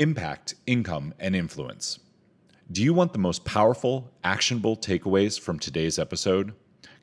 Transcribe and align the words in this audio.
Impact, 0.00 0.54
income, 0.64 1.12
and 1.18 1.34
influence. 1.34 1.98
Do 2.70 2.84
you 2.84 2.94
want 2.94 3.12
the 3.12 3.18
most 3.18 3.44
powerful, 3.44 4.12
actionable 4.22 4.76
takeaways 4.76 5.40
from 5.40 5.58
today's 5.58 5.98
episode? 5.98 6.52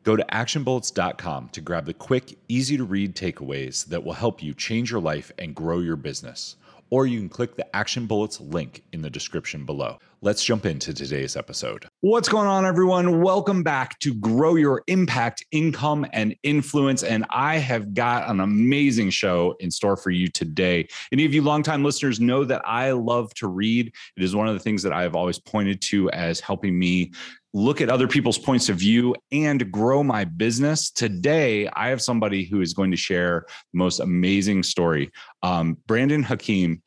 Go 0.04 0.15
to 0.15 0.23
actionbullets.com 0.31 1.50
to 1.50 1.60
grab 1.60 1.88
the 1.88 1.94
quick, 1.94 2.38
easy 2.47 2.78
to 2.78 2.86
read 2.86 3.13
takeaways 3.13 3.86
that 3.88 4.05
will 4.05 4.13
help 4.13 4.42
you 4.42 4.54
change 4.54 4.92
your 4.92 5.02
life 5.02 5.29
and 5.38 5.54
grow 5.54 5.79
your 5.79 5.97
business. 5.97 6.55
Or 6.89 7.05
you 7.05 7.19
can 7.19 7.28
click 7.28 7.58
the 7.58 7.76
Action 7.76 8.05
Bullets 8.05 8.39
link 8.39 8.83
in 8.94 9.01
the 9.01 9.09
description 9.09 9.65
below. 9.65 9.97
Let's 10.21 10.46
jump 10.46 10.65
into 10.65 10.93
today's 10.93 11.35
episode. 11.35 11.87
What's 12.08 12.29
going 12.29 12.47
on, 12.47 12.67
everyone? 12.67 13.24
Welcome 13.24 13.63
back 13.63 13.97
to 14.01 14.13
Grow 14.13 14.58
Your 14.58 14.83
Impact, 14.85 15.44
Income, 15.51 16.05
and 16.13 16.35
Influence. 16.44 17.02
And 17.02 17.26
I 17.31 17.58
have 17.58 17.95
got 17.95 18.30
an 18.30 18.41
amazing 18.41 19.09
show 19.09 19.55
in 19.59 19.72
store 19.72 19.98
for 19.98 20.12
you 20.12 20.27
today. 20.27 20.88
Any 21.12 21.26
of 21.26 21.34
you 21.34 21.41
longtime 21.41 21.84
listeners 21.84 22.20
know 22.20 22.44
that 22.44 22.62
I 22.64 22.91
love 22.91 23.34
to 23.38 23.48
read. 23.48 23.91
It 24.16 24.23
is 24.23 24.36
one 24.36 24.48
of 24.48 24.54
the 24.54 24.59
things 24.59 24.84
that 24.84 24.94
I 24.94 25.02
have 25.02 25.16
always 25.16 25.40
pointed 25.40 25.81
to 25.81 26.12
as 26.12 26.40
helping 26.40 26.78
me 26.78 27.12
look 27.55 27.81
at 27.81 27.90
other 27.90 28.08
people's 28.08 28.38
points 28.38 28.70
of 28.70 28.76
view 28.76 29.16
and 29.31 29.72
grow 29.72 30.03
my 30.03 30.26
business. 30.26 30.92
Today, 30.92 31.67
I 31.70 31.88
have 31.88 32.03
somebody 32.03 32.45
who 32.45 32.62
is 32.62 32.76
going 32.76 32.92
to 32.92 32.98
share 32.98 33.48
the 33.73 33.80
most 33.80 34.00
amazing 34.00 34.62
story. 34.62 35.09
Um, 35.42 35.76
Brandon 35.88 36.22
Hakeem 36.22 36.84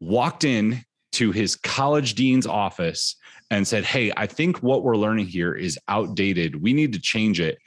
walked 0.00 0.42
in 0.42 0.84
to 1.12 1.30
his 1.30 1.54
college 1.54 2.16
dean's 2.16 2.48
office 2.48 3.14
and 3.50 3.66
said, 3.66 3.84
Hey, 3.84 4.12
I 4.16 4.26
think 4.26 4.62
what 4.62 4.82
we're 4.82 4.96
learning 4.96 5.26
here 5.26 5.54
is 5.54 5.78
outdated. 5.88 6.60
We 6.60 6.72
need 6.72 6.92
to 6.94 7.00
change 7.00 7.40
it. 7.40 7.58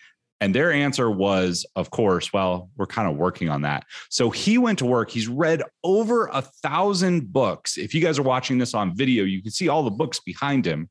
And 0.42 0.56
their 0.56 0.72
answer 0.72 1.12
was, 1.12 1.66
of 1.76 1.92
course, 1.92 2.32
well, 2.32 2.70
we're 2.78 2.86
kind 2.86 3.10
of 3.10 3.18
working 3.18 3.50
on 3.50 3.64
that. 3.64 3.84
So 4.10 4.30
he 4.30 4.58
went 4.58 4.80
to 4.80 4.86
work. 4.86 5.10
He's 5.10 5.28
read 5.28 5.62
over 5.84 6.28
a 6.28 6.42
thousand 6.42 7.34
books. 7.34 7.78
If 7.78 7.94
you 7.94 8.00
guys 8.00 8.18
are 8.18 8.24
watching 8.24 8.58
this 8.58 8.74
on 8.74 8.96
video, 8.96 9.26
you 9.26 9.42
can 9.42 9.52
see 9.52 9.68
all 9.68 9.84
the 9.84 9.92
books 9.92 10.22
behind 10.22 10.66
him. 10.66 10.90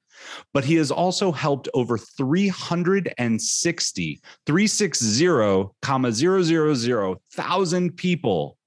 But 0.53 0.65
he 0.65 0.75
has 0.75 0.91
also 0.91 1.33
helped 1.33 1.67
over 1.73 1.97
360, 1.97 4.21
360, 4.47 5.65
comma, 5.81 6.13
000, 6.13 7.17
thousand 7.33 7.97
people 7.97 8.59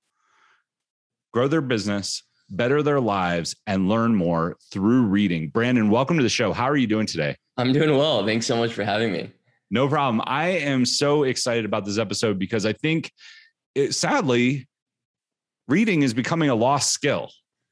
grow 1.33 1.47
their 1.47 1.61
business, 1.61 2.23
better 2.51 2.83
their 2.83 2.99
lives, 2.99 3.55
and 3.65 3.89
learn 3.89 4.15
more 4.15 4.57
through 4.71 5.03
reading. 5.03 5.49
Brandon, 5.49 5.89
welcome 5.89 6.17
to 6.17 6.23
the 6.23 6.29
show. 6.29 6.53
How 6.53 6.65
are 6.65 6.77
you 6.77 6.87
doing 6.87 7.07
today? 7.07 7.35
I'm 7.57 7.73
doing 7.73 7.97
well. 7.97 8.25
Thanks 8.25 8.45
so 8.45 8.57
much 8.57 8.73
for 8.73 8.83
having 8.83 9.11
me. 9.11 9.31
No 9.71 9.87
problem. 9.87 10.21
I 10.25 10.49
am 10.49 10.85
so 10.85 11.23
excited 11.23 11.63
about 11.65 11.85
this 11.85 11.97
episode 11.97 12.37
because 12.37 12.65
I 12.65 12.73
think, 12.73 13.11
it, 13.73 13.95
sadly, 13.95 14.67
reading 15.67 16.03
is 16.03 16.13
becoming 16.13 16.49
a 16.49 16.55
lost 16.55 16.91
skill, 16.91 17.31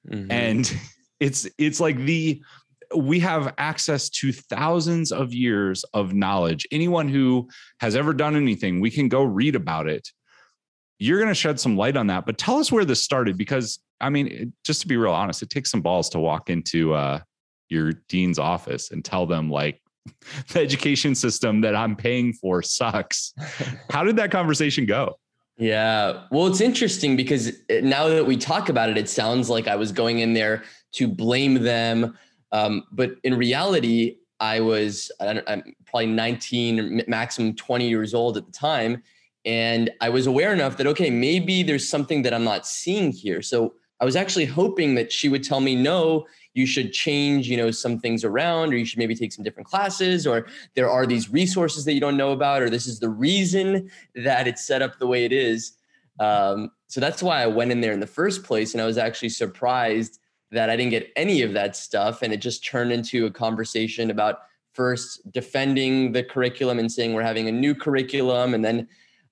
mm-hmm. 0.09 0.31
and 0.31 0.73
it's 1.19 1.47
it's 1.57 1.79
like 1.79 1.97
the 1.97 2.41
we 2.95 3.19
have 3.19 3.53
access 3.57 4.09
to 4.09 4.31
thousands 4.31 5.11
of 5.11 5.33
years 5.33 5.83
of 5.93 6.13
knowledge. 6.13 6.65
Anyone 6.71 7.07
who 7.07 7.49
has 7.81 7.95
ever 7.95 8.13
done 8.13 8.35
anything, 8.35 8.79
we 8.79 8.89
can 8.89 9.09
go 9.09 9.23
read 9.23 9.55
about 9.55 9.87
it. 9.87 10.07
You're 10.97 11.19
going 11.19 11.29
to 11.29 11.35
shed 11.35 11.59
some 11.59 11.77
light 11.77 11.95
on 11.95 12.07
that, 12.07 12.25
but 12.25 12.37
tell 12.37 12.57
us 12.57 12.71
where 12.71 12.85
this 12.85 13.03
started 13.03 13.37
because 13.37 13.79
I 14.01 14.09
mean, 14.09 14.53
just 14.63 14.81
to 14.81 14.87
be 14.87 14.97
real 14.97 15.13
honest, 15.13 15.41
it 15.41 15.49
takes 15.49 15.71
some 15.71 15.81
balls 15.81 16.09
to 16.09 16.19
walk 16.19 16.49
into 16.49 16.93
uh, 16.93 17.19
your 17.69 17.93
dean's 18.07 18.39
office 18.39 18.91
and 18.91 19.03
tell 19.03 19.25
them 19.25 19.49
like 19.49 19.81
the 20.53 20.59
education 20.59 21.15
system 21.15 21.61
that 21.61 21.75
I'm 21.75 21.95
paying 21.95 22.33
for 22.33 22.61
sucks. 22.61 23.33
How 23.89 24.03
did 24.03 24.15
that 24.17 24.31
conversation 24.31 24.85
go? 24.85 25.19
Yeah. 25.57 26.23
Well, 26.31 26.47
it's 26.47 26.61
interesting 26.61 27.17
because 27.17 27.51
now 27.69 28.07
that 28.07 28.25
we 28.25 28.37
talk 28.37 28.69
about 28.69 28.89
it, 28.89 28.97
it 28.97 29.09
sounds 29.09 29.49
like 29.49 29.67
I 29.67 29.75
was 29.75 29.91
going 29.91 30.19
in 30.19 30.33
there 30.33 30.63
to 30.93 31.07
blame 31.07 31.55
them. 31.55 32.17
Um, 32.53 32.85
but 32.93 33.11
in 33.23 33.35
reality, 33.35 34.15
I 34.39 34.61
was 34.61 35.11
I'm 35.19 35.41
probably 35.85 36.07
19, 36.07 37.03
maximum 37.07 37.55
20 37.55 37.89
years 37.89 38.13
old 38.13 38.37
at 38.37 38.45
the 38.45 38.51
time. 38.53 39.03
And 39.43 39.89
I 39.99 40.09
was 40.09 40.27
aware 40.27 40.53
enough 40.53 40.77
that, 40.77 40.87
okay, 40.87 41.09
maybe 41.09 41.63
there's 41.63 41.87
something 41.87 42.21
that 42.23 42.33
I'm 42.33 42.43
not 42.43 42.65
seeing 42.65 43.11
here. 43.11 43.41
So 43.41 43.73
I 44.01 44.05
was 44.05 44.15
actually 44.15 44.45
hoping 44.45 44.95
that 44.95 45.11
she 45.11 45.29
would 45.29 45.43
tell 45.43 45.59
me, 45.59 45.75
no, 45.75 46.25
you 46.53 46.65
should 46.65 46.93
change, 46.93 47.47
you 47.47 47.57
know, 47.57 47.71
some 47.71 47.99
things 47.99 48.23
around, 48.23 48.73
or 48.73 48.77
you 48.77 48.85
should 48.85 48.99
maybe 48.99 49.15
take 49.15 49.33
some 49.33 49.43
different 49.43 49.67
classes, 49.67 50.25
or 50.25 50.47
there 50.75 50.89
are 50.89 51.05
these 51.05 51.29
resources 51.29 51.85
that 51.85 51.93
you 51.93 51.99
don't 51.99 52.17
know 52.17 52.31
about, 52.31 52.61
or 52.61 52.69
this 52.69 52.87
is 52.87 52.99
the 52.99 53.09
reason 53.09 53.89
that 54.15 54.47
it's 54.47 54.65
set 54.65 54.81
up 54.81 54.97
the 54.99 55.07
way 55.07 55.25
it 55.25 55.33
is. 55.33 55.73
Um, 56.19 56.71
so 56.87 56.99
that's 56.99 57.21
why 57.21 57.41
I 57.41 57.47
went 57.47 57.71
in 57.71 57.81
there 57.81 57.93
in 57.93 57.99
the 57.99 58.07
first 58.07 58.43
place. 58.43 58.73
And 58.73 58.81
I 58.81 58.85
was 58.85 58.97
actually 58.97 59.29
surprised 59.29 60.19
that 60.51 60.69
I 60.69 60.75
didn't 60.75 60.91
get 60.91 61.11
any 61.15 61.41
of 61.41 61.53
that 61.53 61.75
stuff. 61.75 62.21
And 62.21 62.33
it 62.33 62.37
just 62.37 62.65
turned 62.65 62.91
into 62.91 63.25
a 63.25 63.31
conversation 63.31 64.09
about 64.09 64.39
first 64.73 65.31
defending 65.31 66.11
the 66.11 66.23
curriculum 66.23 66.79
and 66.79 66.91
saying 66.91 67.13
we're 67.13 67.21
having 67.21 67.47
a 67.47 67.51
new 67.51 67.75
curriculum 67.75 68.53
and 68.53 68.63
then 68.63 68.87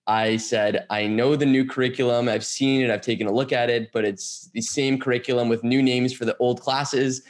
I 0.07 0.37
said, 0.37 0.85
I 0.89 1.05
know 1.05 1.35
the 1.35 1.45
new 1.45 1.65
curriculum. 1.65 2.29
I've 2.29 2.45
seen 2.45 2.81
it. 2.81 2.89
I've 2.89 3.01
taken 3.01 3.27
a 3.27 3.31
look 3.31 3.51
at 3.51 3.69
it, 3.69 3.91
but 3.91 4.05
it's 4.05 4.49
the 4.53 4.61
same 4.61 4.99
curriculum 4.99 5.49
with 5.49 5.65
new 5.65 5.83
names 5.83 6.13
for 6.13 6.23
the 6.23 6.37
old 6.37 6.61
classes. 6.61 7.23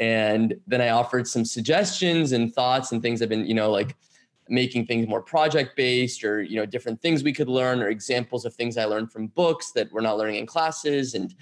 And 0.00 0.54
then 0.66 0.80
I 0.80 0.88
offered 0.88 1.28
some 1.28 1.44
suggestions 1.44 2.32
and 2.32 2.52
thoughts 2.52 2.90
and 2.90 3.00
things 3.00 3.22
I've 3.22 3.28
been, 3.28 3.46
you 3.46 3.54
know, 3.54 3.70
like 3.70 3.94
making 4.48 4.86
things 4.86 5.06
more 5.06 5.22
project 5.22 5.76
based 5.76 6.24
or, 6.24 6.42
you 6.42 6.56
know, 6.56 6.66
different 6.66 7.00
things 7.00 7.22
we 7.22 7.32
could 7.32 7.48
learn 7.48 7.80
or 7.80 7.88
examples 7.88 8.44
of 8.44 8.52
things 8.52 8.76
I 8.76 8.84
learned 8.84 9.12
from 9.12 9.28
books 9.28 9.70
that 9.72 9.92
we're 9.92 10.00
not 10.00 10.18
learning 10.18 10.36
in 10.36 10.46
classes. 10.46 11.14
And 11.14 11.32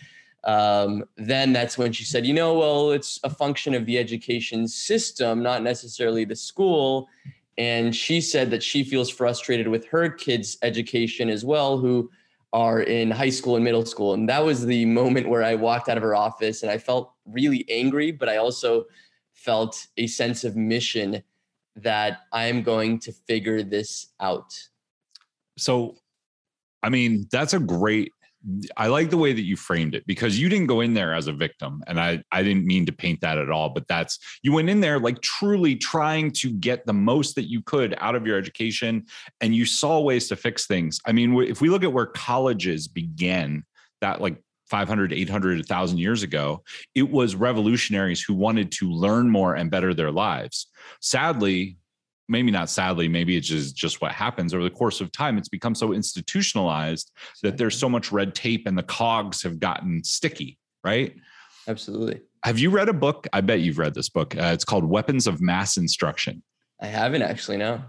um, 0.45 1.05
then 1.17 1.55
that's 1.55 1.79
when 1.79 1.93
she 1.93 2.05
said, 2.05 2.27
you 2.27 2.35
know, 2.35 2.59
well, 2.59 2.91
it's 2.91 3.19
a 3.25 3.31
function 3.31 3.73
of 3.73 3.87
the 3.87 3.99
education 3.99 4.69
system, 4.69 5.43
not 5.43 5.63
necessarily 5.63 6.27
the 6.27 6.37
school 6.37 7.09
and 7.59 7.95
she 7.95 8.21
said 8.21 8.51
that 8.51 8.63
she 8.63 8.83
feels 8.83 9.11
frustrated 9.11 9.69
with 9.69 9.87
her 9.87 10.09
kids' 10.09 10.57
education 10.63 11.29
as 11.29 11.45
well, 11.45 11.79
who 11.79 12.11
are 12.53 12.83
in 12.83 13.11
high 13.11 13.31
school 13.31 13.57
and 13.57 13.65
middle 13.65 13.85
school. 13.85 14.15
And 14.15 14.29
that 14.29 14.45
was 14.45 14.65
the 14.67 14.85
moment 14.85 15.29
where 15.29 15.43
I 15.43 15.55
walked 15.55 15.89
out 15.89 15.97
of 15.97 16.03
her 16.03 16.15
office 16.15 16.63
and 16.63 16.71
I 16.71 16.79
felt 16.79 17.13
really 17.27 17.65
angry, 17.71 18.11
but 18.13 18.29
I 18.29 18.37
also 18.37 18.87
felt 19.33 19.87
a 19.97 20.07
sense 20.07 20.45
of 20.45 20.57
mission 20.57 21.23
that 21.77 22.21
I 22.33 22.47
am 22.47 22.63
going 22.63 22.99
to 23.01 23.13
figure 23.13 23.63
this 23.63 24.09
out. 24.21 24.53
So, 25.57 25.97
I 26.83 26.91
mean, 26.91 27.27
that's 27.31 27.55
a 27.55 27.59
great 27.59 28.13
I 28.77 28.89
like 28.89 29.11
the 29.11 29.17
way 29.17 29.33
that 29.33 29.43
you 29.43 29.57
framed 29.57 29.95
it 29.95 30.07
because 30.07 30.39
you 30.39 30.49
didn't 30.49 30.67
go 30.67 30.81
in 30.81 30.95
there 30.95 31.15
as 31.15 31.29
a 31.29 31.33
victim. 31.33 31.83
And 31.87 32.01
I, 32.01 32.23
I 32.33 32.43
didn't 32.43 32.67
mean 32.67 32.87
to 32.87 32.93
paint 32.93 33.21
that 33.21 33.39
at 33.39 33.51
all, 33.51 33.69
but 33.71 33.87
that's 33.87 34.19
you 34.43 34.53
went 34.53 34.69
in 34.69 34.81
there 34.81 34.99
like 34.99 35.21
truly 35.21 35.77
trying 35.77 36.33
to 36.33 36.53
get 36.53 36.85
the 36.85 36.93
most 36.93 37.37
that 37.37 37.49
you 37.49 37.63
could 37.63 37.95
out 37.99 38.17
of 38.17 38.27
your 38.27 38.37
education 38.37 39.07
and 39.41 39.55
you 39.55 39.65
saw 39.65 40.01
ways 40.01 40.29
to 40.29 40.37
fix 40.37 40.67
things. 40.67 41.01
I 41.07 41.13
mean, 41.13 41.35
if 41.43 41.61
we 41.61 41.69
look 41.69 41.85
at 41.85 41.93
where 41.93 42.07
colleges 42.07 42.89
began, 42.89 43.65
that 44.01 44.21
like 44.21 44.43
500, 44.67 45.13
800, 45.13 45.59
1,000 45.59 45.99
years 45.99 46.23
ago, 46.23 46.65
it 46.95 47.11
was 47.11 47.35
revolutionaries 47.35 48.23
who 48.23 48.35
wanted 48.35 48.73
to 48.73 48.91
learn 48.91 49.29
more 49.29 49.55
and 49.55 49.71
better 49.71 49.95
their 49.95 50.11
lives. 50.11 50.67
Sadly, 51.01 51.77
maybe 52.29 52.51
not 52.51 52.71
sadly, 52.71 53.09
maybe 53.09 53.37
it's 53.37 53.49
just, 53.49 53.77
just 53.77 54.01
what 54.01 54.13
happens 54.13 54.55
over 54.55 54.63
the 54.63 54.71
course 54.71 55.01
of 55.01 55.13
time. 55.13 55.39
It's 55.39 55.49
become 55.49 55.75
so 55.75 55.93
institutionalized 55.93 57.11
that 57.43 57.57
there's 57.57 57.79
so 57.79 57.89
much 57.89 58.13
red 58.13 58.35
tape 58.35 58.67
and 58.67 58.77
the 58.77 58.83
cogs 58.83 59.43
have 59.43 59.59
gotten 59.59 60.03
sticky, 60.05 60.59
right? 60.85 61.15
Absolutely. 61.69 62.21
Have 62.45 62.59
you 62.59 62.71
read 62.71 62.89
a 62.89 62.93
book? 62.93 63.27
I 63.33 63.41
bet 63.41 63.61
you've 63.61 63.79
read 63.79 63.95
this 63.95 64.09
book. 64.09 64.37
Uh, 64.37 64.51
it's 64.53 64.65
called 64.65 64.85
Weapons 64.85 65.27
of 65.27 65.41
Mass 65.41 65.77
Instruction. 65.77 66.43
I 66.81 66.87
haven't 66.87 67.23
actually, 67.23 67.57
no. 67.57 67.83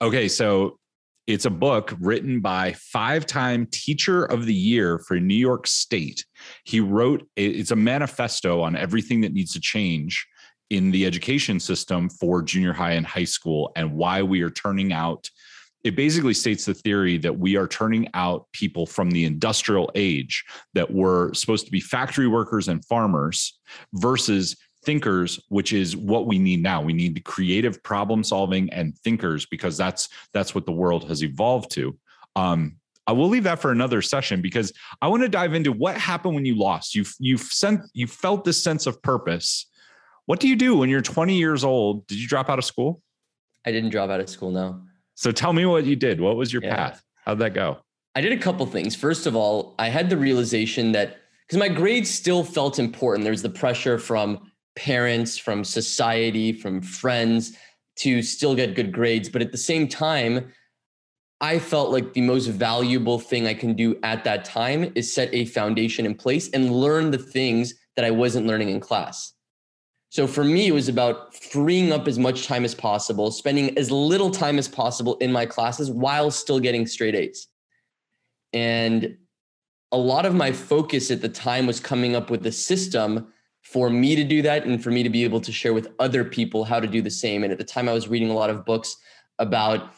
Okay, 0.00 0.28
so 0.28 0.78
it's 1.26 1.44
a 1.44 1.50
book 1.50 1.94
written 2.00 2.40
by 2.40 2.72
five-time 2.74 3.66
teacher 3.72 4.24
of 4.24 4.46
the 4.46 4.54
year 4.54 4.98
for 5.00 5.18
New 5.18 5.34
York 5.34 5.66
State. 5.66 6.24
He 6.64 6.80
wrote 6.80 7.26
it's 7.36 7.70
a 7.70 7.76
manifesto 7.76 8.60
on 8.60 8.76
everything 8.76 9.20
that 9.22 9.32
needs 9.32 9.52
to 9.52 9.60
change 9.60 10.26
in 10.70 10.90
the 10.90 11.06
education 11.06 11.58
system 11.58 12.08
for 12.08 12.42
junior 12.42 12.72
high 12.72 12.92
and 12.92 13.06
high 13.06 13.24
school 13.24 13.72
and 13.76 13.92
why 13.92 14.22
we 14.22 14.42
are 14.42 14.50
turning 14.50 14.92
out 14.92 15.30
it 15.84 15.94
basically 15.94 16.34
states 16.34 16.64
the 16.64 16.74
theory 16.74 17.18
that 17.18 17.38
we 17.38 17.56
are 17.56 17.68
turning 17.68 18.08
out 18.14 18.46
people 18.52 18.84
from 18.84 19.10
the 19.10 19.24
industrial 19.24 19.90
age 19.94 20.44
that 20.74 20.92
were 20.92 21.32
supposed 21.34 21.64
to 21.66 21.70
be 21.70 21.80
factory 21.80 22.26
workers 22.26 22.68
and 22.68 22.84
farmers 22.84 23.58
versus 23.94 24.56
thinkers 24.84 25.40
which 25.48 25.72
is 25.72 25.96
what 25.96 26.26
we 26.26 26.38
need 26.38 26.62
now. 26.62 26.80
We 26.80 26.92
need 26.92 27.14
the 27.14 27.20
creative 27.20 27.82
problem 27.82 28.24
solving 28.24 28.70
and 28.70 28.96
thinkers 28.98 29.46
because 29.46 29.76
that's 29.76 30.08
that's 30.32 30.54
what 30.54 30.66
the 30.66 30.72
world 30.72 31.08
has 31.08 31.22
evolved 31.22 31.70
to. 31.72 31.96
Um, 32.36 32.76
I 33.06 33.12
will 33.12 33.28
leave 33.28 33.44
that 33.44 33.58
for 33.58 33.70
another 33.70 34.02
session 34.02 34.42
because 34.42 34.72
I 35.00 35.08
want 35.08 35.22
to 35.22 35.28
dive 35.28 35.54
into 35.54 35.72
what 35.72 35.96
happened 35.96 36.34
when 36.34 36.44
you 36.44 36.56
lost. 36.56 36.94
You 36.94 37.04
you 37.18 37.38
sent 37.38 37.82
you 37.92 38.06
felt 38.06 38.44
this 38.44 38.62
sense 38.62 38.86
of 38.86 39.00
purpose 39.02 39.66
what 40.28 40.40
do 40.40 40.46
you 40.46 40.56
do 40.56 40.76
when 40.76 40.90
you're 40.90 41.00
20 41.00 41.38
years 41.38 41.64
old? 41.64 42.06
Did 42.06 42.18
you 42.18 42.28
drop 42.28 42.50
out 42.50 42.58
of 42.58 42.64
school? 42.66 43.00
I 43.64 43.72
didn't 43.72 43.88
drop 43.88 44.10
out 44.10 44.20
of 44.20 44.28
school, 44.28 44.50
no. 44.50 44.78
So 45.14 45.32
tell 45.32 45.54
me 45.54 45.64
what 45.64 45.86
you 45.86 45.96
did. 45.96 46.20
What 46.20 46.36
was 46.36 46.52
your 46.52 46.62
yeah. 46.62 46.76
path? 46.76 47.02
How'd 47.24 47.38
that 47.38 47.54
go? 47.54 47.78
I 48.14 48.20
did 48.20 48.32
a 48.32 48.36
couple 48.36 48.66
things. 48.66 48.94
First 48.94 49.26
of 49.26 49.34
all, 49.34 49.74
I 49.78 49.88
had 49.88 50.10
the 50.10 50.18
realization 50.18 50.92
that 50.92 51.16
because 51.46 51.58
my 51.58 51.70
grades 51.70 52.10
still 52.10 52.44
felt 52.44 52.78
important. 52.78 53.24
There's 53.24 53.40
the 53.40 53.48
pressure 53.48 53.96
from 53.96 54.52
parents, 54.76 55.38
from 55.38 55.64
society, 55.64 56.52
from 56.52 56.82
friends 56.82 57.56
to 58.00 58.20
still 58.20 58.54
get 58.54 58.74
good 58.74 58.92
grades. 58.92 59.30
But 59.30 59.40
at 59.40 59.50
the 59.50 59.56
same 59.56 59.88
time, 59.88 60.52
I 61.40 61.58
felt 61.58 61.90
like 61.90 62.12
the 62.12 62.20
most 62.20 62.48
valuable 62.48 63.18
thing 63.18 63.46
I 63.46 63.54
can 63.54 63.72
do 63.72 63.98
at 64.02 64.24
that 64.24 64.44
time 64.44 64.92
is 64.94 65.10
set 65.10 65.32
a 65.32 65.46
foundation 65.46 66.04
in 66.04 66.16
place 66.16 66.50
and 66.50 66.70
learn 66.70 67.12
the 67.12 67.18
things 67.18 67.72
that 67.96 68.04
I 68.04 68.10
wasn't 68.10 68.46
learning 68.46 68.68
in 68.68 68.80
class. 68.80 69.32
So 70.10 70.26
for 70.26 70.42
me, 70.42 70.66
it 70.66 70.72
was 70.72 70.88
about 70.88 71.34
freeing 71.34 71.92
up 71.92 72.08
as 72.08 72.18
much 72.18 72.46
time 72.46 72.64
as 72.64 72.74
possible, 72.74 73.30
spending 73.30 73.76
as 73.76 73.90
little 73.90 74.30
time 74.30 74.58
as 74.58 74.66
possible 74.66 75.16
in 75.16 75.30
my 75.30 75.44
classes 75.44 75.90
while 75.90 76.30
still 76.30 76.60
getting 76.60 76.86
straight 76.86 77.14
A's. 77.14 77.46
And 78.52 79.18
a 79.92 79.98
lot 79.98 80.24
of 80.24 80.34
my 80.34 80.52
focus 80.52 81.10
at 81.10 81.20
the 81.20 81.28
time 81.28 81.66
was 81.66 81.80
coming 81.80 82.16
up 82.16 82.30
with 82.30 82.46
a 82.46 82.52
system 82.52 83.32
for 83.62 83.90
me 83.90 84.16
to 84.16 84.24
do 84.24 84.40
that 84.42 84.64
and 84.64 84.82
for 84.82 84.90
me 84.90 85.02
to 85.02 85.10
be 85.10 85.24
able 85.24 85.40
to 85.42 85.52
share 85.52 85.74
with 85.74 85.88
other 85.98 86.24
people 86.24 86.64
how 86.64 86.80
to 86.80 86.86
do 86.86 87.02
the 87.02 87.10
same. 87.10 87.42
And 87.44 87.52
at 87.52 87.58
the 87.58 87.64
time, 87.64 87.88
I 87.88 87.92
was 87.92 88.08
reading 88.08 88.30
a 88.30 88.34
lot 88.34 88.48
of 88.48 88.64
books 88.64 88.96
about 89.38 89.92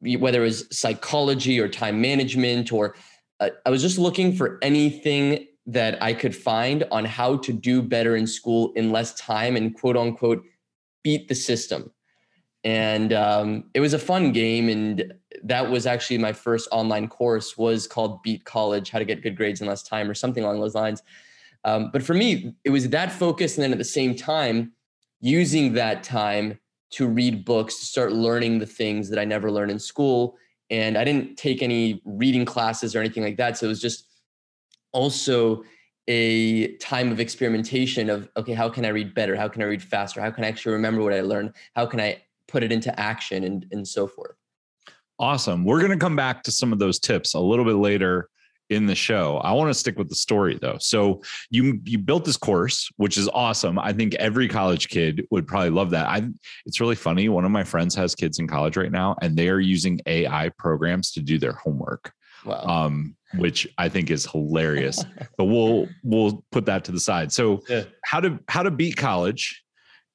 whether 0.00 0.40
it 0.40 0.46
was 0.46 0.66
psychology 0.76 1.60
or 1.60 1.68
time 1.68 2.00
management, 2.00 2.72
or 2.72 2.96
uh, 3.38 3.50
I 3.66 3.70
was 3.70 3.82
just 3.82 3.98
looking 3.98 4.34
for 4.34 4.58
anything 4.62 5.46
that 5.66 6.02
I 6.02 6.12
could 6.12 6.34
find 6.34 6.84
on 6.90 7.04
how 7.04 7.36
to 7.36 7.52
do 7.52 7.82
better 7.82 8.16
in 8.16 8.26
school 8.26 8.72
in 8.74 8.90
less 8.90 9.14
time 9.14 9.56
and 9.56 9.74
quote 9.74 9.96
unquote 9.96 10.42
beat 11.02 11.28
the 11.28 11.34
system. 11.34 11.92
And 12.64 13.12
um, 13.12 13.64
it 13.74 13.80
was 13.80 13.92
a 13.92 13.98
fun 13.98 14.32
game, 14.32 14.68
and 14.68 15.12
that 15.42 15.68
was 15.68 15.84
actually 15.84 16.18
my 16.18 16.32
first 16.32 16.68
online 16.70 17.08
course 17.08 17.58
was 17.58 17.88
called 17.88 18.22
Beat 18.22 18.44
College: 18.44 18.90
How 18.90 19.00
to 19.00 19.04
Get 19.04 19.22
Good 19.22 19.36
Grades 19.36 19.60
in 19.60 19.66
Less 19.66 19.82
Time, 19.82 20.08
or 20.08 20.14
something 20.14 20.44
along 20.44 20.60
those 20.60 20.76
lines. 20.76 21.02
Um, 21.64 21.90
but 21.92 22.02
for 22.02 22.14
me, 22.14 22.54
it 22.64 22.70
was 22.70 22.88
that 22.90 23.10
focus, 23.10 23.56
and 23.56 23.64
then 23.64 23.72
at 23.72 23.78
the 23.78 23.84
same 23.84 24.14
time, 24.14 24.72
using 25.20 25.72
that 25.72 26.04
time 26.04 26.58
to 26.90 27.08
read 27.08 27.44
books 27.44 27.80
to 27.80 27.86
start 27.86 28.12
learning 28.12 28.58
the 28.58 28.66
things 28.66 29.08
that 29.08 29.18
I 29.18 29.24
never 29.24 29.50
learned 29.50 29.70
in 29.70 29.78
school. 29.78 30.36
And 30.70 30.96
I 30.96 31.04
didn't 31.04 31.36
take 31.36 31.62
any 31.62 32.00
reading 32.04 32.44
classes 32.44 32.94
or 32.94 33.00
anything 33.00 33.22
like 33.22 33.38
that. 33.38 33.56
So 33.56 33.66
it 33.66 33.68
was 33.68 33.80
just 33.80 34.06
also 34.92 35.64
a 36.08 36.76
time 36.76 37.12
of 37.12 37.20
experimentation 37.20 38.10
of 38.10 38.28
okay, 38.36 38.52
how 38.52 38.68
can 38.68 38.84
I 38.84 38.88
read 38.88 39.14
better? 39.14 39.36
How 39.36 39.48
can 39.48 39.62
I 39.62 39.66
read 39.66 39.82
faster? 39.82 40.20
How 40.20 40.30
can 40.30 40.44
I 40.44 40.48
actually 40.48 40.72
remember 40.72 41.02
what 41.02 41.12
I 41.12 41.20
learned? 41.20 41.54
How 41.74 41.86
can 41.86 42.00
I 42.00 42.22
put 42.48 42.62
it 42.62 42.72
into 42.72 42.98
action 42.98 43.44
and, 43.44 43.66
and 43.70 43.86
so 43.86 44.06
forth? 44.06 44.36
Awesome. 45.18 45.64
We're 45.64 45.78
going 45.78 45.92
to 45.92 45.96
come 45.96 46.16
back 46.16 46.42
to 46.44 46.50
some 46.50 46.72
of 46.72 46.78
those 46.78 46.98
tips 46.98 47.34
a 47.34 47.40
little 47.40 47.64
bit 47.64 47.76
later 47.76 48.28
in 48.70 48.86
the 48.86 48.94
show. 48.94 49.36
I 49.38 49.52
want 49.52 49.70
to 49.70 49.74
stick 49.74 49.98
with 49.98 50.08
the 50.08 50.14
story 50.14 50.58
though. 50.60 50.78
So 50.80 51.22
you 51.50 51.80
you 51.84 51.98
built 51.98 52.24
this 52.24 52.36
course, 52.36 52.90
which 52.96 53.16
is 53.16 53.28
awesome. 53.32 53.78
I 53.78 53.92
think 53.92 54.14
every 54.14 54.48
college 54.48 54.88
kid 54.88 55.26
would 55.30 55.46
probably 55.46 55.70
love 55.70 55.90
that. 55.90 56.08
I 56.08 56.28
it's 56.66 56.80
really 56.80 56.94
funny. 56.94 57.28
One 57.28 57.44
of 57.44 57.50
my 57.50 57.64
friends 57.64 57.94
has 57.94 58.14
kids 58.14 58.38
in 58.38 58.48
college 58.48 58.76
right 58.76 58.90
now, 58.90 59.16
and 59.22 59.36
they 59.36 59.48
are 59.48 59.60
using 59.60 60.00
AI 60.06 60.50
programs 60.58 61.12
to 61.12 61.20
do 61.20 61.38
their 61.38 61.52
homework. 61.52 62.12
Wow. 62.44 62.64
Um, 62.66 63.16
which 63.36 63.68
I 63.78 63.88
think 63.88 64.10
is 64.10 64.26
hilarious. 64.26 65.04
but 65.36 65.44
we'll 65.44 65.88
we'll 66.02 66.44
put 66.50 66.66
that 66.66 66.84
to 66.84 66.92
the 66.92 67.00
side. 67.00 67.32
So 67.32 67.62
yeah. 67.68 67.84
how 68.04 68.20
to 68.20 68.38
how 68.48 68.62
to 68.62 68.70
beat 68.70 68.96
college? 68.96 69.62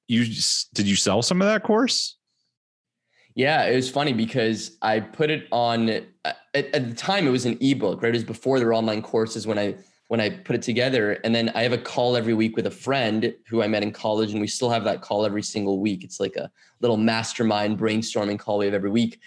You 0.07 0.25
did 0.73 0.87
you 0.87 0.95
sell 0.95 1.21
some 1.21 1.41
of 1.41 1.47
that 1.47 1.63
course? 1.63 2.17
Yeah, 3.35 3.65
it 3.65 3.75
was 3.75 3.89
funny 3.89 4.13
because 4.13 4.77
I 4.81 4.99
put 4.99 5.29
it 5.29 5.47
on 5.51 5.89
uh, 5.89 6.33
at, 6.55 6.73
at, 6.73 6.89
the 6.89 6.95
time 6.95 7.27
it 7.27 7.29
was 7.29 7.45
an 7.45 7.55
ebook, 7.61 8.01
right? 8.01 8.09
It 8.09 8.13
was 8.17 8.23
before 8.23 8.57
there 8.57 8.67
were 8.67 8.73
online 8.73 9.03
courses 9.03 9.45
when 9.45 9.59
I 9.59 9.75
when 10.07 10.19
I 10.19 10.29
put 10.29 10.55
it 10.55 10.61
together. 10.61 11.13
And 11.23 11.35
then 11.35 11.51
I 11.53 11.63
have 11.63 11.73
a 11.73 11.77
call 11.77 12.15
every 12.15 12.33
week 12.33 12.55
with 12.55 12.65
a 12.65 12.71
friend 12.71 13.33
who 13.47 13.61
I 13.61 13.67
met 13.67 13.83
in 13.83 13.91
college, 13.91 14.31
and 14.31 14.41
we 14.41 14.47
still 14.47 14.69
have 14.69 14.83
that 14.85 15.01
call 15.01 15.25
every 15.25 15.43
single 15.43 15.79
week. 15.79 16.03
It's 16.03 16.19
like 16.19 16.35
a 16.35 16.49
little 16.81 16.97
mastermind 16.97 17.77
brainstorming 17.77 18.39
call 18.39 18.59
we 18.59 18.65
have 18.65 18.73
every 18.73 18.89
week. 18.89 19.19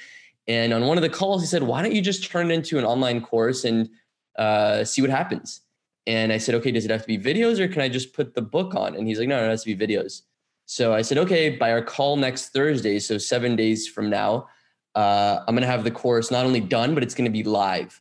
And 0.50 0.73
on 0.75 0.87
one 0.87 0.99
of 0.99 1.02
the 1.02 1.08
calls, 1.08 1.41
he 1.43 1.47
said, 1.47 1.62
"Why 1.62 1.81
don't 1.81 1.94
you 1.94 2.02
just 2.02 2.29
turn 2.29 2.50
it 2.50 2.55
into 2.55 2.79
an 2.79 2.85
online 2.85 3.20
course 3.20 3.64
and 3.64 3.88
uh, 4.37 4.85
see 4.85 5.00
what 5.00 5.11
happens?" 5.11 5.61
And 6.06 6.32
I 6.32 6.38
said, 6.38 6.55
"Okay, 6.56 6.73
does 6.73 6.85
it 6.85 6.91
have 6.91 7.02
to 7.02 7.06
be 7.06 7.19
videos, 7.19 7.61
or 7.61 7.69
can 7.69 7.82
I 7.82 7.88
just 7.88 8.12
put 8.12 8.35
the 8.35 8.43
book 8.43 8.75
on?" 8.75 8.97
And 8.97 9.06
he's 9.06 9.19
like, 9.20 9.29
"No, 9.29 9.38
it 9.44 9.49
has 9.49 9.62
to 9.64 9.75
be 9.75 9.87
videos." 9.87 10.23
So 10.70 10.94
I 10.94 11.02
said, 11.02 11.19
okay, 11.19 11.50
by 11.50 11.73
our 11.73 11.82
call 11.82 12.17
next 12.17 12.50
Thursday, 12.50 13.00
so 13.00 13.19
seven 13.19 13.56
days 13.56 13.88
from 13.88 14.08
now, 14.08 14.47
uh, 14.94 15.41
I'm 15.49 15.56
going 15.56 15.62
to 15.62 15.67
have 15.67 15.82
the 15.82 15.91
course 15.91 16.31
not 16.31 16.47
only 16.47 16.61
done, 16.61 16.94
but 16.94 17.03
it's 17.03 17.12
going 17.12 17.25
to 17.25 17.32
be 17.32 17.43
live. 17.43 18.00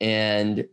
And 0.00 0.66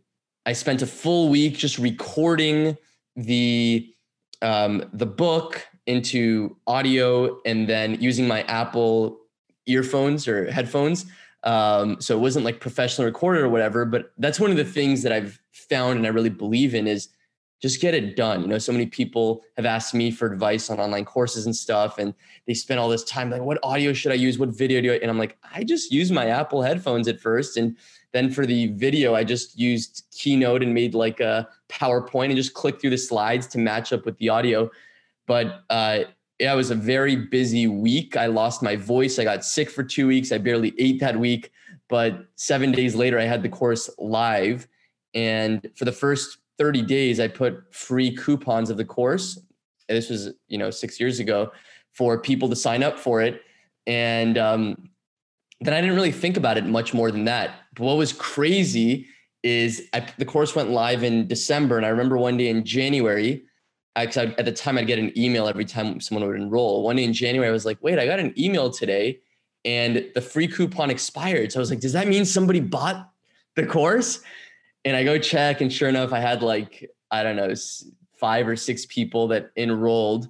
I 0.48 0.54
spent 0.54 0.82
a 0.82 0.88
full 0.88 1.30
week 1.30 1.58
just 1.58 1.78
recording 1.78 2.76
the 3.16 3.94
um, 4.42 4.90
the 4.94 5.06
book 5.06 5.68
into 5.86 6.58
audio 6.66 7.40
and 7.46 7.70
then 7.70 8.02
using 8.02 8.28
my 8.28 8.42
Apple 8.44 9.20
earphones 9.66 10.28
or 10.28 10.50
headphones. 10.52 11.06
Um, 11.44 12.02
so 12.02 12.18
it 12.18 12.22
wasn't 12.22 12.46
like 12.46 12.60
professional 12.60 13.06
recorded 13.06 13.44
or 13.44 13.50
whatever, 13.50 13.86
but 13.86 14.12
that's 14.18 14.40
one 14.40 14.52
of 14.52 14.58
the 14.58 14.66
things 14.66 15.04
that 15.04 15.12
I've 15.12 15.40
found 15.52 15.98
and 15.98 16.06
I 16.06 16.10
really 16.10 16.30
believe 16.30 16.74
in 16.74 16.88
is 16.88 17.10
just 17.62 17.82
get 17.82 17.94
it 17.94 18.16
done. 18.16 18.42
You 18.42 18.48
know, 18.48 18.58
so 18.58 18.72
many 18.72 18.86
people 18.86 19.44
have 19.56 19.66
asked 19.66 19.94
me 19.94 20.12
for 20.12 20.32
advice 20.32 20.70
on 20.70 20.80
online 20.80 21.06
courses 21.06 21.46
and 21.46 21.56
stuff, 21.56 21.98
and 21.98 22.14
they 22.48 22.54
spend 22.54 22.80
all 22.80 22.90
this 22.90 23.04
time 23.04 23.30
like, 23.30 23.42
what 23.42 23.60
audio 23.64 23.94
should 23.94 24.12
I 24.12 24.16
use? 24.16 24.38
What 24.38 24.50
video 24.50 24.82
do 24.82 24.92
I? 24.92 24.98
And 24.98 25.10
I'm 25.10 25.18
like, 25.18 25.38
I 25.54 25.64
just 25.64 25.92
use 25.92 26.12
my 26.12 26.28
Apple 26.28 26.62
headphones 26.62 27.08
at 27.08 27.20
first, 27.20 27.58
and 27.58 27.78
then 28.12 28.30
for 28.30 28.46
the 28.46 28.68
video, 28.68 29.16
I 29.16 29.24
just 29.24 29.58
used 29.58 30.06
Keynote 30.12 30.64
and 30.64 30.74
made 30.74 30.94
like 30.94 31.20
a 31.20 31.48
PowerPoint 31.70 32.28
and 32.28 32.36
just 32.36 32.54
clicked 32.54 32.82
through 32.82 32.92
the 32.92 32.98
slides 32.98 33.48
to 33.48 33.58
match 33.58 33.92
up 33.92 34.06
with 34.06 34.18
the 34.18 34.30
audio. 34.30 34.70
But 35.28 35.64
uh, 35.70 36.04
yeah, 36.40 36.54
it 36.54 36.56
was 36.56 36.72
a 36.72 36.76
very 36.76 37.16
busy 37.16 37.68
week. 37.68 38.18
I 38.18 38.26
lost 38.28 38.62
my 38.62 38.76
voice. 38.76 39.20
I 39.20 39.24
got 39.24 39.46
sick 39.46 39.70
for 39.70 39.84
two 39.84 40.08
weeks. 40.08 40.32
I 40.32 40.38
barely 40.38 40.74
ate 40.78 41.00
that 41.00 41.18
week. 41.18 41.52
But 41.88 42.28
seven 42.36 42.72
days 42.72 42.96
later, 42.96 43.20
I 43.20 43.24
had 43.24 43.42
the 43.42 43.50
course 43.50 43.90
live. 43.98 44.68
And 45.14 45.70
for 45.76 45.86
the 45.86 45.92
first 45.92 46.40
30 46.58 46.82
days, 46.82 47.20
I 47.20 47.28
put 47.28 47.74
free 47.74 48.16
coupons 48.16 48.70
of 48.70 48.78
the 48.78 48.86
course. 48.86 49.40
This 49.88 50.10
was, 50.10 50.32
you 50.48 50.58
know, 50.58 50.72
six 50.72 51.00
years 51.00 51.20
ago 51.20 51.52
for 51.94 52.20
people 52.20 52.50
to 52.50 52.56
sign 52.56 52.84
up 52.84 53.00
for 53.00 53.22
it. 53.22 53.42
And 53.88 54.38
um, 54.38 54.90
then 55.62 55.74
I 55.74 55.80
didn't 55.80 55.96
really 55.96 56.12
think 56.12 56.36
about 56.38 56.58
it 56.58 56.66
much 56.66 56.94
more 56.94 57.12
than 57.12 57.26
that. 57.26 57.52
But 57.76 57.86
what 57.86 57.98
was 57.98 58.12
crazy 58.12 59.08
is 59.44 59.88
I, 59.94 60.06
the 60.18 60.26
course 60.26 60.56
went 60.56 60.72
live 60.72 61.04
in 61.04 61.28
December. 61.28 61.78
And 61.78 61.86
I 61.86 61.90
remember 61.90 62.18
one 62.18 62.36
day 62.36 62.50
in 62.50 62.66
January, 62.66 63.44
because 63.96 64.18
at 64.38 64.46
the 64.46 64.52
time 64.52 64.78
I'd 64.78 64.88
get 64.88 65.00
an 65.00 65.18
email 65.18 65.48
every 65.48 65.66
time 65.66 66.00
someone 66.02 66.28
would 66.28 66.36
enroll. 66.36 66.84
One 66.84 66.98
day 66.98 67.04
in 67.04 67.14
January, 67.14 67.48
I 67.48 67.52
was 67.52 67.66
like, 67.66 67.78
wait, 67.82 67.98
I 67.98 68.06
got 68.06 68.20
an 68.20 68.34
email 68.38 68.70
today 68.70 69.20
and 69.64 70.06
the 70.14 70.22
free 70.22 70.48
coupon 70.48 70.90
expired. 70.90 71.52
So 71.52 71.60
I 71.60 71.62
was 71.62 71.70
like, 71.70 71.80
does 71.80 71.94
that 71.94 72.08
mean 72.08 72.26
somebody 72.26 72.60
bought 72.60 73.10
the 73.56 73.66
course? 73.66 74.22
and 74.86 74.96
I 74.96 75.04
go 75.04 75.18
check, 75.18 75.62
and 75.62 75.74
sure 75.74 75.90
enough, 75.90 76.14
I 76.14 76.20
had 76.20 76.44
like 76.44 76.90
I 77.12 77.24
don't 77.24 77.36
know 77.36 77.54
five 78.18 78.48
or 78.48 78.56
six 78.56 78.86
people 78.86 79.28
that 79.30 79.52
enrolled, 79.58 80.30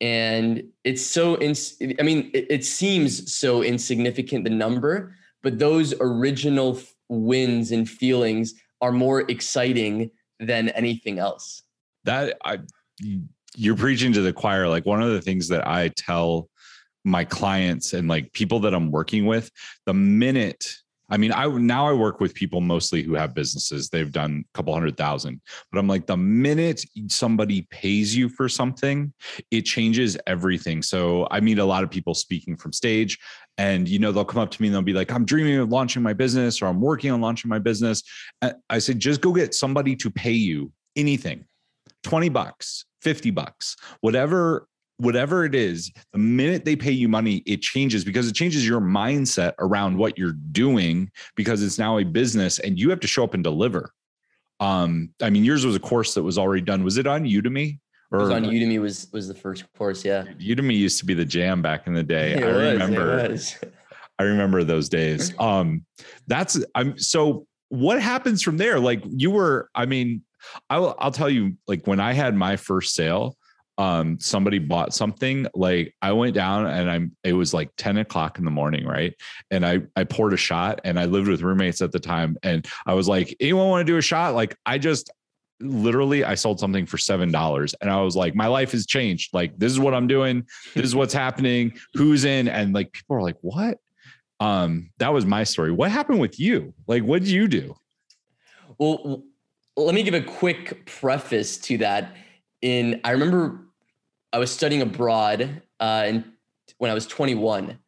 and 0.00 0.62
it's 0.84 1.04
so 1.04 1.36
ins- 1.38 1.76
I 1.98 2.02
mean, 2.02 2.30
it, 2.32 2.46
it 2.48 2.64
seems 2.64 3.34
so 3.34 3.62
insignificant 3.62 4.44
the 4.44 4.50
number, 4.50 5.14
but 5.42 5.58
those 5.58 5.92
original 6.00 6.80
wins 7.08 7.72
and 7.72 7.88
feelings 7.88 8.54
are 8.80 8.92
more 8.92 9.28
exciting 9.30 10.10
than 10.38 10.68
anything 10.70 11.18
else. 11.18 11.62
That 12.04 12.38
I 12.44 12.60
you're 13.54 13.76
preaching 13.76 14.12
to 14.12 14.20
the 14.20 14.32
choir. 14.32 14.68
Like 14.68 14.86
one 14.86 15.02
of 15.02 15.12
the 15.12 15.22
things 15.22 15.48
that 15.48 15.66
I 15.66 15.88
tell 15.88 16.48
my 17.04 17.24
clients 17.24 17.92
and 17.92 18.08
like 18.08 18.32
people 18.32 18.60
that 18.60 18.74
I'm 18.74 18.90
working 18.90 19.26
with, 19.26 19.50
the 19.86 19.94
minute 19.94 20.66
I 21.08 21.16
mean, 21.18 21.32
I 21.32 21.46
now 21.46 21.86
I 21.86 21.92
work 21.92 22.20
with 22.20 22.34
people 22.34 22.60
mostly 22.60 23.02
who 23.02 23.14
have 23.14 23.32
businesses. 23.32 23.88
They've 23.88 24.10
done 24.10 24.44
a 24.44 24.56
couple 24.56 24.74
hundred 24.74 24.96
thousand, 24.96 25.40
but 25.70 25.78
I'm 25.78 25.86
like, 25.86 26.06
the 26.06 26.16
minute 26.16 26.84
somebody 27.08 27.62
pays 27.70 28.16
you 28.16 28.28
for 28.28 28.48
something, 28.48 29.12
it 29.52 29.62
changes 29.62 30.16
everything. 30.26 30.82
So 30.82 31.28
I 31.30 31.38
meet 31.40 31.58
a 31.58 31.64
lot 31.64 31.84
of 31.84 31.90
people 31.90 32.14
speaking 32.14 32.56
from 32.56 32.72
stage, 32.72 33.18
and 33.56 33.88
you 33.88 34.00
know, 34.00 34.10
they'll 34.10 34.24
come 34.24 34.42
up 34.42 34.50
to 34.50 34.60
me 34.60 34.68
and 34.68 34.74
they'll 34.74 34.82
be 34.82 34.92
like, 34.92 35.12
I'm 35.12 35.24
dreaming 35.24 35.58
of 35.58 35.68
launching 35.68 36.02
my 36.02 36.12
business, 36.12 36.60
or 36.60 36.66
I'm 36.66 36.80
working 36.80 37.12
on 37.12 37.20
launching 37.20 37.48
my 37.48 37.60
business. 37.60 38.02
I 38.68 38.78
said, 38.78 38.98
just 38.98 39.20
go 39.20 39.32
get 39.32 39.54
somebody 39.54 39.94
to 39.96 40.10
pay 40.10 40.32
you 40.32 40.72
anything 40.96 41.44
20 42.06 42.28
bucks, 42.28 42.84
50 43.02 43.30
bucks, 43.32 43.76
whatever 44.00 44.68
whatever 44.98 45.44
it 45.44 45.54
is, 45.54 45.92
the 46.12 46.18
minute 46.18 46.64
they 46.64 46.74
pay 46.74 46.92
you 46.92 47.08
money, 47.08 47.42
it 47.44 47.60
changes 47.60 48.02
because 48.02 48.28
it 48.28 48.34
changes 48.34 48.66
your 48.66 48.80
mindset 48.80 49.52
around 49.58 49.98
what 49.98 50.16
you're 50.16 50.36
doing 50.52 51.10
because 51.34 51.62
it's 51.62 51.78
now 51.78 51.98
a 51.98 52.04
business 52.04 52.58
and 52.60 52.78
you 52.78 52.88
have 52.88 53.00
to 53.00 53.06
show 53.06 53.22
up 53.22 53.34
and 53.34 53.44
deliver. 53.44 53.92
Um, 54.58 55.10
I 55.20 55.28
mean, 55.28 55.44
yours 55.44 55.66
was 55.66 55.76
a 55.76 55.80
course 55.80 56.14
that 56.14 56.22
was 56.22 56.38
already 56.38 56.62
done. 56.62 56.82
Was 56.82 56.96
it 56.96 57.06
on 57.06 57.24
Udemy? 57.24 57.78
Or, 58.10 58.20
it 58.20 58.22
was 58.22 58.30
on 58.30 58.44
Udemy 58.44 58.80
was 58.80 59.08
was 59.12 59.28
the 59.28 59.34
first 59.34 59.70
course, 59.74 60.04
yeah. 60.04 60.24
Udemy 60.40 60.76
used 60.76 61.00
to 61.00 61.04
be 61.04 61.12
the 61.12 61.24
jam 61.24 61.60
back 61.60 61.86
in 61.88 61.92
the 61.92 62.04
day. 62.04 62.34
It 62.38 62.44
I 62.44 62.46
was, 62.46 62.72
remember 62.72 63.36
I 64.18 64.22
remember 64.22 64.64
those 64.64 64.88
days. 64.88 65.34
Um 65.40 65.84
that's 66.28 66.58
I'm 66.74 66.96
so 66.98 67.46
what 67.68 68.00
happens 68.00 68.42
from 68.42 68.56
there? 68.56 68.78
Like 68.78 69.02
you 69.08 69.32
were, 69.32 69.68
I 69.74 69.86
mean, 69.86 70.22
I 70.68 70.78
will, 70.78 70.94
I'll 70.98 71.10
tell 71.10 71.30
you, 71.30 71.56
like 71.66 71.86
when 71.86 72.00
I 72.00 72.12
had 72.12 72.34
my 72.34 72.56
first 72.56 72.94
sale, 72.94 73.36
um, 73.78 74.18
somebody 74.20 74.58
bought 74.58 74.94
something. 74.94 75.46
Like 75.54 75.94
I 76.00 76.12
went 76.12 76.34
down 76.34 76.66
and 76.66 76.90
I'm, 76.90 77.16
it 77.22 77.34
was 77.34 77.52
like 77.52 77.70
10 77.76 77.98
o'clock 77.98 78.38
in 78.38 78.44
the 78.44 78.50
morning, 78.50 78.86
right? 78.86 79.14
And 79.50 79.66
I, 79.66 79.82
I 79.94 80.04
poured 80.04 80.32
a 80.32 80.38
shot 80.38 80.80
and 80.84 80.98
I 80.98 81.04
lived 81.04 81.28
with 81.28 81.42
roommates 81.42 81.82
at 81.82 81.92
the 81.92 82.00
time. 82.00 82.38
And 82.42 82.66
I 82.86 82.94
was 82.94 83.06
like, 83.06 83.36
anyone 83.38 83.68
want 83.68 83.86
to 83.86 83.92
do 83.92 83.98
a 83.98 84.02
shot? 84.02 84.34
Like 84.34 84.56
I 84.64 84.78
just, 84.78 85.10
literally 85.60 86.22
I 86.22 86.34
sold 86.34 86.60
something 86.60 86.84
for 86.84 86.98
seven 86.98 87.32
dollars 87.32 87.74
and 87.80 87.90
I 87.90 88.02
was 88.02 88.14
like, 88.14 88.34
my 88.34 88.46
life 88.46 88.72
has 88.72 88.86
changed. 88.86 89.32
Like 89.32 89.58
this 89.58 89.72
is 89.72 89.80
what 89.80 89.94
I'm 89.94 90.06
doing. 90.06 90.44
This 90.74 90.84
is 90.84 90.94
what's 90.94 91.14
happening. 91.14 91.78
Who's 91.94 92.24
in? 92.24 92.48
And 92.48 92.74
like 92.74 92.92
people 92.92 93.16
are 93.16 93.22
like, 93.22 93.38
what? 93.40 93.78
Um, 94.38 94.90
that 94.98 95.12
was 95.12 95.24
my 95.24 95.44
story. 95.44 95.72
What 95.72 95.90
happened 95.90 96.20
with 96.20 96.38
you? 96.38 96.74
Like, 96.86 97.02
what 97.04 97.20
did 97.20 97.30
you 97.30 97.48
do? 97.48 97.74
Well, 98.78 99.22
let 99.76 99.94
me 99.94 100.02
give 100.02 100.14
a 100.14 100.22
quick 100.22 100.86
preface 100.86 101.58
to 101.58 101.78
that. 101.78 102.16
In 102.62 103.00
I 103.04 103.10
remember 103.10 103.60
I 104.32 104.38
was 104.38 104.50
studying 104.50 104.82
abroad 104.82 105.62
uh, 105.78 106.04
in, 106.06 106.24
when 106.78 106.90
I 106.90 106.94
was 106.94 107.06
21, 107.06 107.78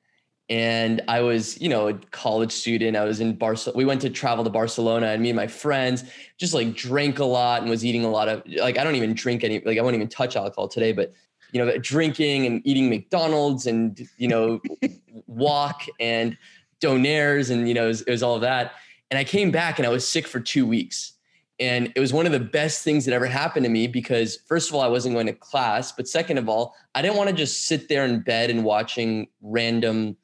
and 0.51 1.03
I 1.09 1.21
was, 1.21 1.61
you 1.61 1.69
know, 1.69 1.89
a 1.89 1.95
college 1.95 2.53
student. 2.53 2.97
I 2.97 3.05
was 3.05 3.21
in 3.21 3.35
Barcelona. 3.35 3.77
We 3.77 3.85
went 3.85 4.01
to 4.03 4.11
travel 4.11 4.45
to 4.45 4.51
Barcelona, 4.51 5.09
and 5.09 5.23
me 5.23 5.31
and 5.31 5.37
my 5.37 5.47
friends 5.47 6.05
just 6.37 6.55
like 6.55 6.75
drank 6.75 7.19
a 7.19 7.25
lot 7.25 7.63
and 7.63 7.71
was 7.71 7.85
eating 7.85 8.05
a 8.05 8.11
lot 8.11 8.29
of 8.29 8.43
like 8.47 8.79
I 8.79 8.85
don't 8.85 8.95
even 8.95 9.15
drink 9.15 9.43
any 9.43 9.61
like 9.61 9.79
I 9.79 9.83
won't 9.83 9.95
even 9.95 10.09
touch 10.09 10.37
alcohol 10.37 10.69
today, 10.69 10.93
but 10.93 11.13
you 11.53 11.65
know, 11.65 11.79
drinking 11.79 12.45
and 12.45 12.61
eating 12.67 12.91
McDonald's 12.91 13.67
and 13.67 14.07
you 14.19 14.29
know, 14.29 14.61
walk 15.27 15.85
and 15.99 16.37
donaires 16.81 17.51
and 17.51 17.67
you 17.67 17.75
know, 17.75 17.85
it 17.85 17.89
was, 17.89 18.03
it 18.03 18.11
was 18.11 18.23
all 18.23 18.35
of 18.35 18.43
that. 18.43 18.73
And 19.11 19.19
I 19.19 19.25
came 19.25 19.51
back 19.51 19.79
and 19.79 19.87
I 19.87 19.91
was 19.91 20.07
sick 20.07 20.27
for 20.27 20.41
two 20.41 20.67
weeks. 20.67 21.15
And 21.61 21.93
it 21.97 22.01
was 22.01 22.13
one 22.13 22.25
of 22.25 22.33
the 22.33 22.41
best 22.41 22.85
things 22.85 23.05
that 23.05 23.13
ever 23.13 23.27
happened 23.27 23.65
to 23.65 23.71
me 23.71 23.89
because, 23.89 24.37
first 24.47 24.69
of 24.69 24.77
all, 24.77 24.81
I 24.81 24.87
wasn't 24.87 25.15
going 25.15 25.27
to 25.27 25.33
class. 25.33 25.91
But 25.91 26.07
second 26.07 26.39
of 26.39 26.49
all, 26.49 26.75
I 26.95 27.03
didn't 27.03 27.17
want 27.17 27.31
to 27.31 27.35
just 27.35 27.67
sit 27.67 27.89
there 27.89 28.05
in 28.05 28.21
bed 28.21 28.51
and 28.51 28.65
watching 28.65 29.27
random 29.43 30.17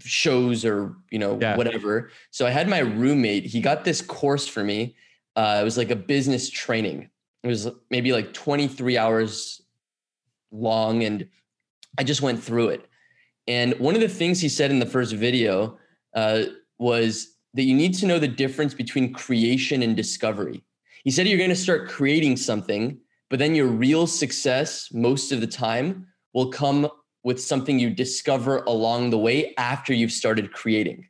shows 0.00 0.64
or, 0.64 0.96
you 1.10 1.18
know, 1.18 1.38
yeah. 1.40 1.56
whatever. 1.56 2.10
So 2.30 2.46
I 2.46 2.50
had 2.50 2.68
my 2.68 2.78
roommate, 2.78 3.46
he 3.46 3.60
got 3.60 3.84
this 3.84 4.00
course 4.00 4.46
for 4.46 4.62
me. 4.62 4.94
Uh, 5.34 5.58
it 5.60 5.64
was 5.64 5.76
like 5.76 5.90
a 5.90 5.96
business 5.96 6.50
training. 6.50 7.10
It 7.42 7.48
was 7.48 7.68
maybe 7.90 8.12
like 8.12 8.32
23 8.32 8.96
hours 8.96 9.62
long. 10.52 11.02
And 11.02 11.28
I 11.98 12.04
just 12.04 12.22
went 12.22 12.42
through 12.42 12.68
it. 12.68 12.88
And 13.48 13.78
one 13.78 13.94
of 13.94 14.00
the 14.00 14.08
things 14.08 14.40
he 14.40 14.48
said 14.48 14.70
in 14.70 14.78
the 14.78 14.86
first 14.86 15.12
video 15.12 15.78
uh, 16.14 16.44
was 16.78 17.35
that 17.56 17.64
you 17.64 17.74
need 17.74 17.94
to 17.94 18.06
know 18.06 18.18
the 18.18 18.28
difference 18.28 18.74
between 18.74 19.12
creation 19.12 19.82
and 19.82 19.96
discovery. 19.96 20.62
He 21.04 21.10
said 21.10 21.26
you're 21.26 21.38
going 21.38 21.50
to 21.50 21.56
start 21.56 21.88
creating 21.88 22.36
something, 22.36 22.98
but 23.30 23.38
then 23.38 23.54
your 23.54 23.66
real 23.66 24.06
success 24.06 24.88
most 24.92 25.32
of 25.32 25.40
the 25.40 25.46
time 25.46 26.06
will 26.34 26.50
come 26.50 26.88
with 27.24 27.42
something 27.42 27.78
you 27.78 27.90
discover 27.90 28.58
along 28.64 29.10
the 29.10 29.18
way 29.18 29.54
after 29.56 29.94
you've 29.94 30.12
started 30.12 30.52
creating. 30.52 31.08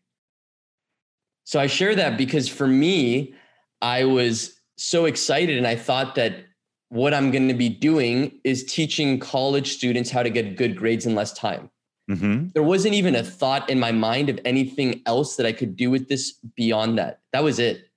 So 1.44 1.58
I 1.60 1.66
share 1.66 1.94
that 1.96 2.16
because 2.16 2.48
for 2.48 2.66
me, 2.66 3.34
I 3.82 4.04
was 4.04 4.60
so 4.78 5.04
excited 5.04 5.58
and 5.58 5.66
I 5.66 5.76
thought 5.76 6.14
that 6.14 6.44
what 6.90 7.12
I'm 7.12 7.32
going 7.32 7.48
to 7.48 7.54
be 7.54 7.68
doing 7.68 8.40
is 8.44 8.64
teaching 8.64 9.18
college 9.18 9.72
students 9.72 10.10
how 10.10 10.22
to 10.22 10.30
get 10.30 10.56
good 10.56 10.76
grades 10.76 11.06
in 11.06 11.14
less 11.14 11.32
time. 11.32 11.70
Mm-hmm. 12.10 12.48
There 12.54 12.62
wasn't 12.62 12.94
even 12.94 13.16
a 13.16 13.22
thought 13.22 13.68
in 13.68 13.80
my 13.80 13.92
mind 13.92 14.28
of 14.28 14.38
anything 14.44 15.02
else 15.06 15.36
that 15.36 15.46
I 15.46 15.52
could 15.52 15.76
do 15.76 15.90
with 15.90 16.08
this 16.08 16.32
beyond 16.54 16.98
that. 16.98 17.20
That 17.32 17.42
was 17.42 17.58
it. 17.58 17.88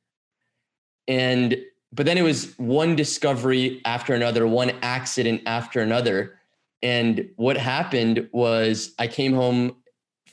And, 1.08 1.58
but 1.94 2.06
then 2.06 2.18
it 2.18 2.24
was 2.24 2.54
one 2.58 2.96
discovery 2.96 3.82
after 3.86 4.14
another, 4.14 4.48
one 4.48 4.72
accident 4.82 5.42
after 5.46 5.82
another. 5.82 6.40
And 6.82 7.30
what 7.36 7.58
happened 7.58 8.28
was 8.32 8.94
I 8.98 9.08
came 9.08 9.34
home 9.34 9.76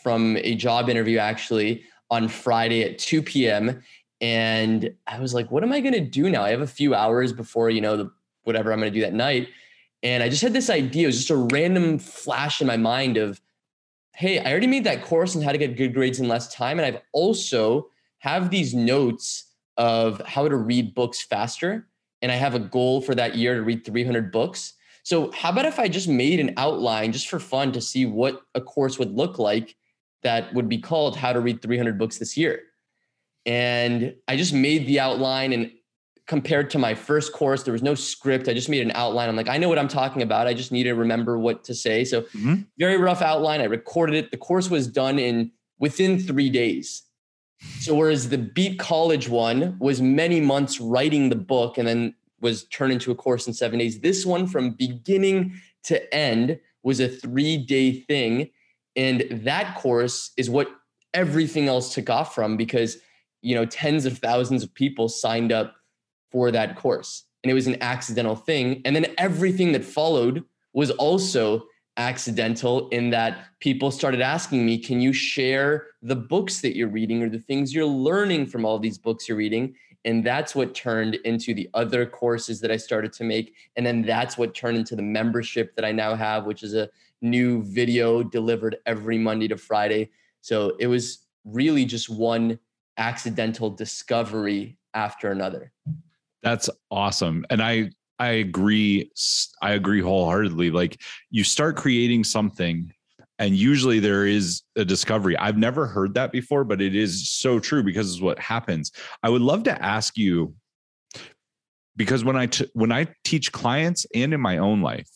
from 0.02 0.36
a 0.38 0.54
job 0.54 0.88
interview 0.88 1.18
actually 1.18 1.84
on 2.10 2.28
Friday 2.28 2.82
at 2.82 2.98
2 2.98 3.22
p.m. 3.22 3.82
And 4.20 4.94
I 5.06 5.18
was 5.18 5.34
like, 5.34 5.50
what 5.50 5.62
am 5.62 5.72
I 5.72 5.80
going 5.80 5.94
to 5.94 6.00
do 6.00 6.30
now? 6.30 6.44
I 6.44 6.50
have 6.50 6.60
a 6.60 6.66
few 6.66 6.94
hours 6.94 7.32
before, 7.32 7.68
you 7.68 7.80
know, 7.80 7.96
the, 7.96 8.10
whatever 8.44 8.72
I'm 8.72 8.78
going 8.78 8.92
to 8.92 8.98
do 8.98 9.04
that 9.04 9.12
night. 9.12 9.48
And 10.02 10.22
I 10.22 10.28
just 10.28 10.42
had 10.42 10.52
this 10.52 10.70
idea. 10.70 11.04
It 11.04 11.06
was 11.06 11.16
just 11.16 11.30
a 11.30 11.36
random 11.36 11.98
flash 11.98 12.60
in 12.60 12.66
my 12.66 12.76
mind 12.76 13.16
of, 13.16 13.40
hey, 14.16 14.38
I 14.38 14.50
already 14.50 14.66
made 14.66 14.84
that 14.84 15.04
course 15.04 15.36
on 15.36 15.42
how 15.42 15.52
to 15.52 15.58
get 15.58 15.76
good 15.76 15.92
grades 15.92 16.20
in 16.20 16.26
less 16.26 16.52
time. 16.52 16.78
And 16.78 16.86
I've 16.86 17.02
also 17.12 17.90
have 18.18 18.48
these 18.48 18.72
notes 18.72 19.52
of 19.76 20.22
how 20.26 20.48
to 20.48 20.56
read 20.56 20.94
books 20.94 21.22
faster. 21.22 21.86
And 22.22 22.32
I 22.32 22.36
have 22.36 22.54
a 22.54 22.58
goal 22.58 23.02
for 23.02 23.14
that 23.14 23.34
year 23.34 23.56
to 23.56 23.62
read 23.62 23.84
300 23.84 24.32
books. 24.32 24.72
So 25.02 25.30
how 25.32 25.50
about 25.50 25.66
if 25.66 25.78
I 25.78 25.88
just 25.88 26.08
made 26.08 26.40
an 26.40 26.54
outline 26.56 27.12
just 27.12 27.28
for 27.28 27.38
fun 27.38 27.72
to 27.72 27.80
see 27.80 28.06
what 28.06 28.40
a 28.54 28.60
course 28.60 28.98
would 28.98 29.14
look 29.14 29.38
like 29.38 29.76
that 30.22 30.52
would 30.54 30.68
be 30.68 30.78
called 30.78 31.14
how 31.14 31.34
to 31.34 31.40
read 31.40 31.60
300 31.60 31.98
books 31.98 32.16
this 32.16 32.38
year. 32.38 32.62
And 33.44 34.14
I 34.26 34.36
just 34.36 34.54
made 34.54 34.86
the 34.86 34.98
outline 34.98 35.52
and 35.52 35.70
compared 36.26 36.70
to 36.70 36.78
my 36.78 36.94
first 36.94 37.32
course, 37.32 37.62
there 37.62 37.72
was 37.72 37.82
no 37.82 37.94
script. 37.94 38.48
I 38.48 38.54
just 38.54 38.68
made 38.68 38.82
an 38.82 38.90
outline. 38.94 39.28
I'm 39.28 39.36
like, 39.36 39.48
I 39.48 39.58
know 39.58 39.68
what 39.68 39.78
I'm 39.78 39.88
talking 39.88 40.22
about. 40.22 40.46
I 40.46 40.54
just 40.54 40.72
need 40.72 40.84
to 40.84 40.94
remember 40.94 41.38
what 41.38 41.62
to 41.64 41.74
say. 41.74 42.04
So 42.04 42.22
mm-hmm. 42.22 42.62
very 42.78 42.96
rough 42.96 43.22
outline. 43.22 43.60
I 43.60 43.64
recorded 43.64 44.16
it. 44.16 44.30
The 44.30 44.36
course 44.36 44.68
was 44.68 44.88
done 44.88 45.18
in 45.18 45.52
within 45.78 46.18
three 46.18 46.50
days. 46.50 47.02
So 47.80 47.94
whereas 47.94 48.28
the 48.28 48.38
Beat 48.38 48.78
College 48.78 49.28
one 49.28 49.76
was 49.78 50.02
many 50.02 50.40
months 50.40 50.80
writing 50.80 51.28
the 51.28 51.36
book 51.36 51.78
and 51.78 51.86
then 51.86 52.14
was 52.40 52.64
turned 52.64 52.92
into 52.92 53.10
a 53.10 53.14
course 53.14 53.46
in 53.46 53.54
seven 53.54 53.78
days. 53.78 54.00
This 54.00 54.26
one 54.26 54.46
from 54.46 54.72
beginning 54.72 55.60
to 55.84 56.14
end 56.14 56.58
was 56.82 57.00
a 57.00 57.08
three 57.08 57.56
day 57.56 58.00
thing. 58.00 58.50
And 58.94 59.24
that 59.30 59.76
course 59.76 60.32
is 60.36 60.50
what 60.50 60.68
everything 61.14 61.68
else 61.68 61.94
took 61.94 62.10
off 62.10 62.34
from 62.34 62.56
because, 62.56 62.98
you 63.42 63.54
know, 63.54 63.64
tens 63.64 64.06
of 64.06 64.18
thousands 64.18 64.62
of 64.62 64.74
people 64.74 65.08
signed 65.08 65.52
up 65.52 65.76
for 66.30 66.50
that 66.50 66.76
course. 66.76 67.24
And 67.42 67.50
it 67.50 67.54
was 67.54 67.66
an 67.66 67.80
accidental 67.80 68.36
thing. 68.36 68.82
And 68.84 68.94
then 68.96 69.06
everything 69.18 69.72
that 69.72 69.84
followed 69.84 70.44
was 70.72 70.90
also 70.92 71.64
accidental 71.96 72.88
in 72.90 73.10
that 73.10 73.46
people 73.60 73.90
started 73.90 74.20
asking 74.20 74.66
me, 74.66 74.78
can 74.78 75.00
you 75.00 75.12
share 75.12 75.86
the 76.02 76.16
books 76.16 76.60
that 76.60 76.76
you're 76.76 76.88
reading 76.88 77.22
or 77.22 77.28
the 77.28 77.38
things 77.38 77.72
you're 77.72 77.86
learning 77.86 78.46
from 78.46 78.64
all 78.64 78.78
these 78.78 78.98
books 78.98 79.28
you're 79.28 79.38
reading? 79.38 79.74
And 80.04 80.22
that's 80.22 80.54
what 80.54 80.74
turned 80.74 81.16
into 81.24 81.54
the 81.54 81.68
other 81.74 82.06
courses 82.06 82.60
that 82.60 82.70
I 82.70 82.76
started 82.76 83.12
to 83.14 83.24
make. 83.24 83.54
And 83.76 83.84
then 83.84 84.02
that's 84.02 84.38
what 84.38 84.54
turned 84.54 84.76
into 84.76 84.94
the 84.94 85.02
membership 85.02 85.74
that 85.74 85.84
I 85.84 85.92
now 85.92 86.14
have, 86.14 86.46
which 86.46 86.62
is 86.62 86.74
a 86.74 86.88
new 87.22 87.62
video 87.64 88.22
delivered 88.22 88.76
every 88.86 89.18
Monday 89.18 89.48
to 89.48 89.56
Friday. 89.56 90.10
So 90.42 90.76
it 90.78 90.86
was 90.86 91.26
really 91.44 91.84
just 91.84 92.08
one 92.08 92.58
accidental 92.98 93.70
discovery 93.70 94.78
after 94.94 95.30
another. 95.30 95.72
That's 96.46 96.70
awesome. 96.92 97.44
And 97.50 97.60
I 97.60 97.90
I 98.20 98.28
agree 98.28 99.10
I 99.62 99.72
agree 99.72 100.00
wholeheartedly. 100.00 100.70
Like 100.70 101.00
you 101.28 101.42
start 101.42 101.74
creating 101.74 102.22
something 102.22 102.92
and 103.40 103.56
usually 103.56 103.98
there 103.98 104.28
is 104.28 104.62
a 104.76 104.84
discovery. 104.84 105.36
I've 105.38 105.58
never 105.58 105.88
heard 105.88 106.14
that 106.14 106.30
before, 106.30 106.62
but 106.62 106.80
it 106.80 106.94
is 106.94 107.28
so 107.28 107.58
true 107.58 107.82
because 107.82 108.12
it's 108.12 108.22
what 108.22 108.38
happens. 108.38 108.92
I 109.24 109.28
would 109.28 109.42
love 109.42 109.64
to 109.64 109.82
ask 109.82 110.16
you 110.16 110.54
because 111.96 112.22
when 112.22 112.36
I 112.36 112.46
t- 112.46 112.70
when 112.74 112.92
I 112.92 113.08
teach 113.24 113.50
clients 113.50 114.06
and 114.14 114.32
in 114.32 114.40
my 114.40 114.58
own 114.58 114.82
life, 114.82 115.10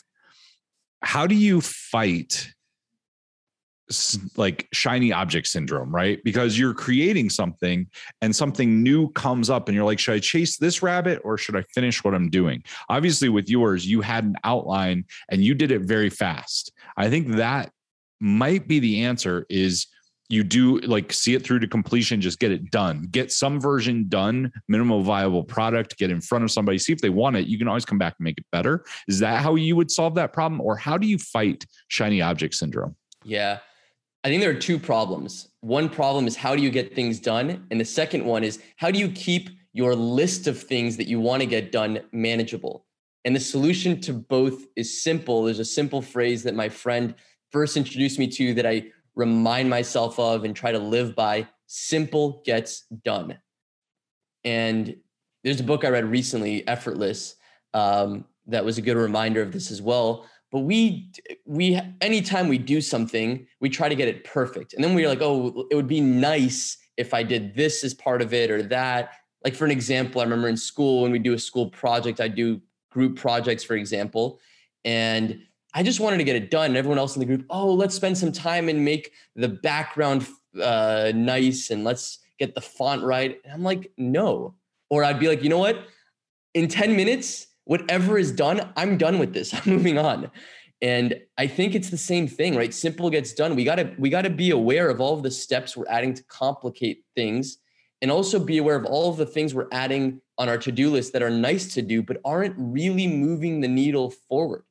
how 1.01 1.29
do 1.29 1.37
you 1.37 1.61
fight 1.61 2.53
like 4.37 4.69
shiny 4.73 5.13
object 5.13 5.47
syndrome, 5.47 5.95
right? 5.95 6.23
Because 6.25 6.59
you're 6.59 6.75
creating 6.75 7.31
something 7.31 7.87
and 8.21 8.35
something 8.35 8.83
new 8.83 9.11
comes 9.13 9.51
up 9.51 9.69
and 9.69 9.75
you're 9.75 9.85
like, 9.85 9.99
should 9.99 10.15
I 10.15 10.19
chase 10.21 10.57
this 10.57 10.83
rabbit 10.83 11.21
or 11.25 11.37
should 11.37 11.57
I 11.57 11.63
finish 11.75 12.05
what 12.05 12.15
I'm 12.15 12.31
doing? 12.31 12.63
Obviously, 12.89 13.29
with 13.29 13.49
yours, 13.49 13.87
you 13.87 14.01
had 14.01 14.25
an 14.25 14.37
outline 14.45 15.05
and 15.31 15.43
you 15.43 15.55
did 15.55 15.73
it 15.73 15.83
very 15.83 16.11
fast. 16.11 16.73
I 16.97 17.11
think 17.11 17.29
that 17.37 17.73
might 18.21 18.69
be 18.69 18.79
the 18.79 19.05
answer 19.05 19.47
is 19.49 19.87
you 20.29 20.45
do 20.45 20.79
like 20.81 21.13
see 21.13 21.35
it 21.35 21.43
through 21.43 21.59
to 21.59 21.67
completion 21.67 22.21
just 22.21 22.39
get 22.39 22.53
it 22.53 22.71
done 22.71 23.09
get 23.11 23.33
some 23.33 23.61
version 23.61 24.09
done 24.09 24.53
minimal 24.69 25.03
viable 25.03 25.43
product 25.43 25.99
get 25.99 26.11
in 26.11 26.21
front 26.21 26.45
of 26.45 26.51
somebody 26.51 26.79
see 26.79 26.93
if 26.93 27.01
they 27.01 27.09
want 27.09 27.35
it 27.37 27.49
you 27.49 27.59
can 27.59 27.67
always 27.67 27.85
come 27.85 27.99
back 27.99 28.15
and 28.19 28.25
make 28.25 28.39
it 28.39 28.45
better 28.53 28.85
is 29.09 29.19
that 29.19 29.43
how 29.43 29.57
you 29.57 29.75
would 29.75 29.91
solve 29.91 30.15
that 30.15 30.33
problem 30.33 30.61
or 30.61 30.77
how 30.77 30.97
do 30.97 31.07
you 31.07 31.19
fight 31.19 31.67
shiny 31.89 32.23
object 32.23 32.55
syndrome 32.55 32.95
yeah 33.25 33.59
I 34.23 34.29
think 34.29 34.43
there 34.43 34.51
are 34.51 34.55
two 34.55 34.79
problems. 34.79 35.49
One 35.61 35.89
problem 35.89 36.27
is 36.27 36.37
how 36.37 36.55
do 36.55 36.63
you 36.63 36.71
get 36.71 36.95
things 36.95 37.19
done? 37.21 37.67
And 37.71 37.81
the 37.81 37.85
second 37.85 38.25
one 38.25 38.45
is 38.45 38.63
how 38.77 38.91
do 38.91 38.99
you 38.99 39.11
keep 39.11 39.49
your 39.73 39.95
list 39.95 40.47
of 40.47 40.61
things 40.61 40.97
that 40.99 41.07
you 41.07 41.21
want 41.21 41.41
to 41.41 41.47
get 41.47 41.73
done 41.73 42.01
manageable? 42.13 42.85
And 43.25 43.35
the 43.35 43.41
solution 43.41 44.01
to 44.03 44.13
both 44.13 44.67
is 44.77 45.03
simple. 45.03 45.45
There's 45.45 45.59
a 45.59 45.65
simple 45.65 46.03
phrase 46.03 46.43
that 46.43 46.55
my 46.55 46.69
friend 46.69 47.15
first 47.51 47.77
introduced 47.77 48.19
me 48.19 48.27
to 48.29 48.55
that 48.55 48.67
I 48.67 48.85
remind 49.15 49.69
myself 49.71 50.19
of 50.19 50.45
and 50.45 50.55
try 50.55 50.73
to 50.73 50.79
live 50.79 51.15
by 51.17 51.47
simple 51.67 52.43
gets 52.45 52.83
done. 53.05 53.39
And 54.45 54.97
there's 55.45 55.61
a 55.61 55.65
book 55.65 55.85
I 55.85 55.89
read 55.89 56.05
recently, 56.05 56.67
Effortless, 56.67 57.37
um, 57.75 58.25
that 58.47 58.65
was 58.65 58.79
a 58.79 58.83
good 58.83 58.97
reminder 58.97 59.43
of 59.43 59.53
this 59.53 59.71
as 59.71 59.81
well. 59.81 60.27
But 60.51 60.61
we 60.61 61.11
we 61.47 61.81
anytime 62.01 62.49
we 62.49 62.59
do 62.59 62.81
something, 62.81 63.47
we 63.61 63.69
try 63.69 63.89
to 63.89 63.95
get 63.95 64.09
it 64.09 64.25
perfect, 64.25 64.75
and 64.75 64.83
then 64.83 64.95
we're 64.95 65.09
like, 65.09 65.23
oh, 65.23 65.67
it 65.71 65.75
would 65.75 65.87
be 65.87 66.01
nice 66.01 66.77
if 66.97 67.15
I 67.15 67.23
did 67.23 67.55
this 67.55 67.85
as 67.85 67.95
part 67.95 68.21
of 68.21 68.35
it 68.35 68.51
or 68.51 68.63
that. 68.65 69.13
Like 69.45 69.55
for 69.55 69.65
an 69.65 69.71
example, 69.71 70.21
I 70.21 70.25
remember 70.25 70.49
in 70.49 70.57
school 70.57 71.03
when 71.03 71.13
we 71.13 71.19
do 71.19 71.33
a 71.33 71.39
school 71.39 71.71
project, 71.71 72.21
I 72.21 72.29
do 72.29 72.61
group 72.91 73.17
projects, 73.17 73.63
for 73.63 73.75
example, 73.75 74.41
and 74.85 75.41
I 75.73 75.83
just 75.83 76.01
wanted 76.01 76.19
to 76.19 76.25
get 76.25 76.37
it 76.37 76.51
done. 76.51 76.67
And 76.67 76.77
everyone 76.77 76.99
else 76.99 77.17
in 77.17 77.21
the 77.21 77.27
group, 77.27 77.47
oh, 77.49 77.73
let's 77.73 77.95
spend 77.95 78.19
some 78.19 78.33
time 78.33 78.69
and 78.69 78.85
make 78.85 79.13
the 79.37 79.49
background 79.49 80.27
uh, 80.61 81.13
nice 81.15 81.71
and 81.71 81.85
let's 81.85 82.19
get 82.39 82.55
the 82.55 82.61
font 82.61 83.05
right. 83.05 83.41
And 83.45 83.53
I'm 83.53 83.63
like, 83.63 83.93
no. 83.97 84.55
Or 84.89 85.05
I'd 85.05 85.21
be 85.21 85.29
like, 85.29 85.43
you 85.43 85.49
know 85.49 85.59
what? 85.59 85.87
In 86.55 86.67
10 86.67 86.97
minutes, 86.97 87.47
whatever 87.71 88.19
is 88.19 88.33
done, 88.33 88.61
I'm 88.77 88.99
done 88.99 89.21
with 89.21 89.33
this. 89.33 89.55
I'm 89.55 89.73
moving 89.73 89.97
on. 89.97 90.29
And 90.83 91.21
I 91.39 91.47
think 91.47 91.77
it's 91.77 91.91
the 91.91 91.97
same 91.97 92.27
thing, 92.27 92.57
right? 92.57 92.75
Simple 92.75 93.09
gets 93.11 93.33
done. 93.33 93.55
We 93.55 93.63
gotta 93.63 93.95
we 93.97 94.11
gotta 94.11 94.31
be 94.31 94.51
aware 94.51 94.91
of 94.91 95.01
all 95.01 95.15
of 95.15 95.23
the 95.23 95.31
steps 95.31 95.77
we're 95.77 95.89
adding 95.89 96.13
to 96.15 96.25
complicate 96.25 97.05
things, 97.15 97.59
and 98.03 98.11
also 98.11 98.41
be 98.41 98.59
aware 98.59 98.75
of 98.75 98.87
all 98.87 99.09
of 99.11 99.19
the 99.19 99.27
things 99.27 99.55
we're 99.55 99.69
adding 99.71 100.21
on 100.37 100.49
our 100.49 100.59
to-do 100.59 100.91
list 100.91 101.13
that 101.13 101.23
are 101.23 101.31
nice 101.31 101.73
to 101.75 101.83
do, 101.83 102.03
but 102.03 102.17
aren't 102.25 102.57
really 102.59 103.07
moving 103.07 103.61
the 103.61 103.69
needle 103.69 104.11
forward. 104.11 104.65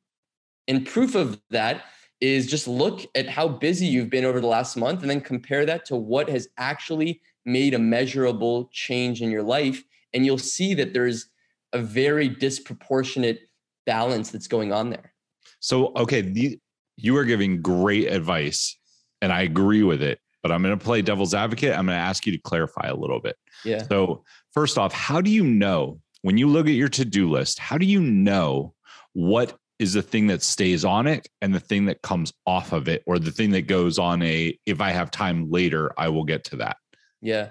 And 0.68 0.84
proof 0.84 1.14
of 1.14 1.40
that 1.50 1.84
is 2.20 2.48
just 2.48 2.68
look 2.68 3.06
at 3.14 3.28
how 3.28 3.48
busy 3.48 3.86
you've 3.86 4.10
been 4.10 4.26
over 4.26 4.42
the 4.42 4.46
last 4.46 4.76
month 4.76 5.00
and 5.00 5.08
then 5.08 5.22
compare 5.22 5.64
that 5.64 5.86
to 5.86 5.96
what 5.96 6.28
has 6.28 6.48
actually 6.58 7.22
made 7.46 7.72
a 7.72 7.78
measurable 7.78 8.68
change 8.72 9.22
in 9.22 9.30
your 9.30 9.44
life. 9.44 9.82
And 10.12 10.26
you'll 10.26 10.36
see 10.36 10.74
that 10.74 10.92
there's 10.92 11.30
a 11.72 11.78
very 11.78 12.28
disproportionate 12.28 13.40
balance 13.86 14.30
that's 14.30 14.46
going 14.46 14.72
on 14.72 14.90
there. 14.90 15.12
So, 15.60 15.92
okay, 15.96 16.20
the, 16.20 16.58
you 16.96 17.16
are 17.16 17.24
giving 17.24 17.62
great 17.62 18.08
advice 18.08 18.78
and 19.22 19.32
I 19.32 19.42
agree 19.42 19.82
with 19.82 20.02
it, 20.02 20.18
but 20.42 20.50
I'm 20.52 20.62
going 20.62 20.78
to 20.78 20.84
play 20.84 21.02
devil's 21.02 21.34
advocate. 21.34 21.70
I'm 21.70 21.86
going 21.86 21.96
to 21.96 22.02
ask 22.02 22.26
you 22.26 22.32
to 22.32 22.38
clarify 22.38 22.88
a 22.88 22.94
little 22.94 23.20
bit. 23.20 23.36
Yeah. 23.64 23.82
So, 23.82 24.24
first 24.52 24.78
off, 24.78 24.92
how 24.92 25.20
do 25.20 25.30
you 25.30 25.44
know 25.44 26.00
when 26.22 26.38
you 26.38 26.48
look 26.48 26.66
at 26.66 26.72
your 26.72 26.88
to 26.88 27.04
do 27.04 27.30
list, 27.30 27.58
how 27.58 27.78
do 27.78 27.86
you 27.86 28.00
know 28.00 28.74
what 29.12 29.56
is 29.78 29.94
the 29.94 30.02
thing 30.02 30.26
that 30.26 30.42
stays 30.42 30.84
on 30.84 31.06
it 31.06 31.26
and 31.40 31.54
the 31.54 31.60
thing 31.60 31.86
that 31.86 32.02
comes 32.02 32.32
off 32.46 32.72
of 32.72 32.86
it 32.86 33.02
or 33.06 33.18
the 33.18 33.30
thing 33.30 33.50
that 33.50 33.62
goes 33.62 33.98
on 33.98 34.22
a 34.22 34.56
if 34.66 34.80
I 34.80 34.90
have 34.90 35.10
time 35.10 35.50
later, 35.50 35.90
I 35.98 36.08
will 36.08 36.24
get 36.24 36.44
to 36.44 36.56
that? 36.56 36.76
Yeah. 37.22 37.48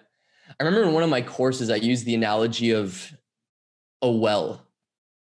I 0.59 0.63
remember 0.63 0.88
in 0.88 0.93
one 0.93 1.03
of 1.03 1.09
my 1.09 1.21
courses, 1.21 1.69
I 1.69 1.75
used 1.75 2.05
the 2.05 2.15
analogy 2.15 2.71
of 2.71 3.11
a 4.01 4.09
well, 4.09 4.65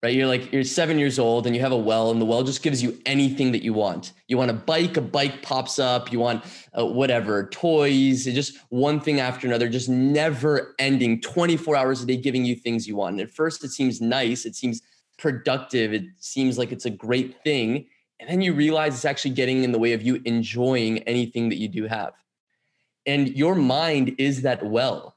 right? 0.04 0.14
You're 0.14 0.28
like, 0.28 0.52
you're 0.52 0.64
seven 0.64 1.00
years 1.00 1.18
old 1.18 1.48
and 1.48 1.56
you 1.56 1.62
have 1.62 1.72
a 1.72 1.78
well, 1.78 2.12
and 2.12 2.22
the 2.22 2.26
well 2.26 2.44
just 2.44 2.62
gives 2.62 2.84
you 2.84 3.00
anything 3.06 3.52
that 3.54 3.64
you 3.64 3.74
want. 3.74 4.14
You 4.28 4.38
want 4.38 4.52
a 4.52 4.56
bike, 4.56 4.98
a 4.98 5.02
bike 5.02 5.42
pops 5.42 5.80
up. 5.80 6.12
You 6.12 6.20
want 6.20 6.44
uh, 6.78 6.86
whatever, 6.86 7.48
toys, 7.50 8.26
just 8.26 8.58
one 8.70 9.00
thing 9.00 9.20
after 9.20 9.48
another, 9.48 9.70
just 9.70 9.90
never 9.90 10.76
ending 10.80 11.22
24 11.22 11.76
hours 11.76 12.02
a 12.02 12.06
day 12.06 12.18
giving 12.18 12.46
you 12.46 12.56
things 12.56 12.88
you 12.88 12.96
want. 12.96 13.14
And 13.14 13.22
at 13.22 13.34
first, 13.34 13.64
it 13.64 13.72
seems 13.72 14.02
nice. 14.02 14.46
It 14.46 14.56
seems 14.56 14.82
productive. 15.18 15.94
It 15.94 16.04
seems 16.20 16.58
like 16.58 16.72
it's 16.72 16.86
a 16.86 16.90
great 16.90 17.42
thing. 17.44 17.88
And 18.20 18.30
then 18.30 18.42
you 18.42 18.54
realize 18.54 18.96
it's 18.96 19.06
actually 19.06 19.32
getting 19.32 19.64
in 19.64 19.72
the 19.72 19.80
way 19.80 19.94
of 19.94 20.02
you 20.02 20.22
enjoying 20.26 21.00
anything 21.00 21.50
that 21.50 21.58
you 21.58 21.68
do 21.68 21.86
have. 21.86 22.14
And 23.06 23.30
your 23.36 23.56
mind 23.56 24.16
is 24.18 24.42
that 24.44 24.66
well. 24.66 25.15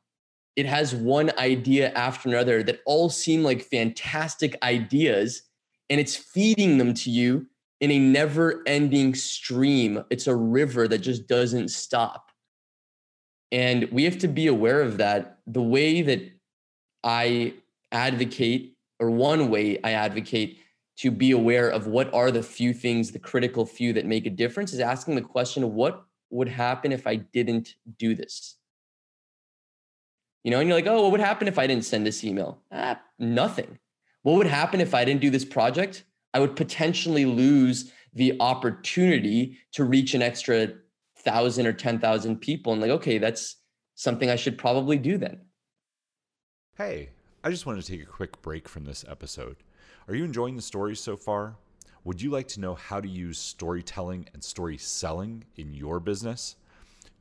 It 0.58 0.66
has 0.66 0.92
one 0.92 1.30
idea 1.38 1.92
after 1.92 2.28
another 2.28 2.64
that 2.64 2.80
all 2.84 3.10
seem 3.10 3.44
like 3.44 3.62
fantastic 3.62 4.58
ideas, 4.64 5.42
and 5.88 6.00
it's 6.00 6.16
feeding 6.16 6.78
them 6.78 6.94
to 6.94 7.10
you 7.12 7.46
in 7.80 7.92
a 7.92 7.98
never 8.00 8.64
ending 8.66 9.14
stream. 9.14 10.02
It's 10.10 10.26
a 10.26 10.34
river 10.34 10.88
that 10.88 10.98
just 10.98 11.28
doesn't 11.28 11.68
stop. 11.68 12.32
And 13.52 13.88
we 13.92 14.02
have 14.02 14.18
to 14.18 14.26
be 14.26 14.48
aware 14.48 14.82
of 14.82 14.96
that. 14.96 15.38
The 15.46 15.62
way 15.62 16.02
that 16.02 16.28
I 17.04 17.54
advocate, 17.92 18.76
or 18.98 19.12
one 19.12 19.50
way 19.50 19.78
I 19.84 19.92
advocate 19.92 20.58
to 20.96 21.12
be 21.12 21.30
aware 21.30 21.68
of 21.68 21.86
what 21.86 22.12
are 22.12 22.32
the 22.32 22.42
few 22.42 22.74
things, 22.74 23.12
the 23.12 23.20
critical 23.20 23.64
few 23.64 23.92
that 23.92 24.06
make 24.06 24.26
a 24.26 24.30
difference, 24.30 24.72
is 24.72 24.80
asking 24.80 25.14
the 25.14 25.22
question 25.22 25.74
what 25.74 26.04
would 26.30 26.48
happen 26.48 26.90
if 26.90 27.06
I 27.06 27.14
didn't 27.14 27.76
do 27.96 28.16
this? 28.16 28.57
You 30.44 30.50
know, 30.50 30.60
and 30.60 30.68
you're 30.68 30.76
like, 30.76 30.86
oh, 30.86 31.02
what 31.02 31.12
would 31.12 31.20
happen 31.20 31.48
if 31.48 31.58
I 31.58 31.66
didn't 31.66 31.84
send 31.84 32.06
this 32.06 32.24
email? 32.24 32.62
Ah, 32.72 33.00
nothing. 33.18 33.78
What 34.22 34.36
would 34.36 34.46
happen 34.46 34.80
if 34.80 34.94
I 34.94 35.04
didn't 35.04 35.20
do 35.20 35.30
this 35.30 35.44
project? 35.44 36.04
I 36.34 36.40
would 36.40 36.56
potentially 36.56 37.24
lose 37.24 37.92
the 38.14 38.36
opportunity 38.40 39.58
to 39.72 39.84
reach 39.84 40.14
an 40.14 40.22
extra 40.22 40.72
thousand 41.16 41.66
or 41.66 41.72
10,000 41.72 42.40
people. 42.40 42.72
And 42.72 42.80
like, 42.80 42.90
okay, 42.90 43.18
that's 43.18 43.56
something 43.94 44.30
I 44.30 44.36
should 44.36 44.58
probably 44.58 44.98
do 44.98 45.18
then. 45.18 45.40
Hey, 46.76 47.10
I 47.42 47.50
just 47.50 47.66
wanted 47.66 47.84
to 47.84 47.90
take 47.90 48.02
a 48.02 48.06
quick 48.06 48.40
break 48.42 48.68
from 48.68 48.84
this 48.84 49.04
episode. 49.08 49.56
Are 50.06 50.14
you 50.14 50.24
enjoying 50.24 50.56
the 50.56 50.62
stories 50.62 51.00
so 51.00 51.16
far? 51.16 51.56
Would 52.04 52.22
you 52.22 52.30
like 52.30 52.48
to 52.48 52.60
know 52.60 52.74
how 52.74 53.00
to 53.00 53.08
use 53.08 53.38
storytelling 53.38 54.28
and 54.32 54.42
story 54.42 54.78
selling 54.78 55.44
in 55.56 55.74
your 55.74 56.00
business? 56.00 56.56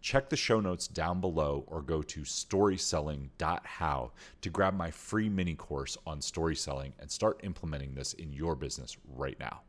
Check 0.08 0.30
the 0.30 0.38
show 0.38 0.62
notes 0.62 0.88
down 0.88 1.20
below 1.20 1.66
or 1.68 1.82
go 1.82 2.02
to 2.02 2.22
storyselling.how 2.22 4.12
to 4.40 4.50
grab 4.50 4.74
my 4.74 4.90
free 4.90 5.28
mini 5.28 5.54
course 5.54 5.98
on 6.08 6.22
story 6.22 6.56
selling 6.56 6.94
and 7.02 7.12
start 7.12 7.42
implementing 7.44 7.94
this 7.94 8.14
in 8.14 8.32
your 8.32 8.56
business 8.56 8.96
right 9.18 9.38
now. 9.38 9.64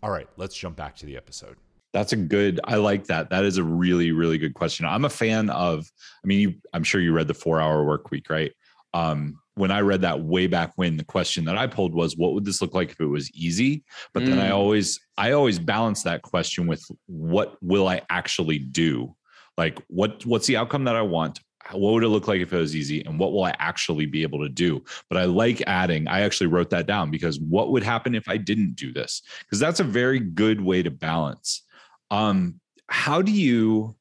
All 0.00 0.10
right, 0.10 0.28
let's 0.36 0.54
jump 0.54 0.76
back 0.76 0.94
to 0.98 1.06
the 1.06 1.16
episode. 1.16 1.56
That's 1.92 2.12
a 2.12 2.16
good. 2.16 2.60
I 2.62 2.76
like 2.76 3.06
that. 3.06 3.28
That 3.30 3.42
is 3.42 3.56
a 3.56 3.64
really, 3.64 4.12
really 4.12 4.38
good 4.38 4.54
question. 4.54 4.86
I'm 4.86 5.04
a 5.04 5.10
fan 5.10 5.50
of. 5.50 5.90
I 6.24 6.28
mean, 6.28 6.38
you, 6.38 6.54
I'm 6.72 6.84
sure 6.84 7.00
you 7.00 7.12
read 7.12 7.26
the 7.26 7.34
Four 7.34 7.60
Hour 7.60 7.84
Work 7.84 8.12
Week, 8.12 8.30
right? 8.30 8.52
Um, 8.94 9.40
when 9.56 9.72
I 9.72 9.80
read 9.80 10.02
that 10.02 10.22
way 10.22 10.46
back 10.46 10.74
when, 10.76 10.96
the 10.96 11.02
question 11.02 11.44
that 11.46 11.58
I 11.58 11.66
pulled 11.66 11.92
was, 11.92 12.16
"What 12.16 12.34
would 12.34 12.44
this 12.44 12.62
look 12.62 12.72
like 12.72 12.92
if 12.92 13.00
it 13.00 13.06
was 13.06 13.32
easy?" 13.32 13.82
But 14.14 14.22
mm. 14.22 14.26
then 14.26 14.38
I 14.38 14.50
mm. 14.50 14.54
always, 14.54 15.00
I 15.18 15.32
always 15.32 15.58
balance 15.58 16.04
that 16.04 16.22
question 16.22 16.68
with, 16.68 16.84
"What 17.06 17.56
will 17.60 17.88
I 17.88 18.02
actually 18.10 18.60
do?" 18.60 19.16
Like, 19.58 19.82
what 19.88 20.24
what's 20.26 20.46
the 20.46 20.56
outcome 20.56 20.84
that 20.84 20.96
I 20.96 21.02
want? 21.02 21.40
What 21.70 21.92
would 21.92 22.02
it 22.02 22.08
look 22.08 22.26
like 22.26 22.40
if 22.40 22.52
it 22.52 22.56
was 22.56 22.74
easy? 22.74 23.04
And 23.04 23.18
what 23.18 23.32
will 23.32 23.44
I 23.44 23.54
actually 23.58 24.06
be 24.06 24.22
able 24.22 24.40
to 24.40 24.48
do? 24.48 24.82
But 25.08 25.18
I 25.18 25.26
like 25.26 25.62
adding. 25.66 26.08
I 26.08 26.22
actually 26.22 26.48
wrote 26.48 26.70
that 26.70 26.86
down 26.86 27.10
because 27.10 27.38
what 27.38 27.70
would 27.70 27.84
happen 27.84 28.14
if 28.14 28.28
I 28.28 28.36
didn't 28.36 28.74
do 28.74 28.92
this? 28.92 29.22
Because 29.40 29.60
that's 29.60 29.80
a 29.80 29.84
very 29.84 30.18
good 30.18 30.60
way 30.60 30.82
to 30.82 30.90
balance. 30.90 31.62
Um, 32.10 32.60
how 32.88 33.22
do 33.22 33.30
you? 33.30 33.96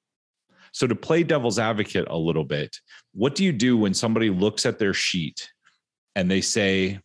So 0.71 0.87
to 0.87 0.95
play 0.95 1.23
devil's 1.23 1.59
advocate 1.59 2.07
a 2.09 2.17
little 2.17 2.45
bit, 2.45 2.77
what 3.13 3.35
do 3.35 3.43
you 3.43 3.51
do 3.51 3.77
when 3.77 3.93
somebody 3.93 4.29
looks 4.29 4.65
at 4.65 4.79
their 4.79 4.93
sheet 4.93 5.51
and 6.15 6.31
they 6.31 6.41
say, 6.41 6.99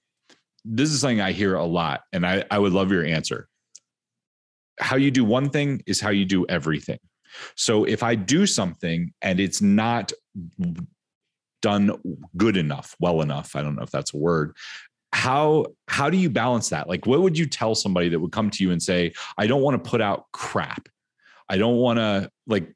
this 0.65 0.91
is 0.91 1.01
something 1.01 1.21
I 1.21 1.33
hear 1.33 1.55
a 1.55 1.65
lot, 1.65 2.03
and 2.13 2.27
I, 2.27 2.45
I 2.51 2.59
would 2.59 2.73
love 2.73 2.91
your 2.91 3.05
answer. 3.05 3.49
How 4.81 4.97
you 4.97 5.11
do 5.11 5.25
one 5.25 5.49
thing 5.49 5.83
is 5.87 6.01
how 6.01 6.11
you 6.11 6.25
do 6.25 6.45
everything. 6.49 6.99
So 7.57 7.85
if 7.85 8.03
I 8.03 8.14
do 8.14 8.46
something 8.46 9.12
and 9.22 9.40
it's 9.40 9.61
not 9.62 10.12
done 11.62 11.90
good 12.37 12.57
enough, 12.57 12.94
well 13.01 13.22
enough, 13.22 13.57
I 13.57 13.62
don't 13.62 13.77
know 13.77 13.83
if 13.83 13.90
that's 13.90 14.14
a 14.14 14.18
word, 14.18 14.55
how 15.12 15.66
how 15.88 16.11
do 16.11 16.16
you 16.16 16.29
balance 16.29 16.68
that? 16.70 16.88
Like 16.88 17.07
what 17.07 17.22
would 17.22 17.38
you 17.38 17.46
tell 17.46 17.75
somebody 17.75 18.09
that 18.11 18.20
would 18.20 18.33
come 18.33 18.51
to 18.51 18.62
you 18.62 18.70
and 18.70 18.83
say, 18.83 19.12
"I 19.38 19.46
don't 19.46 19.62
want 19.62 19.83
to 19.83 19.90
put 19.90 20.01
out 20.01 20.27
crap. 20.33 20.88
I 21.49 21.57
don't 21.57 21.77
want 21.77 21.99
to 21.99 22.31
like 22.46 22.75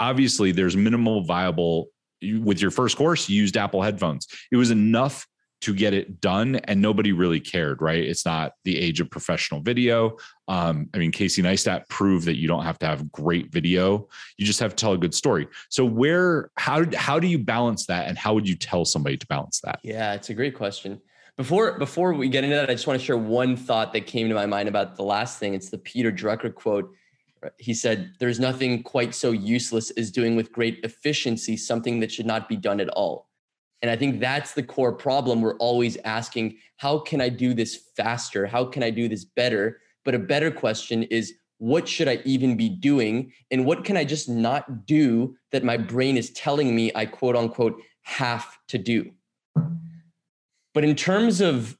obviously 0.00 0.52
there's 0.52 0.76
minimal 0.76 1.22
viable 1.22 1.88
with 2.20 2.60
your 2.60 2.70
first 2.70 2.96
course, 2.96 3.28
you 3.28 3.40
used 3.40 3.56
Apple 3.56 3.82
headphones. 3.82 4.26
It 4.50 4.56
was 4.56 4.70
enough 4.70 5.26
to 5.60 5.74
get 5.74 5.92
it 5.92 6.20
done 6.20 6.56
and 6.56 6.80
nobody 6.80 7.12
really 7.12 7.40
cared 7.40 7.82
right? 7.82 8.02
It's 8.02 8.24
not 8.24 8.52
the 8.64 8.78
age 8.78 9.00
of 9.00 9.10
professional 9.10 9.60
video. 9.60 10.16
Um, 10.46 10.88
i 10.94 10.98
mean 10.98 11.12
casey 11.12 11.42
neistat 11.42 11.88
proved 11.88 12.26
that 12.26 12.36
you 12.36 12.48
don't 12.48 12.64
have 12.64 12.78
to 12.80 12.86
have 12.86 13.10
great 13.10 13.52
video. 13.52 14.08
You 14.36 14.46
just 14.46 14.60
have 14.60 14.70
to 14.70 14.76
tell 14.76 14.92
a 14.92 14.98
good 14.98 15.14
story. 15.14 15.48
So 15.68 15.84
where 15.84 16.50
how 16.56 16.84
how 16.94 17.18
do 17.18 17.26
you 17.26 17.38
balance 17.38 17.86
that 17.86 18.08
and 18.08 18.16
how 18.16 18.34
would 18.34 18.48
you 18.48 18.56
tell 18.56 18.84
somebody 18.84 19.16
to 19.16 19.26
balance 19.26 19.60
that? 19.60 19.80
Yeah 19.82 20.14
it's 20.14 20.30
a 20.30 20.34
great 20.34 20.54
question. 20.54 21.00
Before 21.36 21.78
before 21.78 22.12
we 22.14 22.28
get 22.28 22.44
into 22.44 22.56
that 22.56 22.70
i 22.70 22.74
just 22.74 22.86
want 22.86 22.98
to 22.98 23.04
share 23.04 23.18
one 23.18 23.56
thought 23.56 23.92
that 23.92 24.06
came 24.06 24.28
to 24.28 24.34
my 24.34 24.46
mind 24.46 24.68
about 24.68 24.96
the 24.96 25.04
last 25.04 25.38
thing. 25.38 25.54
It's 25.54 25.70
the 25.70 25.78
peter 25.78 26.12
drucker 26.12 26.54
quote. 26.54 26.92
He 27.58 27.74
said, 27.74 28.14
There's 28.18 28.40
nothing 28.40 28.82
quite 28.82 29.14
so 29.14 29.30
useless 29.30 29.90
as 29.92 30.10
doing 30.10 30.34
with 30.34 30.52
great 30.52 30.80
efficiency 30.84 31.56
something 31.56 32.00
that 32.00 32.10
should 32.10 32.26
not 32.26 32.48
be 32.48 32.56
done 32.56 32.80
at 32.80 32.88
all. 32.88 33.27
And 33.82 33.90
I 33.90 33.96
think 33.96 34.20
that's 34.20 34.54
the 34.54 34.62
core 34.62 34.92
problem. 34.92 35.40
We're 35.40 35.56
always 35.56 35.96
asking, 36.04 36.56
How 36.76 36.98
can 36.98 37.20
I 37.20 37.28
do 37.28 37.54
this 37.54 37.76
faster? 37.96 38.46
How 38.46 38.64
can 38.64 38.82
I 38.82 38.90
do 38.90 39.08
this 39.08 39.24
better? 39.24 39.80
But 40.04 40.14
a 40.14 40.18
better 40.18 40.50
question 40.50 41.04
is, 41.04 41.34
What 41.58 41.86
should 41.86 42.08
I 42.08 42.20
even 42.24 42.56
be 42.56 42.68
doing? 42.68 43.32
And 43.50 43.64
what 43.64 43.84
can 43.84 43.96
I 43.96 44.04
just 44.04 44.28
not 44.28 44.86
do 44.86 45.36
that 45.52 45.64
my 45.64 45.76
brain 45.76 46.16
is 46.16 46.30
telling 46.30 46.74
me 46.74 46.90
I 46.94 47.06
quote 47.06 47.36
unquote 47.36 47.80
have 48.02 48.58
to 48.68 48.78
do? 48.78 49.12
But 50.74 50.84
in 50.84 50.94
terms 50.94 51.40
of 51.40 51.76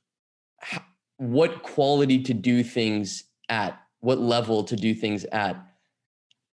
what 1.18 1.62
quality 1.62 2.22
to 2.22 2.34
do 2.34 2.62
things 2.62 3.24
at, 3.48 3.78
what 4.00 4.18
level 4.18 4.62
to 4.64 4.76
do 4.76 4.94
things 4.94 5.24
at, 5.26 5.56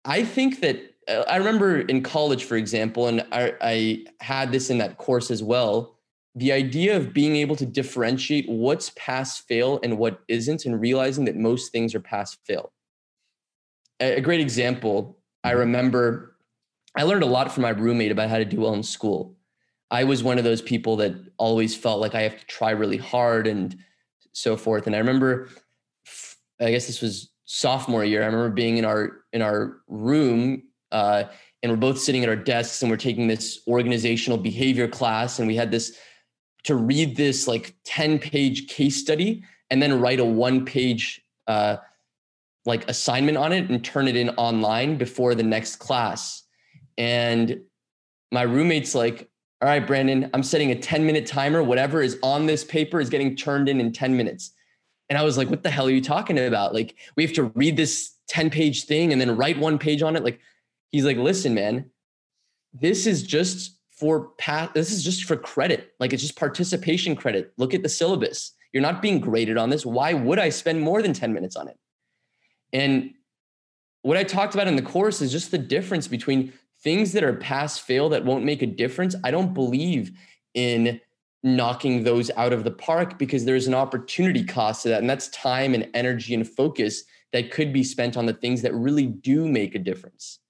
I 0.05 0.25
think 0.25 0.61
that 0.61 0.95
I 1.09 1.37
remember 1.37 1.81
in 1.81 2.03
college, 2.03 2.45
for 2.45 2.57
example, 2.57 3.07
and 3.07 3.27
I, 3.33 3.55
I 3.61 4.05
had 4.21 4.53
this 4.53 4.71
in 4.71 4.79
that 4.79 4.99
course 4.99 5.31
as 5.31 5.43
well. 5.43 5.97
The 6.35 6.53
idea 6.53 6.97
of 6.97 7.15
being 7.15 7.37
able 7.37 7.57
to 7.57 7.67
differentiate 7.67 8.49
what's 8.49 8.93
pass 8.97 9.39
fail 9.39 9.81
and 9.83 9.99
what 9.99 10.21
isn't, 10.29 10.67
and 10.67 10.81
realizing 10.81 11.25
that 11.25 11.37
most 11.37 11.73
things 11.73 11.95
are 11.95 12.01
pass 12.01 12.37
fail. 12.45 12.73
A 14.01 14.21
great 14.21 14.41
example, 14.41 15.19
I 15.43 15.51
mm-hmm. 15.51 15.61
remember 15.61 16.37
I 16.97 17.03
learned 17.03 17.23
a 17.23 17.27
lot 17.27 17.53
from 17.53 17.63
my 17.63 17.71
roommate 17.71 18.11
about 18.11 18.29
how 18.29 18.39
to 18.39 18.45
do 18.45 18.61
well 18.61 18.75
in 18.75 18.83
school. 18.83 19.37
I 19.91 20.05
was 20.05 20.23
one 20.23 20.39
of 20.39 20.45
those 20.45 20.61
people 20.61 20.97
that 20.97 21.15
always 21.39 21.77
felt 21.77 22.01
like 22.01 22.15
I 22.15 22.23
have 22.23 22.39
to 22.39 22.47
try 22.47 22.71
really 22.71 22.97
hard 22.97 23.47
and 23.47 23.77
so 24.33 24.57
forth. 24.57 24.87
And 24.87 24.95
I 24.95 24.99
remember, 24.99 25.49
I 26.61 26.71
guess 26.71 26.87
this 26.87 27.01
was 27.01 27.31
sophomore 27.45 28.05
year. 28.05 28.23
I 28.23 28.27
remember 28.27 28.51
being 28.51 28.77
in 28.77 28.85
our 28.85 29.23
in 29.33 29.43
our 29.43 29.79
room, 29.87 30.63
uh, 30.93 31.25
and 31.63 31.73
we're 31.73 31.79
both 31.79 31.99
sitting 31.99 32.23
at 32.23 32.29
our 32.29 32.37
desks, 32.37 32.83
and 32.83 32.91
we're 32.91 32.97
taking 32.97 33.27
this 33.27 33.61
organizational 33.67 34.39
behavior 34.39 34.89
class, 34.89 35.39
and 35.39 35.49
we 35.49 35.57
had 35.57 35.71
this 35.71 35.97
to 36.65 36.75
read 36.75 37.17
this 37.17 37.49
like 37.49 37.75
ten 37.85 38.19
page 38.19 38.69
case 38.69 38.97
study, 38.97 39.45
and 39.71 39.83
then 39.83 40.01
write 40.01 40.21
a 40.21 40.25
one 40.25 40.65
page 40.65 41.21
uh, 41.47 41.77
like 42.65 42.89
assignment 42.89 43.39
on 43.39 43.53
it 43.53 43.69
and 43.71 43.85
turn 43.85 44.07
it 44.07 44.17
in 44.17 44.29
online 44.31 44.97
before 44.97 45.35
the 45.35 45.43
next 45.43 45.77
class. 45.77 46.45
And 46.99 47.63
my 48.31 48.43
roommate's 48.43 48.95
like, 48.95 49.31
all 49.61 49.69
right, 49.69 49.85
Brandon, 49.85 50.31
I'm 50.35 50.43
setting 50.43 50.71
a 50.71 50.79
10 50.79 51.05
minute 51.05 51.27
timer. 51.27 51.63
Whatever 51.63 52.03
is 52.03 52.19
on 52.23 52.47
this 52.47 52.63
paper 52.63 53.01
is 53.01 53.09
getting 53.09 53.35
turned 53.35 53.69
in 53.69 53.81
in 53.81 53.93
10 53.93 54.17
minutes. 54.17 54.53
And 55.09 55.19
I 55.19 55.25
was 55.25 55.39
like, 55.39 55.49
what 55.49 55.63
the 55.63 55.71
hell 55.71 55.87
are 55.87 55.91
you 55.91 56.03
talking 56.03 56.39
about? 56.39 56.75
Like, 56.75 56.97
we 57.17 57.25
have 57.25 57.33
to 57.35 57.45
read 57.55 57.77
this 57.77 58.15
10 58.29 58.51
page 58.51 58.85
thing 58.85 59.11
and 59.13 59.21
then 59.21 59.37
write 59.37 59.59
one 59.59 59.79
page 59.79 60.03
on 60.03 60.15
it. 60.15 60.23
Like, 60.23 60.39
he's 60.91 61.05
like, 61.05 61.17
listen, 61.17 61.55
man, 61.55 61.91
this 62.73 63.07
is 63.07 63.23
just 63.23 63.79
for 63.91 64.29
path. 64.39 64.71
This 64.75 64.93
is 64.93 65.03
just 65.03 65.25
for 65.25 65.37
credit. 65.37 65.95
Like, 65.99 66.13
it's 66.13 66.23
just 66.23 66.37
participation 66.37 67.17
credit. 67.17 67.53
Look 67.57 67.75
at 67.75 67.83
the 67.83 67.89
syllabus. 67.89 68.53
You're 68.73 68.83
not 68.83 69.03
being 69.03 69.21
graded 69.21 69.57
on 69.57 69.71
this. 69.71 69.85
Why 69.85 70.13
would 70.13 70.39
I 70.39 70.51
spend 70.51 70.81
more 70.81 71.03
than 71.03 71.13
10 71.13 71.33
minutes 71.33 71.57
on 71.57 71.69
it? 71.69 71.79
And 72.73 73.15
what 74.03 74.17
I 74.17 74.25
talked 74.25 74.55
about 74.55 74.69
in 74.69 74.77
the 74.77 74.83
course 74.83 75.21
is 75.21 75.33
just 75.33 75.51
the 75.51 75.59
difference 75.59 76.07
between 76.07 76.53
things 76.83 77.13
that 77.13 77.25
are 77.25 77.35
pass 77.35 77.79
fail 77.79 78.09
that 78.11 78.25
won't 78.25 78.45
make 78.45 78.63
a 78.63 78.67
difference. 78.67 79.15
I 79.25 79.31
don't 79.31 79.55
believe 79.55 80.13
in 80.55 81.01
knocking 81.43 82.05
those 82.05 82.31
out 82.37 82.53
of 82.53 82.65
the 82.65 82.71
park 82.71 83.19
because 83.19 83.45
there's 83.45 83.67
an 83.67 83.75
opportunity 83.75 84.45
cost 84.45 84.83
to 84.83 84.89
that. 84.89 85.01
And 85.01 85.11
that's 85.11 85.29
time 85.29 85.75
and 85.75 85.89
energy 85.95 86.35
and 86.35 86.49
focus 86.49 87.05
that 87.33 87.51
could 87.51 87.73
be 87.73 87.85
spent 87.85 88.17
on 88.17 88.27
the 88.27 88.33
things 88.33 88.63
that 88.63 88.75
really 88.75 89.07
do 89.07 89.49
make 89.49 89.75
a 89.75 89.79
difference. 89.79 90.41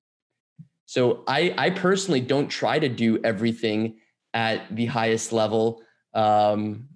So 0.89 1.23
I, 1.29 1.55
I 1.59 1.69
personally 1.69 2.23
don't 2.23 2.49
try 2.49 2.79
to 2.79 2.89
do 2.89 3.21
everything 3.23 3.99
at 4.33 4.75
the 4.75 4.87
highest 4.87 5.35
level. 5.35 5.83
Um, 6.15 6.89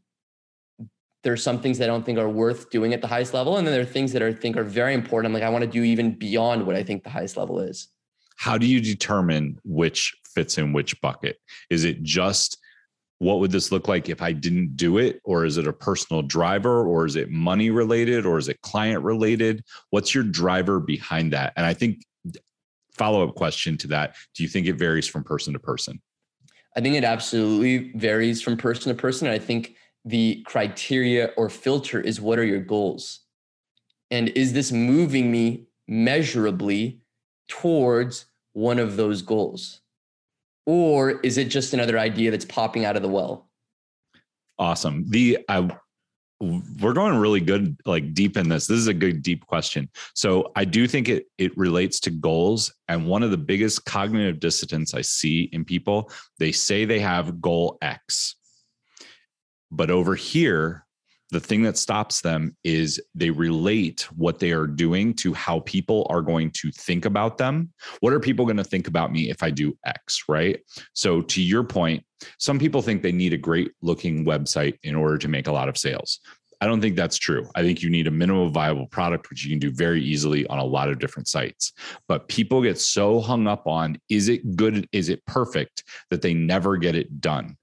there's 1.22 1.42
some 1.42 1.60
things 1.60 1.76
that 1.76 1.84
I 1.84 1.86
don't 1.88 2.02
think 2.02 2.18
are 2.18 2.26
worth 2.26 2.70
doing 2.70 2.94
at 2.94 3.02
the 3.02 3.06
highest 3.06 3.34
level. 3.34 3.58
And 3.58 3.66
then 3.66 3.74
there 3.74 3.82
are 3.82 3.84
things 3.84 4.14
that 4.14 4.22
I 4.22 4.32
think 4.32 4.56
are 4.56 4.64
very 4.64 4.94
important. 4.94 5.34
Like, 5.34 5.42
I 5.42 5.50
want 5.50 5.60
to 5.64 5.70
do 5.70 5.82
even 5.82 6.14
beyond 6.14 6.66
what 6.66 6.74
I 6.74 6.82
think 6.82 7.04
the 7.04 7.10
highest 7.10 7.36
level 7.36 7.60
is. 7.60 7.88
How 8.36 8.56
do 8.56 8.64
you 8.64 8.80
determine 8.80 9.58
which 9.62 10.16
fits 10.24 10.56
in 10.56 10.72
which 10.72 10.98
bucket? 11.02 11.36
Is 11.68 11.84
it 11.84 12.02
just 12.02 12.56
what 13.18 13.40
would 13.40 13.52
this 13.52 13.70
look 13.70 13.88
like 13.88 14.08
if 14.08 14.22
I 14.22 14.32
didn't 14.32 14.74
do 14.74 14.96
it? 14.96 15.20
Or 15.22 15.44
is 15.44 15.58
it 15.58 15.68
a 15.68 15.72
personal 15.72 16.22
driver? 16.22 16.86
Or 16.86 17.04
is 17.04 17.14
it 17.14 17.30
money 17.30 17.68
related? 17.68 18.24
Or 18.24 18.38
is 18.38 18.48
it 18.48 18.62
client 18.62 19.04
related? 19.04 19.62
What's 19.90 20.14
your 20.14 20.24
driver 20.24 20.80
behind 20.80 21.34
that? 21.34 21.52
And 21.56 21.66
I 21.66 21.74
think 21.74 22.06
follow 22.94 23.26
up 23.26 23.34
question 23.34 23.76
to 23.78 23.86
that 23.88 24.16
do 24.34 24.42
you 24.42 24.48
think 24.48 24.66
it 24.66 24.74
varies 24.74 25.06
from 25.06 25.24
person 25.24 25.52
to 25.52 25.58
person? 25.58 26.00
I 26.76 26.80
think 26.80 26.96
it 26.96 27.04
absolutely 27.04 27.92
varies 27.94 28.40
from 28.40 28.56
person 28.56 28.94
to 28.94 29.00
person. 29.00 29.28
I 29.28 29.38
think 29.38 29.76
the 30.04 30.42
criteria 30.46 31.30
or 31.36 31.48
filter 31.48 32.00
is 32.00 32.20
what 32.20 32.38
are 32.38 32.44
your 32.44 32.60
goals? 32.60 33.20
And 34.10 34.30
is 34.30 34.52
this 34.52 34.72
moving 34.72 35.30
me 35.30 35.66
measurably 35.86 37.00
towards 37.48 38.26
one 38.52 38.78
of 38.78 38.96
those 38.96 39.22
goals? 39.22 39.82
or 40.66 41.12
is 41.22 41.38
it 41.38 41.46
just 41.46 41.74
another 41.74 41.98
idea 41.98 42.30
that's 42.30 42.44
popping 42.44 42.84
out 42.84 42.96
of 42.96 43.02
the 43.02 43.08
well? 43.08 43.48
Awesome. 44.58 45.04
The 45.08 45.38
I 45.48 45.68
we're 46.42 46.92
going 46.92 47.16
really 47.16 47.40
good 47.40 47.76
like 47.86 48.14
deep 48.14 48.36
in 48.36 48.48
this. 48.48 48.66
This 48.66 48.78
is 48.78 48.88
a 48.88 48.94
good 48.94 49.22
deep 49.22 49.46
question. 49.46 49.88
So 50.14 50.52
i 50.56 50.64
do 50.64 50.86
think 50.86 51.08
it 51.08 51.26
it 51.38 51.56
relates 51.56 52.00
to 52.00 52.10
goals 52.10 52.72
and 52.88 53.06
one 53.06 53.22
of 53.22 53.30
the 53.30 53.36
biggest 53.36 53.84
cognitive 53.84 54.40
dissonance 54.40 54.94
i 54.94 55.00
see 55.00 55.48
in 55.52 55.64
people 55.64 56.10
they 56.38 56.52
say 56.52 56.84
they 56.84 57.00
have 57.00 57.40
goal 57.40 57.78
x 57.82 58.36
but 59.70 59.90
over 59.90 60.14
here 60.14 60.84
the 61.32 61.40
thing 61.40 61.62
that 61.62 61.78
stops 61.78 62.20
them 62.20 62.54
is 62.62 63.00
they 63.14 63.30
relate 63.30 64.02
what 64.14 64.38
they 64.38 64.52
are 64.52 64.66
doing 64.66 65.14
to 65.14 65.32
how 65.32 65.60
people 65.60 66.06
are 66.10 66.20
going 66.20 66.50
to 66.50 66.70
think 66.70 67.06
about 67.06 67.38
them. 67.38 67.72
What 68.00 68.12
are 68.12 68.20
people 68.20 68.44
going 68.44 68.58
to 68.58 68.64
think 68.64 68.86
about 68.86 69.10
me 69.10 69.30
if 69.30 69.42
I 69.42 69.50
do 69.50 69.76
X, 69.86 70.24
right? 70.28 70.60
So, 70.92 71.22
to 71.22 71.42
your 71.42 71.64
point, 71.64 72.04
some 72.38 72.58
people 72.58 72.82
think 72.82 73.02
they 73.02 73.12
need 73.12 73.32
a 73.32 73.38
great 73.38 73.72
looking 73.80 74.26
website 74.26 74.78
in 74.82 74.94
order 74.94 75.16
to 75.18 75.26
make 75.26 75.46
a 75.46 75.52
lot 75.52 75.70
of 75.70 75.78
sales. 75.78 76.20
I 76.60 76.66
don't 76.66 76.82
think 76.82 76.96
that's 76.96 77.18
true. 77.18 77.48
I 77.56 77.62
think 77.62 77.82
you 77.82 77.88
need 77.88 78.06
a 78.06 78.12
minimum 78.12 78.52
viable 78.52 78.86
product, 78.86 79.30
which 79.30 79.42
you 79.42 79.50
can 79.50 79.58
do 79.58 79.72
very 79.72 80.02
easily 80.02 80.46
on 80.46 80.58
a 80.58 80.64
lot 80.64 80.90
of 80.90 80.98
different 80.98 81.28
sites. 81.28 81.72
But 82.06 82.28
people 82.28 82.62
get 82.62 82.78
so 82.78 83.20
hung 83.20 83.48
up 83.48 83.66
on 83.66 83.98
is 84.10 84.28
it 84.28 84.54
good? 84.54 84.86
Is 84.92 85.08
it 85.08 85.24
perfect 85.24 85.82
that 86.10 86.20
they 86.20 86.34
never 86.34 86.76
get 86.76 86.94
it 86.94 87.22
done? 87.22 87.56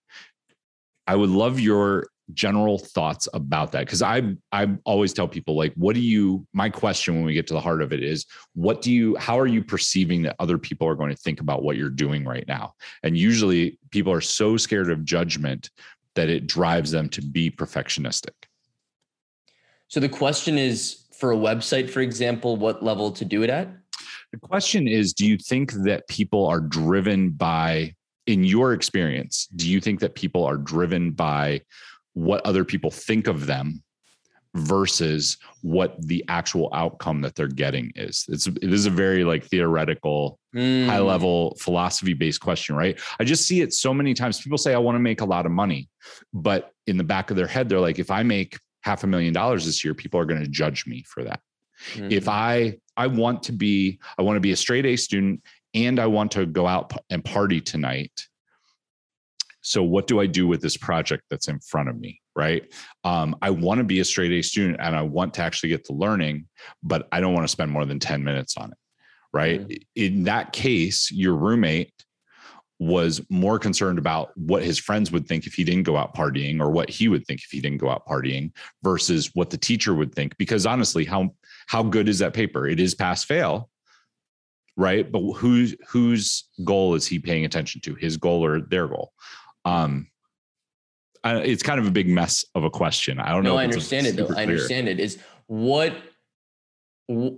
I 1.08 1.16
would 1.16 1.30
love 1.30 1.60
your 1.60 2.08
general 2.34 2.78
thoughts 2.78 3.28
about 3.34 3.72
that? 3.72 3.86
Because 3.86 4.02
i 4.02 4.22
i 4.52 4.68
always 4.86 5.14
tell 5.14 5.28
people 5.28 5.56
like 5.56 5.74
what 5.76 5.96
do 5.96 6.02
you 6.02 6.46
my 6.54 6.70
question 6.70 7.16
when 7.16 7.26
we 7.26 7.34
get 7.34 7.48
to 7.48 7.54
the 7.54 7.62
heart 7.62 7.82
of 7.82 7.92
it 7.92 8.04
is 8.04 8.26
what 8.54 8.82
do 8.82 8.92
you 8.92 9.16
how 9.18 9.38
are 9.40 9.48
you 9.48 9.64
perceiving 9.64 10.22
that 10.24 10.36
other 10.40 10.58
people 10.58 10.88
are 10.88 10.96
going 10.96 11.10
to 11.10 11.22
think 11.22 11.40
about 11.42 11.64
what 11.64 11.78
you're 11.78 11.90
doing 11.90 12.26
right 12.26 12.48
now? 12.48 12.74
And 13.04 13.18
usually 13.18 13.78
people 13.92 14.14
are 14.14 14.22
so 14.22 14.58
scared 14.58 14.90
of 14.90 15.04
judgment 15.04 15.70
that 16.16 16.30
it 16.30 16.48
drives 16.48 16.92
them 16.92 17.10
to 17.10 17.22
be 17.22 17.50
perfectionistic. 17.50 18.34
So 19.88 20.00
the 20.00 20.10
question 20.10 20.58
is 20.58 21.06
for 21.18 21.32
a 21.32 21.38
website 21.38 21.90
for 21.90 22.02
example 22.02 22.58
what 22.58 22.84
level 22.84 23.12
to 23.12 23.26
do 23.26 23.44
it 23.44 23.50
at? 23.50 23.68
The 24.32 24.40
question 24.40 24.88
is 24.88 25.14
do 25.14 25.26
you 25.26 25.38
think 25.38 25.72
that 25.84 26.08
people 26.08 26.46
are 26.46 26.62
driven 26.62 27.32
by 27.32 27.96
in 28.28 28.44
your 28.44 28.74
experience 28.74 29.48
do 29.56 29.68
you 29.68 29.82
think 29.82 30.00
that 30.00 30.14
people 30.14 30.46
are 30.46 30.58
driven 30.58 31.12
by 31.12 31.60
what 32.20 32.46
other 32.46 32.66
people 32.66 32.92
think 32.92 33.28
of 33.28 33.46
them 33.46 33.82
versus 34.56 35.38
what 35.62 35.96
the 36.08 36.26
actual 36.28 36.70
outcome 36.74 37.22
that 37.22 37.36
they're 37.36 37.48
getting 37.48 37.92
is 37.96 38.26
it's 38.30 38.48
it 38.48 38.74
is 38.74 38.88
a 38.88 38.90
very 38.90 39.24
like 39.24 39.46
theoretical 39.46 40.40
mm. 40.56 40.88
high 40.88 41.00
level 41.00 41.56
philosophy 41.60 42.14
based 42.14 42.42
question 42.42 42.76
right 42.76 43.00
i 43.20 43.24
just 43.24 43.46
see 43.46 43.62
it 43.62 43.72
so 43.74 43.94
many 43.94 44.14
times 44.14 44.42
people 44.42 44.58
say 44.58 44.74
i 44.74 44.78
want 44.78 44.96
to 44.96 45.00
make 45.00 45.22
a 45.22 45.26
lot 45.26 45.46
of 45.46 45.52
money 45.52 45.88
but 46.34 46.72
in 46.88 46.98
the 46.98 47.04
back 47.04 47.30
of 47.30 47.38
their 47.38 47.48
head 47.48 47.70
they're 47.70 47.80
like 47.80 48.00
if 48.00 48.10
i 48.10 48.24
make 48.24 48.58
half 48.82 49.04
a 49.04 49.08
million 49.08 49.34
dollars 49.34 49.66
this 49.66 49.84
year 49.84 49.94
people 49.94 50.20
are 50.20 50.26
going 50.26 50.42
to 50.42 50.50
judge 50.50 50.88
me 50.88 51.04
for 51.08 51.24
that 51.24 51.40
mm. 51.94 52.12
if 52.12 52.28
i 52.28 52.76
i 52.98 53.06
want 53.06 53.44
to 53.44 53.52
be 53.52 54.00
i 54.18 54.24
want 54.24 54.36
to 54.36 54.42
be 54.42 54.52
a 54.52 54.58
straight 54.58 54.86
a 54.86 54.96
student 54.96 55.42
and 55.76 56.00
i 56.00 56.08
want 56.08 56.32
to 56.32 56.48
go 56.48 56.66
out 56.66 56.92
and 57.12 57.24
party 57.24 57.62
tonight 57.62 58.28
so 59.62 59.84
what 59.84 60.08
do 60.08 60.20
i 60.20 60.26
do 60.26 60.48
with 60.48 60.62
this 60.62 60.78
project 60.78 61.24
that's 61.30 61.48
in 61.48 61.60
front 61.60 61.90
of 61.90 62.00
me 62.00 62.20
right? 62.36 62.74
Um, 63.04 63.36
i 63.42 63.50
want 63.50 63.80
to 63.80 63.84
be 63.84 64.00
a 64.00 64.06
straight 64.06 64.32
a 64.32 64.42
student 64.42 64.78
and 64.80 64.96
i 64.96 65.02
want 65.02 65.34
to 65.36 65.42
actually 65.42 65.70
get 65.70 65.86
the 65.86 65.94
learning 65.94 66.48
but 66.84 67.08
i 67.12 67.20
don't 67.20 67.34
want 67.34 67.46
to 67.46 67.52
spend 67.52 67.72
more 67.72 67.86
than 67.86 68.00
10 68.00 68.24
minutes 68.24 68.58
on 68.58 68.72
it 68.72 68.78
right? 69.34 69.62
Mm-hmm. 69.62 69.76
in 69.96 70.24
that 70.24 70.54
case 70.54 71.12
your 71.12 71.36
roommate 71.36 71.94
was 72.80 73.22
more 73.30 73.60
concerned 73.60 74.00
about 74.00 74.32
what 74.38 74.64
his 74.64 74.80
friends 74.80 75.12
would 75.12 75.28
think 75.28 75.46
if 75.46 75.54
he 75.54 75.66
didn't 75.66 75.84
go 75.84 75.98
out 75.98 76.16
partying 76.16 76.62
or 76.62 76.70
what 76.72 76.90
he 76.90 77.10
would 77.10 77.26
think 77.28 77.42
if 77.42 77.50
he 77.52 77.60
didn't 77.60 77.80
go 77.80 77.90
out 77.90 78.08
partying 78.08 78.52
versus 78.84 79.32
what 79.34 79.50
the 79.50 79.58
teacher 79.58 79.94
would 79.94 80.16
think. 80.16 80.36
Because 80.38 80.66
honestly 80.66 81.04
how 81.04 81.36
how 81.68 81.84
good 81.84 82.08
is 82.08 82.20
that 82.20 82.34
paper? 82.34 82.68
It 82.68 82.80
is 82.80 82.96
pass 82.96 83.24
fail 83.24 83.70
right? 84.78 85.12
But 85.12 85.34
whose 85.34 85.76
whose 85.88 86.46
goal 86.64 86.96
is 86.96 87.06
he 87.06 87.20
paying 87.20 87.44
attention 87.44 87.82
to 87.82 87.96
his 87.96 88.16
goal 88.16 88.46
or 88.46 88.62
their 88.62 88.88
goal 88.88 89.12
um, 89.70 90.08
I, 91.24 91.38
it's 91.38 91.64
kind 91.64 91.80
of 91.80 91.88
a 91.88 91.92
big 91.92 92.08
mess 92.08 92.46
of 92.56 92.64
a 92.64 92.70
question. 92.70 93.20
I 93.20 93.32
don't 93.32 93.44
no, 93.44 93.52
know. 93.52 93.58
I 93.58 93.64
understand 93.64 94.08
it 94.08 94.16
though. 94.16 94.30
I 94.36 94.44
understand 94.44 94.88
it. 94.88 95.00
Is 95.00 95.20
what 95.48 95.96
is 97.08 97.32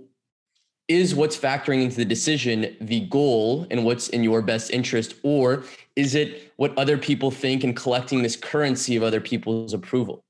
is 0.88 1.14
what's 1.14 1.36
factoring 1.36 1.82
into 1.82 1.96
the 1.96 2.04
decision 2.04 2.76
the 2.80 3.00
goal 3.06 3.66
and 3.70 3.84
what's 3.84 4.08
in 4.08 4.22
your 4.22 4.42
best 4.42 4.70
interest 4.70 5.14
or 5.22 5.64
is 5.96 6.14
it 6.14 6.52
what 6.56 6.76
other 6.76 6.98
people 6.98 7.30
think 7.30 7.64
and 7.64 7.76
collecting 7.76 8.22
this 8.22 8.36
currency 8.36 8.96
of 8.96 9.02
other 9.02 9.20
people's 9.20 9.72
approval 9.72 10.24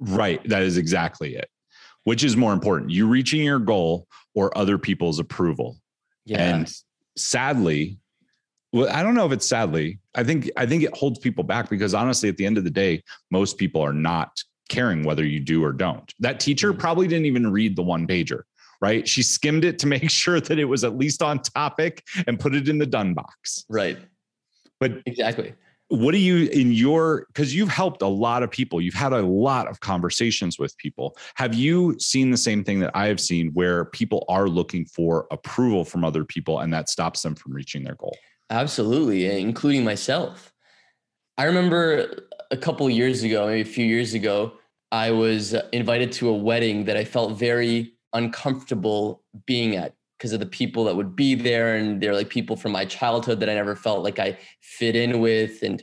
right 0.00 0.46
that 0.48 0.62
is 0.62 0.76
exactly 0.76 1.36
it 1.36 1.48
which 2.04 2.24
is 2.24 2.36
more 2.36 2.52
important 2.52 2.90
you 2.90 3.06
reaching 3.06 3.42
your 3.42 3.60
goal 3.60 4.06
or 4.34 4.56
other 4.58 4.76
people's 4.76 5.18
approval 5.18 5.78
yeah. 6.24 6.56
and 6.56 6.74
sadly 7.16 7.98
well 8.72 8.88
i 8.90 9.02
don't 9.02 9.14
know 9.14 9.26
if 9.26 9.32
it's 9.32 9.48
sadly 9.48 9.98
i 10.14 10.22
think 10.24 10.50
i 10.56 10.66
think 10.66 10.82
it 10.82 10.96
holds 10.96 11.18
people 11.18 11.44
back 11.44 11.68
because 11.68 11.94
honestly 11.94 12.28
at 12.28 12.36
the 12.36 12.46
end 12.46 12.58
of 12.58 12.64
the 12.64 12.70
day 12.70 13.02
most 13.30 13.58
people 13.58 13.80
are 13.80 13.92
not 13.92 14.42
caring 14.68 15.02
whether 15.02 15.24
you 15.24 15.40
do 15.40 15.62
or 15.62 15.72
don't 15.72 16.14
that 16.18 16.40
teacher 16.40 16.70
mm-hmm. 16.70 16.80
probably 16.80 17.06
didn't 17.06 17.26
even 17.26 17.50
read 17.50 17.76
the 17.76 17.82
one 17.82 18.06
pager 18.06 18.42
right? 18.82 19.08
She 19.08 19.22
skimmed 19.22 19.64
it 19.64 19.78
to 19.78 19.86
make 19.86 20.10
sure 20.10 20.40
that 20.40 20.58
it 20.58 20.66
was 20.66 20.84
at 20.84 20.98
least 20.98 21.22
on 21.22 21.38
topic 21.38 22.04
and 22.26 22.38
put 22.38 22.54
it 22.54 22.68
in 22.68 22.76
the 22.76 22.86
done 22.86 23.14
box. 23.14 23.64
Right. 23.70 23.96
But 24.78 25.00
exactly. 25.06 25.54
What 25.88 26.12
do 26.12 26.18
you 26.18 26.48
in 26.48 26.72
your 26.72 27.26
because 27.28 27.54
you've 27.54 27.68
helped 27.68 28.00
a 28.00 28.08
lot 28.08 28.42
of 28.42 28.50
people, 28.50 28.80
you've 28.80 28.94
had 28.94 29.12
a 29.12 29.20
lot 29.20 29.68
of 29.68 29.80
conversations 29.80 30.58
with 30.58 30.76
people. 30.78 31.16
Have 31.34 31.54
you 31.54 31.98
seen 31.98 32.30
the 32.30 32.36
same 32.38 32.64
thing 32.64 32.80
that 32.80 32.90
I 32.94 33.06
have 33.06 33.20
seen 33.20 33.50
where 33.52 33.84
people 33.84 34.24
are 34.28 34.48
looking 34.48 34.86
for 34.86 35.26
approval 35.30 35.84
from 35.84 36.02
other 36.02 36.24
people 36.24 36.60
and 36.60 36.72
that 36.72 36.88
stops 36.88 37.20
them 37.20 37.34
from 37.34 37.52
reaching 37.52 37.84
their 37.84 37.94
goal? 37.94 38.16
Absolutely, 38.52 39.26
eh, 39.26 39.38
including 39.38 39.82
myself. 39.82 40.52
I 41.38 41.44
remember 41.44 42.28
a 42.50 42.56
couple 42.56 42.88
years 42.90 43.22
ago, 43.22 43.46
maybe 43.46 43.62
a 43.62 43.72
few 43.72 43.86
years 43.86 44.12
ago, 44.12 44.52
I 44.92 45.10
was 45.10 45.54
uh, 45.54 45.66
invited 45.72 46.12
to 46.12 46.28
a 46.28 46.34
wedding 46.34 46.84
that 46.84 46.98
I 46.98 47.04
felt 47.04 47.38
very 47.38 47.94
uncomfortable 48.12 49.22
being 49.46 49.74
at 49.76 49.94
because 50.18 50.34
of 50.34 50.40
the 50.40 50.46
people 50.46 50.84
that 50.84 50.94
would 50.94 51.16
be 51.16 51.34
there 51.34 51.76
and 51.76 51.98
they're 51.98 52.14
like 52.14 52.28
people 52.28 52.54
from 52.54 52.72
my 52.72 52.84
childhood 52.84 53.40
that 53.40 53.48
I 53.48 53.54
never 53.54 53.74
felt 53.74 54.04
like 54.04 54.18
I 54.18 54.38
fit 54.60 54.94
in 54.94 55.20
with 55.20 55.62
and 55.62 55.82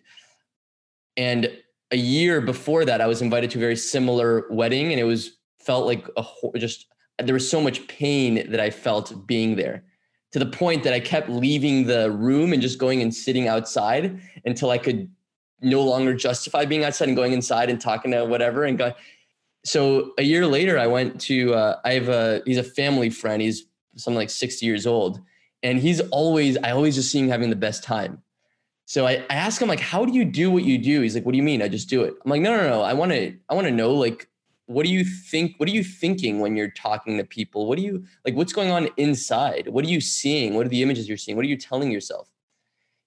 and 1.17 1.51
a 1.91 1.97
year 1.97 2.39
before 2.39 2.85
that 2.85 3.01
I 3.01 3.07
was 3.07 3.21
invited 3.21 3.49
to 3.51 3.57
a 3.57 3.61
very 3.61 3.75
similar 3.75 4.45
wedding 4.51 4.91
and 4.91 4.99
it 4.99 5.05
was 5.05 5.37
felt 5.59 5.87
like 5.87 6.07
a 6.17 6.23
just 6.59 6.85
there 7.17 7.33
was 7.33 7.49
so 7.49 7.61
much 7.61 7.87
pain 7.87 8.49
that 8.51 8.59
I 8.59 8.69
felt 8.69 9.25
being 9.27 9.55
there 9.55 9.83
to 10.31 10.39
the 10.39 10.45
point 10.45 10.83
that 10.83 10.93
I 10.93 10.99
kept 10.99 11.29
leaving 11.29 11.87
the 11.87 12.11
room 12.11 12.53
and 12.53 12.61
just 12.61 12.77
going 12.77 13.01
and 13.01 13.13
sitting 13.13 13.47
outside 13.47 14.21
until 14.45 14.69
I 14.69 14.77
could 14.77 15.09
no 15.61 15.81
longer 15.83 16.13
justify 16.13 16.65
being 16.65 16.83
outside 16.83 17.07
and 17.07 17.17
going 17.17 17.33
inside 17.33 17.69
and 17.69 17.81
talking 17.81 18.11
to 18.11 18.25
whatever 18.25 18.63
and 18.63 18.77
going 18.77 18.93
so 19.65 20.13
a 20.17 20.23
year 20.23 20.47
later, 20.47 20.77
I 20.79 20.87
went 20.87 21.19
to, 21.21 21.53
uh, 21.53 21.79
I 21.83 21.93
have 21.93 22.09
a, 22.09 22.41
he's 22.45 22.57
a 22.57 22.63
family 22.63 23.09
friend. 23.09 23.41
He's 23.41 23.65
something 23.95 24.17
like 24.17 24.29
60 24.29 24.65
years 24.65 24.87
old. 24.87 25.19
And 25.61 25.79
he's 25.79 25.99
always, 26.09 26.57
I 26.57 26.71
always 26.71 26.95
just 26.95 27.11
see 27.11 27.19
him 27.19 27.27
having 27.27 27.49
the 27.49 27.55
best 27.55 27.83
time. 27.83 28.21
So 28.85 29.05
I, 29.05 29.23
I 29.29 29.35
asked 29.35 29.61
him 29.61 29.67
like, 29.67 29.81
how 29.81 30.05
do 30.05 30.13
you 30.13 30.25
do 30.25 30.49
what 30.49 30.63
you 30.63 30.77
do? 30.77 31.01
He's 31.01 31.13
like, 31.13 31.25
what 31.25 31.33
do 31.33 31.37
you 31.37 31.43
mean? 31.43 31.61
I 31.61 31.67
just 31.67 31.89
do 31.89 32.03
it. 32.03 32.15
I'm 32.23 32.31
like, 32.31 32.41
no, 32.41 32.55
no, 32.55 32.67
no. 32.67 32.81
I 32.81 32.93
want 32.93 33.11
to, 33.11 33.35
I 33.49 33.53
want 33.53 33.67
to 33.67 33.73
know 33.73 33.93
like, 33.93 34.27
what 34.69 34.85
do 34.85 34.91
you 34.91 35.03
think? 35.03 35.55
What 35.57 35.67
are 35.67 35.71
you 35.71 35.83
thinking 35.83 36.39
when 36.39 36.55
you're 36.55 36.69
talking 36.69 37.17
to 37.17 37.23
people? 37.23 37.67
What 37.67 37.79
do 37.79 37.83
you 37.83 38.03
like? 38.23 38.35
What's 38.35 38.53
going 38.53 38.69
on 38.69 38.87
inside? 38.97 39.67
What 39.67 39.83
are 39.83 39.87
you 39.87 39.99
seeing? 39.99 40.53
What 40.53 40.67
are 40.67 40.69
the 40.69 40.83
images 40.83 41.07
you're 41.07 41.17
seeing? 41.17 41.35
What 41.35 41.43
are 41.43 41.49
you 41.49 41.57
telling 41.57 41.89
yourself? 41.89 42.29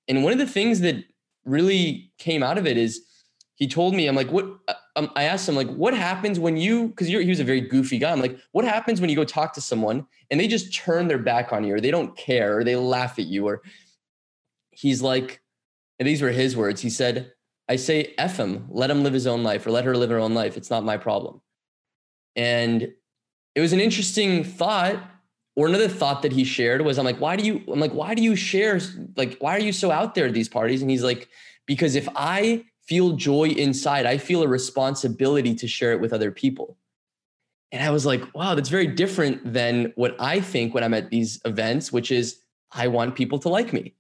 And 0.09 0.25
one 0.25 0.33
of 0.33 0.41
the 0.41 0.47
things 0.47 0.81
that 0.81 1.05
really 1.45 2.11
came 2.19 2.43
out 2.43 2.59
of 2.59 2.67
it 2.67 2.77
is 2.77 3.03
he 3.55 3.69
told 3.69 3.95
me, 3.95 4.09
I'm 4.09 4.17
like, 4.17 4.33
what? 4.33 4.45
Uh, 4.67 4.75
um, 4.97 5.11
I 5.15 5.23
asked 5.23 5.49
him, 5.49 5.55
like, 5.55 5.73
what 5.75 5.95
happens 5.95 6.41
when 6.41 6.57
you, 6.57 6.89
because 6.89 7.07
he 7.07 7.17
was 7.17 7.39
a 7.39 7.45
very 7.45 7.61
goofy 7.61 7.99
guy. 7.99 8.11
I'm 8.11 8.21
like, 8.21 8.37
what 8.51 8.65
happens 8.65 9.01
when 9.01 9.09
you 9.09 9.15
go 9.15 9.25
talk 9.25 9.53
to 9.53 9.61
someone 9.61 10.05
and 10.33 10.41
they 10.41 10.49
just 10.49 10.75
turn 10.75 11.07
their 11.07 11.19
back 11.19 11.53
on 11.53 11.63
you 11.63 11.77
or 11.77 11.81
they 11.81 11.93
don't 11.93 12.17
care 12.17 12.59
or 12.59 12.65
they 12.65 12.75
laugh 12.75 13.21
at 13.21 13.27
you? 13.27 13.47
Or 13.47 13.63
he's 14.73 15.01
like, 15.01 15.41
and 16.01 16.09
these 16.09 16.23
were 16.23 16.31
his 16.33 16.57
words. 16.57 16.81
He 16.81 16.91
said, 16.91 17.33
I 17.69 17.77
say, 17.77 18.15
F 18.19 18.37
him, 18.37 18.67
let 18.69 18.91
him 18.91 19.05
live 19.05 19.13
his 19.13 19.29
own 19.29 19.45
life 19.45 19.65
or 19.65 19.71
let 19.71 19.85
her 19.85 19.97
live 19.97 20.11
her 20.11 20.19
own 20.19 20.35
life. 20.35 20.57
It's 20.57 20.71
not 20.71 20.83
my 20.83 20.97
problem. 20.97 21.41
And 22.37 22.93
it 23.55 23.61
was 23.61 23.73
an 23.73 23.81
interesting 23.81 24.45
thought. 24.45 25.03
Or 25.55 25.67
another 25.67 25.87
thought 25.87 26.23
that 26.23 26.33
he 26.33 26.45
shared 26.45 26.81
was, 26.81 26.99
I'm 26.99 27.05
like, 27.05 27.21
why 27.21 27.37
do 27.37 27.45
you, 27.45 27.63
I'm 27.71 27.79
like, 27.79 27.93
why 27.93 28.15
do 28.15 28.23
you 28.23 28.35
share, 28.35 28.81
like, 29.17 29.37
why 29.39 29.55
are 29.55 29.61
you 29.61 29.71
so 29.71 29.91
out 29.91 30.15
there 30.15 30.25
at 30.25 30.33
these 30.33 30.49
parties? 30.49 30.81
And 30.81 30.91
he's 30.91 31.03
like, 31.03 31.29
because 31.67 31.95
if 31.95 32.09
I 32.17 32.65
feel 32.93 33.13
joy 33.13 33.49
inside. 33.49 34.07
I 34.07 34.19
feel 34.19 34.43
a 34.43 34.49
responsibility 34.49 35.55
to 35.55 35.69
share 35.69 35.93
it 35.93 36.01
with 36.01 36.13
other 36.13 36.31
people. 36.31 36.77
And 37.71 37.83
I 37.83 37.91
was 37.91 38.05
like, 38.05 38.35
wow, 38.35 38.55
that's 38.55 38.69
very 38.69 38.87
different 38.87 39.53
than 39.53 39.93
what 39.95 40.15
I 40.21 40.41
think 40.41 40.75
when 40.75 40.85
I'm 40.85 40.95
at 40.95 41.11
these 41.11 41.41
events, 41.45 41.93
which 41.93 42.11
is 42.11 42.41
I 42.71 42.89
want 42.89 43.15
people 43.15 43.39
to 43.41 43.49
like 43.49 43.73
me. 43.73 43.95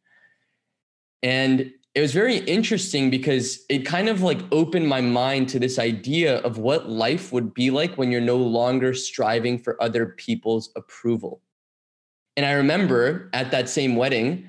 And 1.22 1.72
it 1.94 2.00
was 2.00 2.12
very 2.12 2.38
interesting 2.38 3.10
because 3.10 3.64
it 3.68 3.80
kind 3.80 4.08
of 4.08 4.22
like 4.22 4.40
opened 4.50 4.88
my 4.88 5.00
mind 5.00 5.48
to 5.50 5.58
this 5.58 5.78
idea 5.78 6.38
of 6.38 6.56
what 6.56 6.88
life 6.88 7.32
would 7.32 7.52
be 7.52 7.70
like 7.70 7.98
when 7.98 8.10
you're 8.10 8.20
no 8.20 8.36
longer 8.36 8.94
striving 8.94 9.58
for 9.58 9.80
other 9.82 10.06
people's 10.06 10.70
approval. 10.74 11.42
And 12.36 12.46
I 12.46 12.52
remember 12.52 13.28
at 13.34 13.50
that 13.50 13.68
same 13.68 13.94
wedding, 13.96 14.48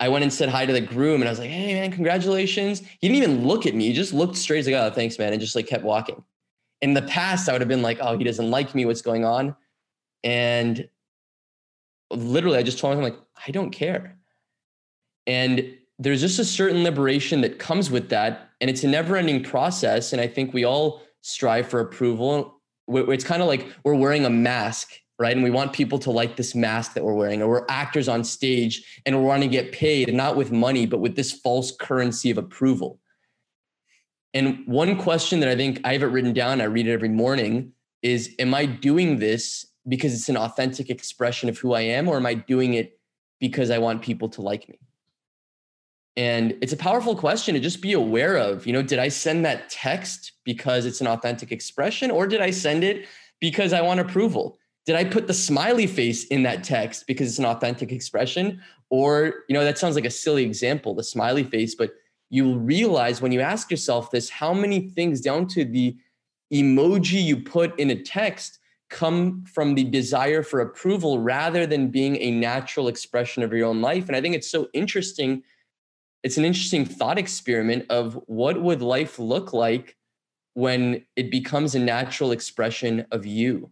I 0.00 0.08
went 0.08 0.24
and 0.24 0.32
said 0.32 0.48
hi 0.48 0.66
to 0.66 0.72
the 0.72 0.80
groom 0.80 1.22
and 1.22 1.28
I 1.28 1.30
was 1.30 1.38
like, 1.38 1.50
hey 1.50 1.74
man, 1.74 1.92
congratulations. 1.92 2.80
He 2.80 3.08
didn't 3.08 3.22
even 3.22 3.46
look 3.46 3.66
at 3.66 3.74
me. 3.76 3.86
He 3.86 3.92
just 3.92 4.12
looked 4.12 4.36
straight 4.36 4.58
as 4.58 4.66
like, 4.66 4.74
oh, 4.74 4.90
thanks, 4.90 5.16
man. 5.16 5.32
And 5.32 5.40
just 5.40 5.54
like 5.54 5.68
kept 5.68 5.84
walking. 5.84 6.24
In 6.82 6.92
the 6.94 7.02
past, 7.02 7.48
I 7.48 7.52
would 7.52 7.60
have 7.60 7.68
been 7.68 7.82
like, 7.82 7.98
oh, 8.00 8.18
he 8.18 8.24
doesn't 8.24 8.50
like 8.50 8.74
me. 8.74 8.84
What's 8.84 9.00
going 9.00 9.24
on? 9.24 9.54
And 10.24 10.88
literally, 12.10 12.58
I 12.58 12.62
just 12.62 12.78
told 12.78 12.96
him, 12.96 13.02
like, 13.02 13.16
I 13.46 13.52
don't 13.52 13.70
care. 13.70 14.18
And 15.26 15.76
there's 15.98 16.20
just 16.20 16.38
a 16.38 16.44
certain 16.44 16.82
liberation 16.82 17.40
that 17.42 17.58
comes 17.58 17.90
with 17.90 18.08
that. 18.10 18.50
And 18.60 18.68
it's 18.68 18.84
a 18.84 18.88
never 18.88 19.16
ending 19.16 19.42
process. 19.42 20.12
And 20.12 20.20
I 20.20 20.26
think 20.26 20.52
we 20.52 20.64
all 20.64 21.02
strive 21.22 21.68
for 21.68 21.80
approval. 21.80 22.60
It's 22.88 23.24
kind 23.24 23.42
of 23.42 23.48
like 23.48 23.72
we're 23.84 23.94
wearing 23.94 24.24
a 24.24 24.30
mask 24.30 24.92
right? 25.18 25.34
And 25.34 25.44
we 25.44 25.50
want 25.50 25.72
people 25.72 25.98
to 26.00 26.10
like 26.10 26.36
this 26.36 26.54
mask 26.54 26.94
that 26.94 27.04
we're 27.04 27.14
wearing, 27.14 27.40
or 27.40 27.48
we're 27.48 27.66
actors 27.68 28.08
on 28.08 28.24
stage 28.24 29.00
and 29.06 29.16
we're 29.16 29.26
wanting 29.26 29.50
to 29.50 29.56
get 29.56 29.72
paid, 29.72 30.12
not 30.12 30.36
with 30.36 30.50
money, 30.50 30.86
but 30.86 30.98
with 30.98 31.14
this 31.14 31.32
false 31.32 31.70
currency 31.70 32.30
of 32.30 32.38
approval. 32.38 32.98
And 34.32 34.66
one 34.66 34.98
question 34.98 35.38
that 35.40 35.48
I 35.48 35.54
think 35.54 35.80
I 35.84 35.92
have 35.92 36.02
it 36.02 36.06
written 36.06 36.32
down, 36.32 36.60
I 36.60 36.64
read 36.64 36.88
it 36.88 36.92
every 36.92 37.08
morning, 37.08 37.72
is 38.02 38.34
Am 38.38 38.52
I 38.52 38.66
doing 38.66 39.18
this 39.18 39.66
because 39.86 40.14
it's 40.14 40.28
an 40.28 40.36
authentic 40.36 40.90
expression 40.90 41.48
of 41.48 41.58
who 41.58 41.74
I 41.74 41.82
am, 41.82 42.08
or 42.08 42.16
am 42.16 42.26
I 42.26 42.34
doing 42.34 42.74
it 42.74 42.98
because 43.38 43.70
I 43.70 43.78
want 43.78 44.02
people 44.02 44.28
to 44.30 44.42
like 44.42 44.68
me? 44.68 44.78
And 46.16 46.56
it's 46.60 46.72
a 46.72 46.76
powerful 46.76 47.16
question 47.16 47.54
to 47.54 47.60
just 47.60 47.80
be 47.80 47.92
aware 47.92 48.36
of. 48.36 48.66
You 48.66 48.72
know, 48.72 48.82
did 48.82 48.98
I 48.98 49.08
send 49.08 49.44
that 49.44 49.68
text 49.68 50.32
because 50.44 50.86
it's 50.86 51.00
an 51.00 51.06
authentic 51.06 51.50
expression, 51.50 52.10
or 52.10 52.26
did 52.26 52.40
I 52.40 52.50
send 52.50 52.84
it 52.84 53.06
because 53.40 53.72
I 53.72 53.80
want 53.80 54.00
approval? 54.00 54.58
did 54.86 54.96
I 54.96 55.04
put 55.04 55.26
the 55.26 55.34
smiley 55.34 55.86
face 55.86 56.24
in 56.26 56.42
that 56.42 56.62
text 56.62 57.06
because 57.06 57.28
it's 57.28 57.38
an 57.38 57.46
authentic 57.46 57.90
expression? 57.90 58.62
Or, 58.90 59.44
you 59.48 59.54
know, 59.54 59.64
that 59.64 59.78
sounds 59.78 59.94
like 59.94 60.04
a 60.04 60.10
silly 60.10 60.44
example, 60.44 60.94
the 60.94 61.02
smiley 61.02 61.44
face, 61.44 61.74
but 61.74 61.92
you'll 62.30 62.58
realize 62.58 63.22
when 63.22 63.32
you 63.32 63.40
ask 63.40 63.70
yourself 63.70 64.10
this, 64.10 64.28
how 64.28 64.52
many 64.52 64.90
things 64.90 65.20
down 65.20 65.46
to 65.48 65.64
the 65.64 65.96
emoji 66.52 67.22
you 67.22 67.38
put 67.38 67.78
in 67.78 67.90
a 67.90 68.02
text 68.02 68.58
come 68.90 69.44
from 69.46 69.74
the 69.74 69.84
desire 69.84 70.42
for 70.42 70.60
approval 70.60 71.18
rather 71.18 71.66
than 71.66 71.88
being 71.88 72.16
a 72.16 72.30
natural 72.30 72.88
expression 72.88 73.42
of 73.42 73.52
your 73.52 73.66
own 73.66 73.80
life. 73.80 74.06
And 74.06 74.16
I 74.16 74.20
think 74.20 74.34
it's 74.34 74.50
so 74.50 74.68
interesting. 74.74 75.42
It's 76.24 76.38
an 76.38 76.44
interesting 76.44 76.86
thought 76.86 77.18
experiment 77.18 77.86
of 77.90 78.18
what 78.26 78.60
would 78.60 78.80
life 78.80 79.18
look 79.18 79.52
like 79.52 79.94
when 80.54 81.04
it 81.16 81.30
becomes 81.30 81.74
a 81.74 81.78
natural 81.78 82.32
expression 82.32 83.06
of 83.12 83.26
you. 83.26 83.70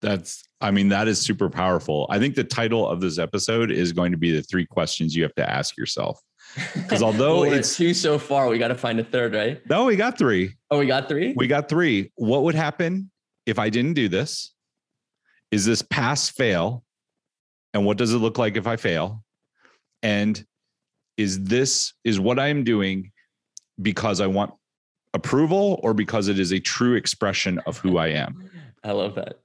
That's, 0.00 0.42
I 0.60 0.70
mean, 0.70 0.88
that 0.88 1.08
is 1.08 1.20
super 1.20 1.50
powerful. 1.50 2.06
I 2.10 2.18
think 2.18 2.34
the 2.34 2.42
title 2.42 2.88
of 2.88 3.00
this 3.00 3.18
episode 3.18 3.70
is 3.70 3.92
going 3.92 4.10
to 4.12 4.18
be 4.18 4.32
the 4.32 4.42
three 4.42 4.64
questions 4.64 5.14
you 5.14 5.22
have 5.22 5.34
to 5.34 5.48
ask 5.48 5.76
yourself. 5.76 6.18
Because 6.74 7.02
although 7.02 7.42
well, 7.42 7.52
it's 7.52 7.76
two 7.76 7.94
so 7.94 8.18
far, 8.18 8.48
we 8.48 8.58
got 8.58 8.68
to 8.68 8.74
find 8.74 8.98
a 9.00 9.04
third, 9.04 9.32
right? 9.34 9.62
No, 9.70 9.84
we 9.84 9.96
got 9.96 10.18
three. 10.18 10.54
Oh, 10.70 10.78
we 10.80 10.86
got 10.86 11.08
three? 11.08 11.32
We 11.34 11.46
got 11.46 11.68
three. 11.68 12.12
What 12.16 12.42
would 12.42 12.54
happen 12.54 13.10
if 13.46 13.58
I 13.58 13.70
didn't 13.70 13.94
do 13.94 14.08
this? 14.08 14.52
Is 15.50 15.64
this 15.64 15.82
pass 15.82 16.28
fail? 16.28 16.84
And 17.72 17.86
what 17.86 17.96
does 17.96 18.12
it 18.12 18.18
look 18.18 18.38
like 18.38 18.56
if 18.56 18.66
I 18.66 18.76
fail? 18.76 19.24
And 20.02 20.44
is 21.16 21.42
this, 21.44 21.94
is 22.04 22.18
what 22.18 22.38
I'm 22.38 22.64
doing 22.64 23.12
because 23.80 24.20
I 24.20 24.26
want 24.26 24.52
approval 25.14 25.80
or 25.82 25.94
because 25.94 26.28
it 26.28 26.38
is 26.38 26.52
a 26.52 26.58
true 26.58 26.94
expression 26.94 27.58
of 27.66 27.78
who 27.78 27.98
I 27.98 28.08
am? 28.08 28.50
I 28.84 28.92
love 28.92 29.14
that. 29.16 29.40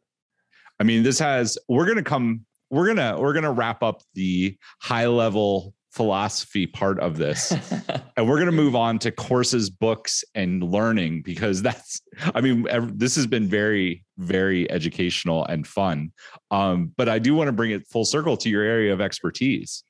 I 0.80 0.84
mean, 0.84 1.04
this 1.04 1.20
has 1.20 1.58
we're 1.68 1.88
gonna 1.88 2.04
come, 2.04 2.46
we're 2.70 2.88
gonna 2.88 3.20
we're 3.20 3.34
gonna 3.34 3.52
wrap 3.52 3.82
up 3.82 4.02
the 4.14 4.58
high 4.80 5.08
level 5.08 5.74
philosophy 5.98 6.68
part 6.68 7.00
of 7.00 7.18
this. 7.18 7.52
and 8.18 8.30
we're 8.30 8.36
going 8.36 8.46
to 8.46 8.52
move 8.52 8.76
on 8.76 9.00
to 9.00 9.12
courses, 9.12 9.70
books, 9.72 10.24
and 10.36 10.64
learning 10.64 11.24
because 11.24 11.62
that's, 11.68 12.00
I 12.36 12.40
mean, 12.40 12.68
this 12.96 13.16
has 13.16 13.26
been 13.26 13.48
very, 13.48 14.06
very 14.18 14.70
educational 14.72 15.44
and 15.46 15.66
fun. 15.66 16.12
Um, 16.52 16.94
but 16.96 17.10
I 17.10 17.18
do 17.18 17.34
want 17.34 17.48
to 17.48 17.52
bring 17.52 17.72
it 17.72 17.88
full 17.88 18.06
circle 18.06 18.38
to 18.38 18.50
your 18.50 18.64
area 18.64 18.94
of 18.94 19.02
expertise. 19.02 19.84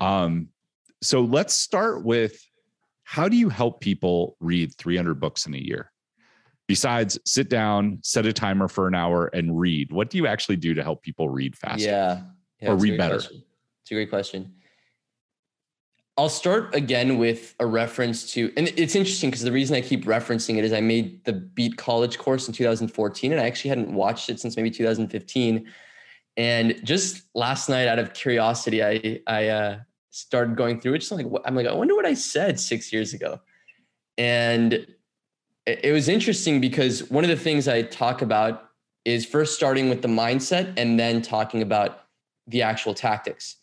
Um, 0.00 0.48
so 1.02 1.22
let's 1.22 1.54
start 1.54 2.04
with 2.04 2.40
how 3.04 3.28
do 3.28 3.36
you 3.36 3.48
help 3.48 3.80
people 3.80 4.36
read 4.40 4.74
300 4.76 5.20
books 5.20 5.46
in 5.46 5.54
a 5.54 5.58
year? 5.58 5.90
Besides 6.68 7.18
sit 7.26 7.50
down, 7.50 7.98
set 8.02 8.24
a 8.24 8.32
timer 8.32 8.68
for 8.68 8.86
an 8.86 8.94
hour 8.94 9.26
and 9.26 9.58
read, 9.58 9.92
what 9.92 10.08
do 10.08 10.16
you 10.16 10.26
actually 10.26 10.56
do 10.56 10.72
to 10.74 10.82
help 10.82 11.02
people 11.02 11.28
read 11.28 11.56
faster? 11.56 11.88
Yeah. 11.88 12.22
yeah 12.60 12.70
or 12.70 12.76
read 12.76 12.96
better? 12.96 13.16
Question. 13.16 13.42
It's 13.82 13.90
a 13.90 13.94
great 13.94 14.10
question. 14.10 14.54
I'll 16.16 16.28
start 16.28 16.74
again 16.74 17.18
with 17.18 17.54
a 17.58 17.66
reference 17.66 18.30
to, 18.34 18.52
and 18.56 18.68
it's 18.76 18.94
interesting 18.94 19.30
because 19.30 19.42
the 19.42 19.52
reason 19.52 19.74
I 19.74 19.80
keep 19.80 20.04
referencing 20.04 20.58
it 20.58 20.64
is 20.64 20.72
I 20.72 20.80
made 20.80 21.24
the 21.24 21.32
Beat 21.32 21.78
College 21.78 22.18
course 22.18 22.46
in 22.46 22.54
2014, 22.54 23.32
and 23.32 23.40
I 23.40 23.46
actually 23.46 23.70
hadn't 23.70 23.92
watched 23.92 24.28
it 24.28 24.38
since 24.38 24.56
maybe 24.56 24.70
2015. 24.70 25.66
And 26.36 26.80
just 26.84 27.22
last 27.34 27.68
night, 27.70 27.88
out 27.88 27.98
of 27.98 28.12
curiosity, 28.12 28.84
I 28.84 29.20
I 29.26 29.48
uh, 29.48 29.78
started 30.12 30.56
going 30.56 30.80
through 30.80 30.94
it. 30.94 30.98
Just 30.98 31.10
like 31.10 31.26
I'm 31.44 31.56
like, 31.56 31.66
I 31.66 31.72
wonder 31.72 31.96
what 31.96 32.06
I 32.06 32.14
said 32.14 32.60
six 32.60 32.92
years 32.92 33.12
ago, 33.12 33.40
and 34.16 34.86
it 35.66 35.92
was 35.92 36.08
interesting 36.08 36.60
because 36.60 37.10
one 37.10 37.24
of 37.24 37.30
the 37.30 37.36
things 37.36 37.68
I 37.68 37.82
talk 37.82 38.22
about 38.22 38.70
is 39.04 39.24
first 39.24 39.54
starting 39.54 39.88
with 39.88 40.02
the 40.02 40.08
mindset 40.08 40.72
and 40.76 40.98
then 40.98 41.22
talking 41.22 41.62
about 41.62 42.04
the 42.46 42.62
actual 42.62 42.94
tactics. 42.94 43.56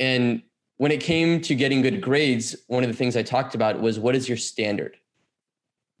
And 0.00 0.42
when 0.78 0.92
it 0.92 1.00
came 1.00 1.40
to 1.42 1.54
getting 1.54 1.82
good 1.82 2.00
grades, 2.00 2.56
one 2.66 2.82
of 2.82 2.90
the 2.90 2.96
things 2.96 3.16
I 3.16 3.22
talked 3.22 3.54
about 3.54 3.80
was 3.80 3.98
what 3.98 4.16
is 4.16 4.28
your 4.28 4.38
standard? 4.38 4.96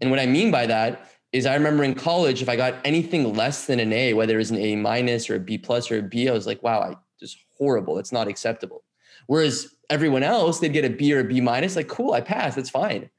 And 0.00 0.10
what 0.10 0.18
I 0.18 0.26
mean 0.26 0.50
by 0.50 0.66
that 0.66 1.08
is 1.32 1.46
I 1.46 1.54
remember 1.54 1.84
in 1.84 1.94
college, 1.94 2.42
if 2.42 2.48
I 2.48 2.56
got 2.56 2.74
anything 2.84 3.34
less 3.34 3.66
than 3.66 3.80
an 3.80 3.92
A, 3.92 4.12
whether 4.14 4.34
it 4.34 4.38
was 4.38 4.50
an 4.50 4.58
A 4.58 4.76
minus 4.76 5.30
or 5.30 5.36
a 5.36 5.40
B 5.40 5.56
plus 5.56 5.90
or 5.90 5.98
a 5.98 6.02
B, 6.02 6.28
I 6.28 6.32
was 6.32 6.46
like, 6.46 6.62
wow, 6.62 6.80
I 6.80 6.96
just 7.20 7.38
horrible. 7.56 7.98
It's 7.98 8.12
not 8.12 8.28
acceptable. 8.28 8.84
Whereas 9.26 9.74
everyone 9.90 10.22
else, 10.22 10.58
they'd 10.58 10.72
get 10.72 10.84
a 10.84 10.90
B 10.90 11.12
or 11.14 11.20
a 11.20 11.24
B 11.24 11.40
minus, 11.40 11.76
like, 11.76 11.88
cool, 11.88 12.12
I 12.12 12.20
passed, 12.20 12.56
that's 12.56 12.70
fine. 12.70 13.10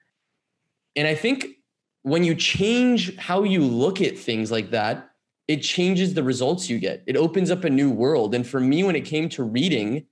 And 0.95 1.07
I 1.07 1.15
think 1.15 1.45
when 2.03 2.23
you 2.23 2.35
change 2.35 3.15
how 3.17 3.43
you 3.43 3.61
look 3.61 4.01
at 4.01 4.17
things 4.17 4.51
like 4.51 4.71
that, 4.71 5.09
it 5.47 5.57
changes 5.57 6.13
the 6.13 6.23
results 6.23 6.69
you 6.69 6.79
get. 6.79 7.03
It 7.05 7.17
opens 7.17 7.51
up 7.51 7.63
a 7.63 7.69
new 7.69 7.89
world. 7.89 8.33
And 8.33 8.45
for 8.45 8.59
me, 8.59 8.83
when 8.83 8.95
it 8.95 9.05
came 9.05 9.27
to 9.29 9.43
reading, 9.43 10.05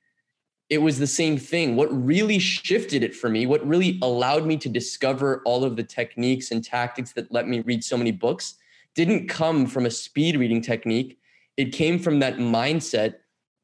it 0.69 0.79
was 0.79 0.99
the 0.99 1.07
same 1.07 1.37
thing. 1.37 1.75
What 1.75 1.89
really 2.05 2.39
shifted 2.39 3.03
it 3.03 3.15
for 3.15 3.29
me, 3.29 3.45
what 3.45 3.65
really 3.67 3.99
allowed 4.01 4.45
me 4.45 4.57
to 4.57 4.69
discover 4.69 5.41
all 5.45 5.63
of 5.63 5.75
the 5.75 5.83
techniques 5.83 6.51
and 6.51 6.63
tactics 6.63 7.11
that 7.13 7.31
let 7.31 7.47
me 7.47 7.59
read 7.61 7.83
so 7.83 7.97
many 7.97 8.11
books, 8.11 8.55
didn't 8.95 9.27
come 9.27 9.65
from 9.65 9.85
a 9.85 9.91
speed 9.91 10.37
reading 10.37 10.61
technique. 10.61 11.17
It 11.57 11.73
came 11.73 11.99
from 11.99 12.19
that 12.19 12.37
mindset 12.37 13.15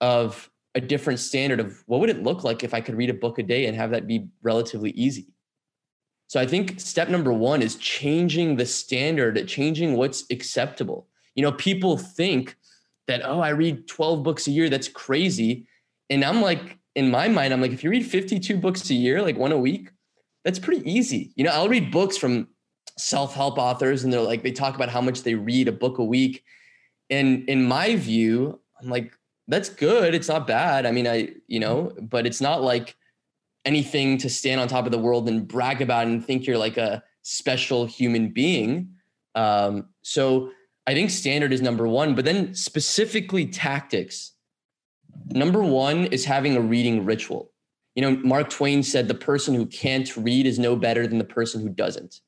of 0.01 0.49
a 0.77 0.79
different 0.79 1.17
standard 1.17 1.59
of 1.59 1.83
what 1.87 1.99
would 1.99 2.09
it 2.09 2.21
look 2.21 2.43
like 2.43 2.63
if 2.63 2.71
I 2.71 2.81
could 2.81 2.95
read 2.95 3.09
a 3.09 3.13
book 3.15 3.39
a 3.39 3.43
day 3.43 3.65
and 3.65 3.75
have 3.75 3.89
that 3.89 4.05
be 4.05 4.27
relatively 4.43 4.91
easy. 4.91 5.25
So 6.27 6.39
I 6.39 6.45
think 6.45 6.79
step 6.79 7.09
number 7.09 7.33
one 7.33 7.63
is 7.63 7.77
changing 7.77 8.57
the 8.57 8.65
standard, 8.65 9.47
changing 9.47 9.95
what's 9.95 10.25
acceptable. 10.29 11.07
You 11.33 11.41
know, 11.41 11.51
people 11.51 11.97
think 11.97 12.55
that, 13.07 13.21
oh, 13.25 13.39
I 13.39 13.49
read 13.49 13.87
12 13.87 14.21
books 14.21 14.45
a 14.45 14.51
year. 14.51 14.69
That's 14.69 14.87
crazy. 14.87 15.65
And 16.11 16.23
I'm 16.23 16.43
like, 16.43 16.77
in 16.93 17.09
my 17.09 17.27
mind, 17.27 17.53
I'm 17.53 17.61
like, 17.61 17.71
if 17.71 17.83
you 17.83 17.89
read 17.89 18.05
52 18.05 18.55
books 18.57 18.87
a 18.91 18.93
year, 18.93 19.23
like 19.23 19.35
one 19.37 19.51
a 19.51 19.57
week, 19.57 19.89
that's 20.45 20.59
pretty 20.59 20.87
easy. 20.89 21.31
You 21.35 21.43
know, 21.43 21.51
I'll 21.51 21.69
read 21.69 21.91
books 21.91 22.17
from 22.17 22.49
self-help 22.99 23.57
authors 23.57 24.03
and 24.03 24.13
they're 24.13 24.21
like, 24.21 24.43
they 24.43 24.51
talk 24.51 24.75
about 24.75 24.89
how 24.89 25.01
much 25.01 25.23
they 25.23 25.33
read 25.33 25.67
a 25.67 25.71
book 25.71 25.97
a 25.97 26.03
week. 26.03 26.43
And 27.09 27.49
in 27.49 27.63
my 27.67 27.95
view, 27.95 28.59
I'm 28.79 28.89
like, 28.89 29.11
that's 29.47 29.69
good. 29.69 30.13
It's 30.13 30.27
not 30.27 30.47
bad. 30.47 30.85
I 30.85 30.91
mean, 30.91 31.07
I, 31.07 31.29
you 31.47 31.59
know, 31.59 31.93
but 32.01 32.25
it's 32.25 32.41
not 32.41 32.61
like 32.61 32.95
anything 33.65 34.17
to 34.19 34.29
stand 34.29 34.61
on 34.61 34.67
top 34.67 34.85
of 34.85 34.91
the 34.91 34.97
world 34.97 35.27
and 35.27 35.47
brag 35.47 35.81
about 35.81 36.07
and 36.07 36.25
think 36.25 36.45
you're 36.45 36.57
like 36.57 36.77
a 36.77 37.03
special 37.21 37.85
human 37.85 38.29
being. 38.29 38.89
Um, 39.35 39.87
so 40.01 40.51
I 40.85 40.93
think 40.93 41.09
standard 41.09 41.53
is 41.53 41.61
number 41.61 41.87
one, 41.87 42.15
but 42.15 42.25
then 42.25 42.53
specifically 42.55 43.45
tactics 43.45 44.33
Number 45.29 45.61
one 45.61 46.05
is 46.05 46.25
having 46.25 46.55
a 46.55 46.61
reading 46.61 47.05
ritual. 47.05 47.51
You 47.95 48.01
know, 48.01 48.11
Mark 48.23 48.49
Twain 48.49 48.83
said 48.83 49.07
the 49.07 49.15
person 49.15 49.53
who 49.53 49.65
can't 49.65 50.15
read 50.15 50.45
is 50.45 50.59
no 50.59 50.75
better 50.75 51.07
than 51.07 51.17
the 51.17 51.23
person 51.23 51.61
who 51.61 51.69
doesn't. 51.69 52.21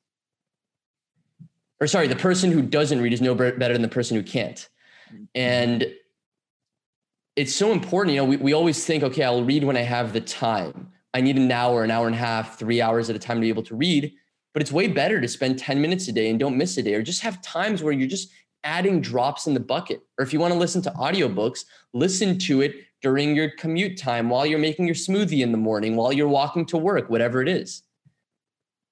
Or 1.80 1.86
sorry, 1.86 2.08
the 2.08 2.16
person 2.16 2.50
who 2.50 2.60
doesn't 2.60 3.00
read 3.00 3.12
is 3.12 3.22
no 3.22 3.34
better 3.34 3.72
than 3.72 3.82
the 3.82 3.88
person 3.88 4.16
who 4.16 4.22
can't. 4.22 4.68
And 5.34 5.86
it's 7.40 7.56
so 7.56 7.72
important. 7.72 8.14
You 8.14 8.20
know, 8.20 8.26
we, 8.26 8.36
we 8.36 8.52
always 8.52 8.84
think, 8.84 9.02
okay, 9.02 9.24
I'll 9.24 9.42
read 9.42 9.64
when 9.64 9.76
I 9.76 9.80
have 9.80 10.12
the 10.12 10.20
time. 10.20 10.92
I 11.14 11.22
need 11.22 11.36
an 11.36 11.50
hour, 11.50 11.82
an 11.82 11.90
hour 11.90 12.06
and 12.06 12.14
a 12.14 12.18
half, 12.18 12.58
three 12.58 12.82
hours 12.82 13.08
at 13.08 13.16
a 13.16 13.18
time 13.18 13.38
to 13.38 13.40
be 13.40 13.48
able 13.48 13.62
to 13.62 13.74
read. 13.74 14.12
But 14.52 14.60
it's 14.60 14.70
way 14.70 14.88
better 14.88 15.22
to 15.22 15.26
spend 15.26 15.58
10 15.58 15.80
minutes 15.80 16.06
a 16.08 16.12
day 16.12 16.28
and 16.28 16.38
don't 16.38 16.58
miss 16.58 16.76
a 16.76 16.82
day, 16.82 16.92
or 16.92 17.02
just 17.02 17.22
have 17.22 17.40
times 17.40 17.82
where 17.82 17.94
you're 17.94 18.08
just 18.08 18.30
adding 18.62 19.00
drops 19.00 19.46
in 19.46 19.54
the 19.54 19.60
bucket. 19.60 20.02
Or 20.18 20.22
if 20.22 20.34
you 20.34 20.38
want 20.38 20.52
to 20.52 20.58
listen 20.58 20.82
to 20.82 20.90
audiobooks, 20.90 21.64
listen 21.94 22.38
to 22.40 22.60
it 22.60 22.74
during 23.00 23.34
your 23.34 23.50
commute 23.56 23.96
time, 23.96 24.28
while 24.28 24.44
you're 24.44 24.58
making 24.58 24.84
your 24.84 24.94
smoothie 24.94 25.40
in 25.40 25.50
the 25.50 25.58
morning, 25.58 25.96
while 25.96 26.12
you're 26.12 26.28
walking 26.28 26.66
to 26.66 26.76
work, 26.76 27.08
whatever 27.08 27.40
it 27.40 27.48
is. 27.48 27.82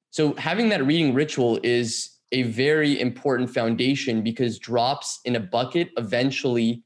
So 0.08 0.32
having 0.37 0.70
that 0.70 0.87
reading 0.87 1.12
ritual 1.12 1.61
is 1.62 2.16
a 2.32 2.44
very 2.44 2.98
important 2.98 3.50
foundation 3.50 4.22
because 4.22 4.58
drops 4.58 5.20
in 5.26 5.37
a 5.37 5.40
bucket 5.40 5.90
eventually 5.98 6.82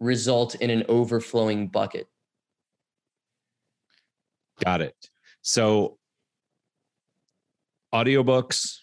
result 0.00 0.54
in 0.56 0.70
an 0.70 0.84
overflowing 0.88 1.68
bucket. 1.68 2.06
Got 4.64 4.80
it. 4.80 4.96
So 5.42 5.98
audiobooks, 7.94 8.78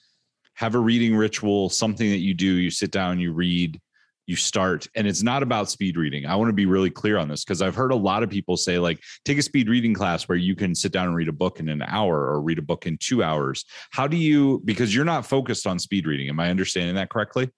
have 0.56 0.76
a 0.76 0.80
reading 0.80 1.16
ritual, 1.16 1.70
something 1.70 2.10
that 2.10 2.20
you 2.20 2.34
do. 2.34 2.46
You 2.46 2.70
sit 2.70 2.92
down, 2.92 3.20
you 3.20 3.34
read, 3.34 3.82
you 4.28 4.36
start, 4.36 4.88
and 4.96 5.08
it's 5.08 5.24
not 5.24 5.44
about 5.44 5.70
speed 5.70 5.98
reading. 5.98 6.26
I 6.26 6.36
want 6.36 6.50
to 6.50 6.54
be 6.54 6.66
really 6.66 6.92
clear 6.92 7.18
on 7.18 7.28
this 7.28 7.44
because 7.44 7.62
I've 7.62 7.76
heard 7.76 7.92
a 7.92 7.96
lot 7.96 8.24
of 8.24 8.30
people 8.30 8.56
say, 8.56 8.80
like, 8.80 9.02
take 9.26 9.38
a 9.38 9.42
speed 9.42 9.68
reading 9.68 9.94
class 9.94 10.30
where 10.30 10.38
you 10.38 10.56
can 10.56 10.76
sit 10.76 10.92
down 10.92 11.08
and 11.08 11.16
read 11.16 11.28
a 11.28 11.34
book 11.34 11.60
in 11.60 11.70
an 11.70 11.82
hour 11.82 12.16
or 12.16 12.40
read 12.40 12.60
a 12.60 12.62
book 12.62 12.86
in 12.86 12.98
two 12.98 13.24
hours. 13.24 13.66
How 13.92 14.08
do 14.08 14.16
you, 14.16 14.62
because 14.64 14.96
you're 14.96 15.06
not 15.06 15.26
focused 15.26 15.68
on 15.68 15.80
speed 15.80 16.08
reading. 16.08 16.30
Am 16.30 16.40
I 16.40 16.50
understanding 16.50 16.96
that 16.96 17.10
correctly? 17.10 17.50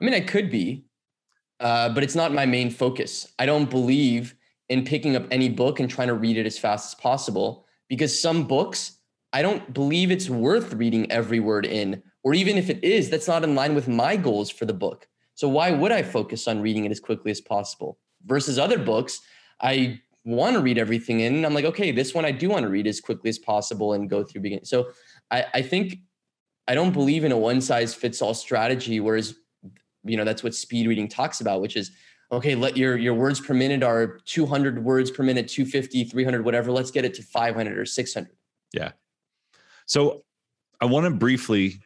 I 0.00 0.04
mean, 0.04 0.14
I 0.14 0.20
could 0.20 0.50
be, 0.50 0.84
uh, 1.60 1.88
but 1.90 2.02
it's 2.02 2.14
not 2.14 2.32
my 2.32 2.46
main 2.46 2.70
focus. 2.70 3.32
I 3.38 3.46
don't 3.46 3.70
believe 3.70 4.34
in 4.68 4.84
picking 4.84 5.16
up 5.16 5.26
any 5.30 5.48
book 5.48 5.80
and 5.80 5.90
trying 5.90 6.08
to 6.08 6.14
read 6.14 6.36
it 6.36 6.46
as 6.46 6.58
fast 6.58 6.94
as 6.94 7.00
possible 7.00 7.66
because 7.88 8.20
some 8.20 8.46
books, 8.46 8.98
I 9.32 9.42
don't 9.42 9.72
believe 9.72 10.10
it's 10.10 10.30
worth 10.30 10.72
reading 10.74 11.10
every 11.10 11.40
word 11.40 11.66
in 11.66 12.02
or 12.22 12.34
even 12.34 12.56
if 12.56 12.68
it 12.68 12.82
is, 12.84 13.10
that's 13.10 13.28
not 13.28 13.44
in 13.44 13.54
line 13.54 13.74
with 13.74 13.88
my 13.88 14.16
goals 14.16 14.50
for 14.50 14.66
the 14.66 14.74
book. 14.74 15.08
So 15.34 15.48
why 15.48 15.70
would 15.70 15.92
I 15.92 16.02
focus 16.02 16.46
on 16.48 16.60
reading 16.60 16.84
it 16.84 16.90
as 16.90 17.00
quickly 17.00 17.30
as 17.30 17.40
possible? 17.40 17.98
Versus 18.26 18.58
other 18.58 18.78
books, 18.78 19.20
I 19.60 20.00
want 20.24 20.54
to 20.54 20.60
read 20.60 20.76
everything 20.76 21.20
in. 21.20 21.44
I'm 21.44 21.54
like, 21.54 21.64
okay, 21.64 21.92
this 21.92 22.14
one 22.14 22.26
I 22.26 22.32
do 22.32 22.50
want 22.50 22.64
to 22.64 22.68
read 22.68 22.86
as 22.86 23.00
quickly 23.00 23.30
as 23.30 23.38
possible 23.38 23.94
and 23.94 24.10
go 24.10 24.22
through 24.22 24.42
beginning. 24.42 24.66
So 24.66 24.90
I, 25.30 25.46
I 25.54 25.62
think 25.62 25.96
I 26.68 26.74
don't 26.74 26.92
believe 26.92 27.24
in 27.24 27.32
a 27.32 27.38
one 27.38 27.62
size 27.62 27.94
fits 27.94 28.20
all 28.20 28.34
strategy, 28.34 29.00
whereas 29.00 29.34
you 30.04 30.16
know 30.16 30.24
that's 30.24 30.42
what 30.42 30.54
speed 30.54 30.86
reading 30.86 31.08
talks 31.08 31.40
about, 31.40 31.60
which 31.60 31.76
is 31.76 31.90
okay, 32.32 32.54
let 32.54 32.76
your 32.76 32.96
your 32.96 33.14
words 33.14 33.40
per 33.40 33.54
minute 33.54 33.82
are 33.82 34.20
200 34.24 34.84
words 34.84 35.10
per 35.10 35.22
minute, 35.22 35.48
250, 35.48 36.04
300, 36.04 36.44
whatever. 36.44 36.72
Let's 36.72 36.90
get 36.90 37.04
it 37.04 37.14
to 37.14 37.22
500 37.22 37.78
or 37.78 37.84
600. 37.84 38.30
Yeah. 38.72 38.92
So 39.86 40.24
I 40.80 40.86
want 40.86 41.04
to 41.06 41.10
briefly 41.10 41.80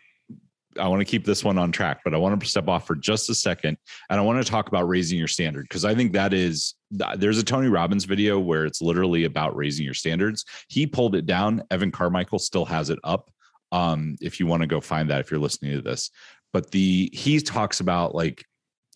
I 0.79 0.88
want 0.88 1.00
to 1.00 1.05
keep 1.05 1.24
this 1.24 1.44
one 1.44 1.59
on 1.59 1.72
track, 1.72 2.00
but 2.05 2.14
I 2.14 2.16
want 2.16 2.40
to 2.40 2.46
step 2.46 2.68
off 2.68 2.87
for 2.87 2.94
just 2.96 3.31
a 3.31 3.35
second. 3.35 3.77
And 4.11 4.18
I 4.18 4.22
want 4.22 4.44
to 4.44 4.50
talk 4.50 4.68
about 4.68 4.88
raising 4.88 5.18
your 5.18 5.29
standard 5.29 5.64
because 5.68 5.85
I 5.85 5.94
think 5.94 6.12
that 6.12 6.35
is 6.35 6.74
there's 7.16 7.38
a 7.38 7.44
Tony 7.44 7.68
Robbins 7.68 8.05
video 8.05 8.38
where 8.38 8.64
it's 8.64 8.83
literally 8.83 9.24
about 9.24 9.57
raising 9.57 9.85
your 9.85 9.94
standards. 9.94 10.44
He 10.68 10.86
pulled 10.86 11.14
it 11.14 11.26
down. 11.26 11.62
Evan 11.70 11.91
Carmichael 11.91 12.39
still 12.39 12.64
has 12.64 12.91
it 12.91 12.99
up. 13.05 13.30
Um, 13.72 14.16
if 14.20 14.39
you 14.39 14.47
want 14.47 14.62
to 14.62 14.66
go 14.66 14.80
find 14.80 15.11
that, 15.11 15.20
if 15.20 15.30
you're 15.30 15.41
listening 15.41 15.72
to 15.72 15.82
this, 15.82 16.11
but 16.55 16.70
the 16.70 17.11
he 17.12 17.38
talks 17.40 17.80
about 17.80 18.14
like 18.14 18.46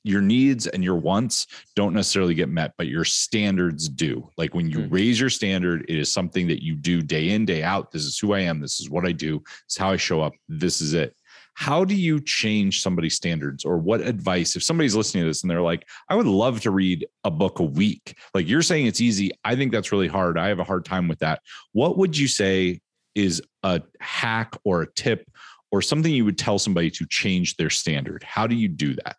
your 0.04 0.22
needs 0.22 0.66
and 0.68 0.82
your 0.82 0.96
wants 0.96 1.48
don't 1.74 1.92
necessarily 1.92 2.32
get 2.32 2.48
met, 2.48 2.72
but 2.78 2.86
your 2.86 3.04
standards 3.04 3.88
do. 3.88 4.30
Like 4.38 4.54
when 4.54 4.70
you 4.70 4.78
mm-hmm. 4.78 4.94
raise 4.94 5.20
your 5.20 5.28
standard, 5.28 5.84
it 5.88 5.98
is 5.98 6.10
something 6.10 6.46
that 6.46 6.62
you 6.62 6.76
do 6.76 7.02
day 7.02 7.30
in, 7.30 7.44
day 7.44 7.64
out. 7.64 7.90
This 7.90 8.04
is 8.04 8.16
who 8.16 8.32
I 8.32 8.40
am. 8.40 8.60
This 8.60 8.80
is 8.80 8.88
what 8.88 9.04
I 9.04 9.12
do. 9.12 9.40
This 9.40 9.74
is 9.74 9.76
how 9.76 9.90
I 9.90 9.96
show 9.96 10.22
up. 10.22 10.32
This 10.48 10.80
is 10.80 10.94
it 10.94 11.14
how 11.54 11.84
do 11.84 11.96
you 11.96 12.20
change 12.20 12.80
somebody's 12.80 13.16
standards 13.16 13.64
or 13.64 13.78
what 13.78 14.00
advice 14.00 14.54
if 14.54 14.62
somebody's 14.62 14.94
listening 14.94 15.24
to 15.24 15.28
this 15.28 15.42
and 15.42 15.50
they're 15.50 15.60
like 15.60 15.88
i 16.08 16.14
would 16.14 16.24
love 16.24 16.60
to 16.60 16.70
read 16.70 17.04
a 17.24 17.30
book 17.32 17.58
a 17.58 17.64
week 17.64 18.16
like 18.32 18.48
you're 18.48 18.62
saying 18.62 18.86
it's 18.86 19.00
easy 19.00 19.32
i 19.44 19.56
think 19.56 19.72
that's 19.72 19.90
really 19.90 20.06
hard 20.06 20.38
i 20.38 20.46
have 20.46 20.60
a 20.60 20.64
hard 20.64 20.84
time 20.84 21.08
with 21.08 21.18
that 21.18 21.40
what 21.72 21.98
would 21.98 22.16
you 22.16 22.28
say 22.28 22.80
is 23.16 23.42
a 23.64 23.82
hack 24.00 24.56
or 24.62 24.82
a 24.82 24.92
tip 24.92 25.28
or 25.70 25.82
something 25.82 26.12
you 26.12 26.24
would 26.24 26.38
tell 26.38 26.58
somebody 26.58 26.90
to 26.90 27.06
change 27.06 27.56
their 27.56 27.70
standard 27.70 28.22
how 28.24 28.46
do 28.46 28.54
you 28.54 28.68
do 28.68 28.94
that 28.94 29.16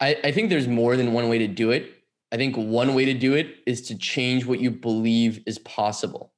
I, 0.00 0.16
I 0.24 0.32
think 0.32 0.50
there's 0.50 0.68
more 0.68 0.96
than 0.96 1.12
one 1.12 1.28
way 1.28 1.38
to 1.38 1.48
do 1.48 1.70
it 1.70 1.92
i 2.32 2.36
think 2.36 2.56
one 2.56 2.94
way 2.94 3.04
to 3.04 3.14
do 3.14 3.34
it 3.34 3.56
is 3.66 3.82
to 3.88 3.96
change 3.96 4.46
what 4.46 4.60
you 4.60 4.70
believe 4.70 5.42
is 5.46 5.58
possible 5.60 6.32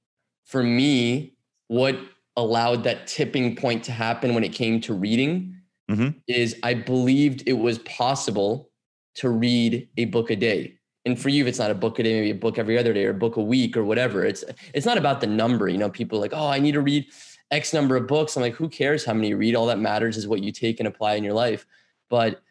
for 0.45 0.63
me 0.63 1.35
what 1.69 1.97
allowed 2.37 2.85
that 2.85 3.07
tipping 3.07 3.55
point 3.55 3.85
to 3.85 3.93
happen 3.93 4.35
when 4.35 4.45
it 4.45 4.53
came 4.53 4.81
to 4.81 4.95
reading 4.95 5.55
mm-hmm. 5.91 6.09
is 6.27 6.57
I 6.63 6.75
believed 6.75 7.45
it 7.47 7.55
was 7.55 7.79
possible 7.81 8.71
to 9.17 9.29
read 9.29 9.89
a 9.97 10.07
book 10.07 10.31
a 10.31 10.37
day. 10.37 10.77
And 11.05 11.19
for 11.19 11.29
you, 11.31 11.45
if 11.45 11.49
it's 11.49 11.59
not 11.59 11.71
a 11.71 11.75
book 11.75 11.99
a 11.99 12.03
day, 12.03 12.15
maybe 12.15 12.31
a 12.31 12.35
book 12.35 12.59
every 12.59 12.79
other 12.79 12.93
day 12.93 13.07
or 13.07 13.11
a 13.11 13.15
book 13.15 13.37
a 13.37 13.43
week 13.43 13.77
or 13.77 13.85
whatever. 13.85 14.25
It's 14.25 14.45
it's 14.75 14.85
not 14.85 14.99
about 14.99 15.21
the 15.21 15.27
number. 15.27 15.69
You 15.69 15.79
know, 15.79 15.89
people 15.89 16.21
like, 16.21 16.33
oh, 16.35 16.49
I 16.49 16.59
need 16.59 16.73
to 16.73 16.81
read 16.81 17.07
X 17.51 17.72
number 17.72 17.96
of 17.96 18.07
books. 18.07 18.36
I'm 18.36 18.42
like, 18.42 18.55
who 18.55 18.68
cares 18.68 19.05
how 19.05 19.14
many 19.14 19.28
you 19.28 19.36
read? 19.36 19.57
All 19.57 19.66
that 19.66 19.78
matters 19.78 20.16
is 20.16 20.28
what 20.28 20.42
you 20.42 20.53
take 20.53 20.80
and 20.80 20.86
apply 20.86 21.14
in 21.14 21.24
your 21.24 21.34
life. 21.34 21.66
But 22.09 22.42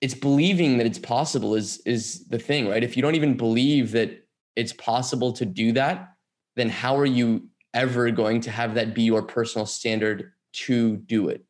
it's 0.00 0.14
believing 0.14 0.78
that 0.78 0.86
it's 0.86 0.98
possible 0.98 1.54
is 1.54 1.78
is 1.86 2.26
the 2.28 2.38
thing, 2.38 2.68
right? 2.68 2.84
If 2.84 2.96
you 2.96 3.02
don't 3.02 3.14
even 3.14 3.36
believe 3.36 3.92
that 3.92 4.26
it's 4.56 4.72
possible 4.72 5.32
to 5.34 5.44
do 5.44 5.72
that, 5.72 6.14
then 6.56 6.68
how 6.68 6.96
are 6.96 7.06
you 7.06 7.48
ever 7.74 8.10
going 8.10 8.40
to 8.42 8.50
have 8.50 8.74
that 8.74 8.94
be 8.94 9.02
your 9.02 9.22
personal 9.22 9.66
standard 9.66 10.32
to 10.52 10.96
do 10.96 11.28
it 11.28 11.44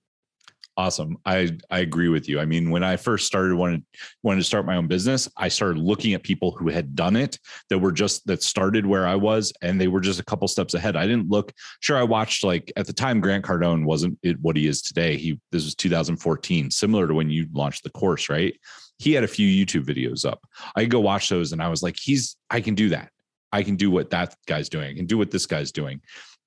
awesome. 0.79 1.19
I 1.27 1.51
i 1.71 1.81
agree 1.81 2.09
with 2.09 2.29
you. 2.29 2.39
I 2.39 2.45
mean 2.45 2.71
when 2.71 2.85
i 2.85 2.97
first 2.97 3.27
started 3.27 3.55
wanted 3.57 3.85
wanted 4.23 4.39
to 4.39 4.45
start 4.45 4.65
my 4.65 4.77
own 4.77 4.87
business 4.87 5.29
i 5.37 5.49
started 5.49 5.79
looking 5.79 6.15
at 6.15 6.23
people 6.23 6.53
who 6.53 6.69
had 6.69 6.95
done 6.95 7.17
it 7.17 7.37
that 7.69 7.79
were 7.79 7.91
just 7.91 8.25
that 8.27 8.45
started 8.45 8.87
where 8.87 9.07
i 9.07 9.17
was 9.17 9.53
and 9.61 9.81
they 9.81 9.89
were 9.89 10.01
just 10.01 10.21
a 10.21 10.25
couple 10.25 10.47
steps 10.47 10.75
ahead. 10.75 10.97
I 10.97 11.07
didn't 11.07 11.29
look 11.29 11.53
sure 11.81 11.99
i 11.99 12.05
watched 12.05 12.45
like 12.45 12.73
at 12.77 12.87
the 12.87 12.93
time 12.93 13.21
grant 13.21 13.45
cardone 13.45 13.85
wasn't 13.85 14.19
what 14.41 14.57
he 14.57 14.69
is 14.69 14.81
today. 14.81 15.17
He 15.17 15.41
this 15.51 15.65
was 15.65 15.75
2014 15.75 16.71
similar 16.71 17.09
to 17.09 17.15
when 17.15 17.29
you 17.29 17.49
launched 17.53 17.83
the 17.83 17.91
course 17.91 18.29
right? 18.29 18.55
He 18.99 19.13
had 19.13 19.25
a 19.25 19.29
few 19.29 19.49
youtube 19.49 19.85
videos 19.85 20.25
up. 20.25 20.41
I 20.77 20.85
go 20.85 21.01
watch 21.01 21.29
those 21.29 21.53
and 21.53 21.61
i 21.61 21.69
was 21.69 21.83
like 21.83 21.97
he's 22.01 22.37
i 22.51 22.61
can 22.61 22.77
do 22.77 22.91
that. 22.91 23.11
I 23.51 23.63
can 23.63 23.77
do 23.77 23.91
what 23.91 24.11
that 24.11 24.37
guy's 24.47 24.69
doing. 24.69 24.91
I 24.91 24.95
can 24.95 25.07
do 25.07 25.17
what 25.17 25.31
this 25.31 25.47
guy's 25.47 25.73
doing. 25.73 26.03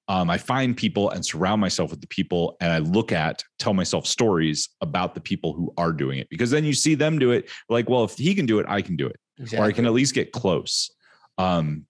Um, 0.07 0.29
I 0.29 0.37
find 0.37 0.75
people 0.75 1.09
and 1.11 1.25
surround 1.25 1.61
myself 1.61 1.91
with 1.91 2.01
the 2.01 2.07
people, 2.07 2.57
and 2.59 2.71
I 2.71 2.79
look 2.79 3.11
at, 3.11 3.43
tell 3.59 3.73
myself 3.73 4.05
stories 4.05 4.69
about 4.81 5.15
the 5.15 5.21
people 5.21 5.53
who 5.53 5.73
are 5.77 5.93
doing 5.93 6.19
it 6.19 6.27
because 6.29 6.51
then 6.51 6.65
you 6.65 6.73
see 6.73 6.95
them 6.95 7.17
do 7.17 7.31
it. 7.31 7.49
Like, 7.69 7.89
well, 7.89 8.03
if 8.03 8.17
he 8.17 8.35
can 8.35 8.45
do 8.45 8.59
it, 8.59 8.65
I 8.67 8.81
can 8.81 8.95
do 8.95 9.07
it, 9.07 9.17
exactly. 9.37 9.59
or 9.59 9.69
I 9.69 9.71
can 9.71 9.85
at 9.85 9.93
least 9.93 10.13
get 10.13 10.31
close. 10.31 10.91
Um, 11.37 11.85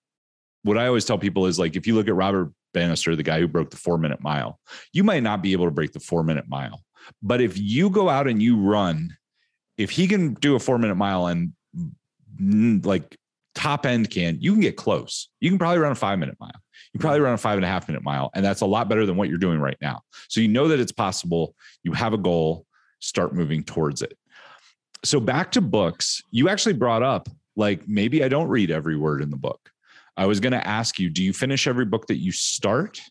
what 0.64 0.78
I 0.78 0.88
always 0.88 1.06
tell 1.06 1.18
people 1.18 1.48
is 1.48 1.58
like, 1.58 1.76
if 1.76 1.88
you 1.88 1.96
look 1.96 2.08
at 2.08 2.16
Robert 2.16 2.52
Bannister, 2.74 3.16
the 3.16 3.24
guy 3.24 3.40
who 3.40 3.48
broke 3.48 3.72
the 3.72 3.78
four 3.78 3.98
minute 3.98 4.22
mile, 4.22 4.60
you 4.94 5.04
might 5.04 5.24
not 5.24 5.42
be 5.42 5.54
able 5.54 5.66
to 5.66 5.72
break 5.72 5.92
the 5.92 6.00
four 6.00 6.24
minute 6.24 6.46
mile, 6.48 6.84
but 7.22 7.42
if 7.42 7.58
you 7.58 7.90
go 7.90 8.10
out 8.10 8.28
and 8.28 8.42
you 8.42 8.58
run, 8.58 9.16
if 9.78 9.90
he 9.90 10.08
can 10.08 10.36
do 10.36 10.56
a 10.56 10.60
four 10.60 10.78
minute 10.78 10.96
mile 10.96 11.28
and 11.28 11.54
mm, 12.40 12.86
like 12.86 13.18
top 13.56 13.86
end 13.86 14.10
can, 14.10 14.38
you 14.40 14.52
can 14.54 14.62
get 14.62 14.76
close. 14.76 15.30
You 15.40 15.50
can 15.50 15.58
probably 15.58 15.80
run 15.80 15.92
a 15.92 15.96
five 15.96 16.20
minute 16.20 16.38
mile. 16.40 16.52
You 16.94 17.00
probably 17.00 17.22
run 17.22 17.34
a 17.34 17.38
five 17.38 17.58
and 17.58 17.66
a 17.66 17.68
half 17.68 17.88
minute 17.88 18.04
mile. 18.04 18.32
And 18.34 18.44
that's 18.46 18.62
a 18.62 18.66
lot 18.66 18.90
better 18.90 19.06
than 19.06 19.16
what 19.16 19.30
you're 19.30 19.38
doing 19.38 19.60
right 19.60 19.78
now. 19.82 20.02
So 20.30 20.42
you 20.42 20.48
know 20.48 20.68
that 20.68 20.80
it's 20.80 20.92
possible. 20.92 21.56
You 21.84 21.94
have 21.94 22.14
a 22.14 22.18
goal, 22.18 22.66
start 23.00 23.34
moving 23.34 23.64
towards 23.64 24.02
it. 24.02 24.18
So 25.04 25.20
back 25.20 25.52
to 25.54 25.62
books, 25.62 26.22
you 26.32 26.50
actually 26.50 26.74
brought 26.74 27.04
up 27.04 27.28
like 27.56 27.88
maybe 27.88 28.24
I 28.24 28.28
don't 28.28 28.48
read 28.48 28.72
every 28.72 28.96
word 28.96 29.22
in 29.22 29.30
the 29.30 29.38
book. 29.38 29.72
I 30.18 30.26
was 30.26 30.40
going 30.40 30.54
to 30.54 30.68
ask 30.68 31.00
you, 31.00 31.10
do 31.10 31.24
you 31.24 31.34
finish 31.34 31.68
every 31.68 31.86
book 31.86 32.08
that 32.08 32.18
you 32.18 32.32
start? 32.32 33.02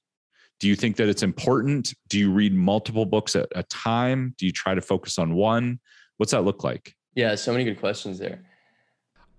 Do 0.60 0.68
you 0.68 0.76
think 0.76 0.96
that 0.96 1.08
it's 1.08 1.22
important? 1.22 1.94
Do 2.08 2.18
you 2.18 2.30
read 2.30 2.54
multiple 2.54 3.06
books 3.06 3.34
at 3.34 3.48
a 3.54 3.62
time? 3.64 4.34
Do 4.38 4.46
you 4.46 4.52
try 4.52 4.74
to 4.74 4.82
focus 4.82 5.18
on 5.18 5.34
one? 5.34 5.80
What's 6.18 6.32
that 6.32 6.42
look 6.42 6.62
like? 6.62 6.94
Yeah, 7.14 7.34
so 7.34 7.52
many 7.52 7.64
good 7.64 7.80
questions 7.80 8.18
there. 8.18 8.42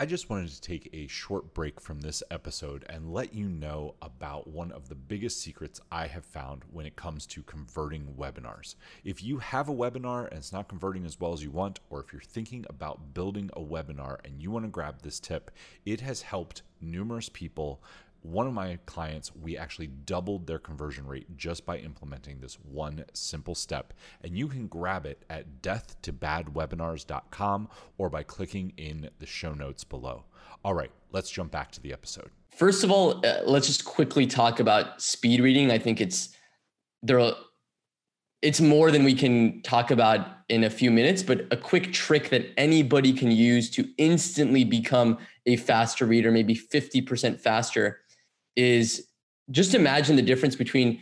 I 0.01 0.05
just 0.07 0.31
wanted 0.31 0.49
to 0.49 0.59
take 0.59 0.89
a 0.93 1.05
short 1.05 1.53
break 1.53 1.79
from 1.79 2.01
this 2.01 2.23
episode 2.31 2.87
and 2.89 3.13
let 3.13 3.35
you 3.35 3.47
know 3.47 3.93
about 4.01 4.47
one 4.47 4.71
of 4.71 4.89
the 4.89 4.95
biggest 4.95 5.39
secrets 5.39 5.79
I 5.91 6.07
have 6.07 6.25
found 6.25 6.63
when 6.71 6.87
it 6.87 6.95
comes 6.95 7.27
to 7.27 7.43
converting 7.43 8.15
webinars. 8.17 8.73
If 9.03 9.21
you 9.23 9.37
have 9.37 9.69
a 9.69 9.75
webinar 9.75 10.27
and 10.29 10.39
it's 10.39 10.51
not 10.51 10.67
converting 10.67 11.05
as 11.05 11.19
well 11.19 11.33
as 11.33 11.43
you 11.43 11.51
want, 11.51 11.81
or 11.91 11.99
if 11.99 12.11
you're 12.11 12.19
thinking 12.19 12.65
about 12.67 13.13
building 13.13 13.51
a 13.53 13.61
webinar 13.61 14.17
and 14.25 14.41
you 14.41 14.49
want 14.49 14.65
to 14.65 14.71
grab 14.71 15.03
this 15.03 15.19
tip, 15.19 15.51
it 15.85 16.01
has 16.01 16.23
helped 16.23 16.63
numerous 16.81 17.29
people 17.29 17.83
one 18.23 18.47
of 18.47 18.53
my 18.53 18.79
clients, 18.85 19.35
we 19.35 19.57
actually 19.57 19.87
doubled 19.87 20.47
their 20.47 20.59
conversion 20.59 21.05
rate 21.07 21.37
just 21.37 21.65
by 21.65 21.77
implementing 21.77 22.39
this 22.39 22.55
one 22.55 23.03
simple 23.13 23.55
step. 23.55 23.93
And 24.21 24.37
you 24.37 24.47
can 24.47 24.67
grab 24.67 25.05
it 25.05 25.25
at 25.29 25.61
deathtobadwebinars.com 25.61 27.69
or 27.97 28.09
by 28.09 28.23
clicking 28.23 28.71
in 28.77 29.09
the 29.19 29.25
show 29.25 29.53
notes 29.53 29.83
below. 29.83 30.23
All 30.63 30.73
right, 30.73 30.91
let's 31.11 31.31
jump 31.31 31.51
back 31.51 31.71
to 31.71 31.81
the 31.81 31.91
episode. 31.91 32.29
First 32.49 32.83
of 32.83 32.91
all, 32.91 33.25
uh, 33.25 33.41
let's 33.45 33.67
just 33.67 33.85
quickly 33.85 34.27
talk 34.27 34.59
about 34.59 35.01
speed 35.01 35.39
reading. 35.39 35.71
I 35.71 35.79
think 35.79 35.99
it's 35.99 36.29
there 37.01 37.19
are, 37.19 37.33
it's 38.41 38.61
more 38.61 38.91
than 38.91 39.03
we 39.03 39.15
can 39.15 39.61
talk 39.61 39.91
about 39.91 40.27
in 40.49 40.63
a 40.63 40.69
few 40.69 40.91
minutes, 40.91 41.23
but 41.23 41.45
a 41.51 41.57
quick 41.57 41.93
trick 41.93 42.29
that 42.29 42.47
anybody 42.57 43.13
can 43.13 43.31
use 43.31 43.69
to 43.71 43.87
instantly 43.97 44.63
become 44.63 45.17
a 45.45 45.55
faster 45.55 46.05
reader, 46.05 46.31
maybe 46.31 46.55
50% 46.55 47.39
faster 47.39 48.00
is 48.55 49.07
just 49.49 49.73
imagine 49.73 50.15
the 50.15 50.21
difference 50.21 50.55
between 50.55 51.01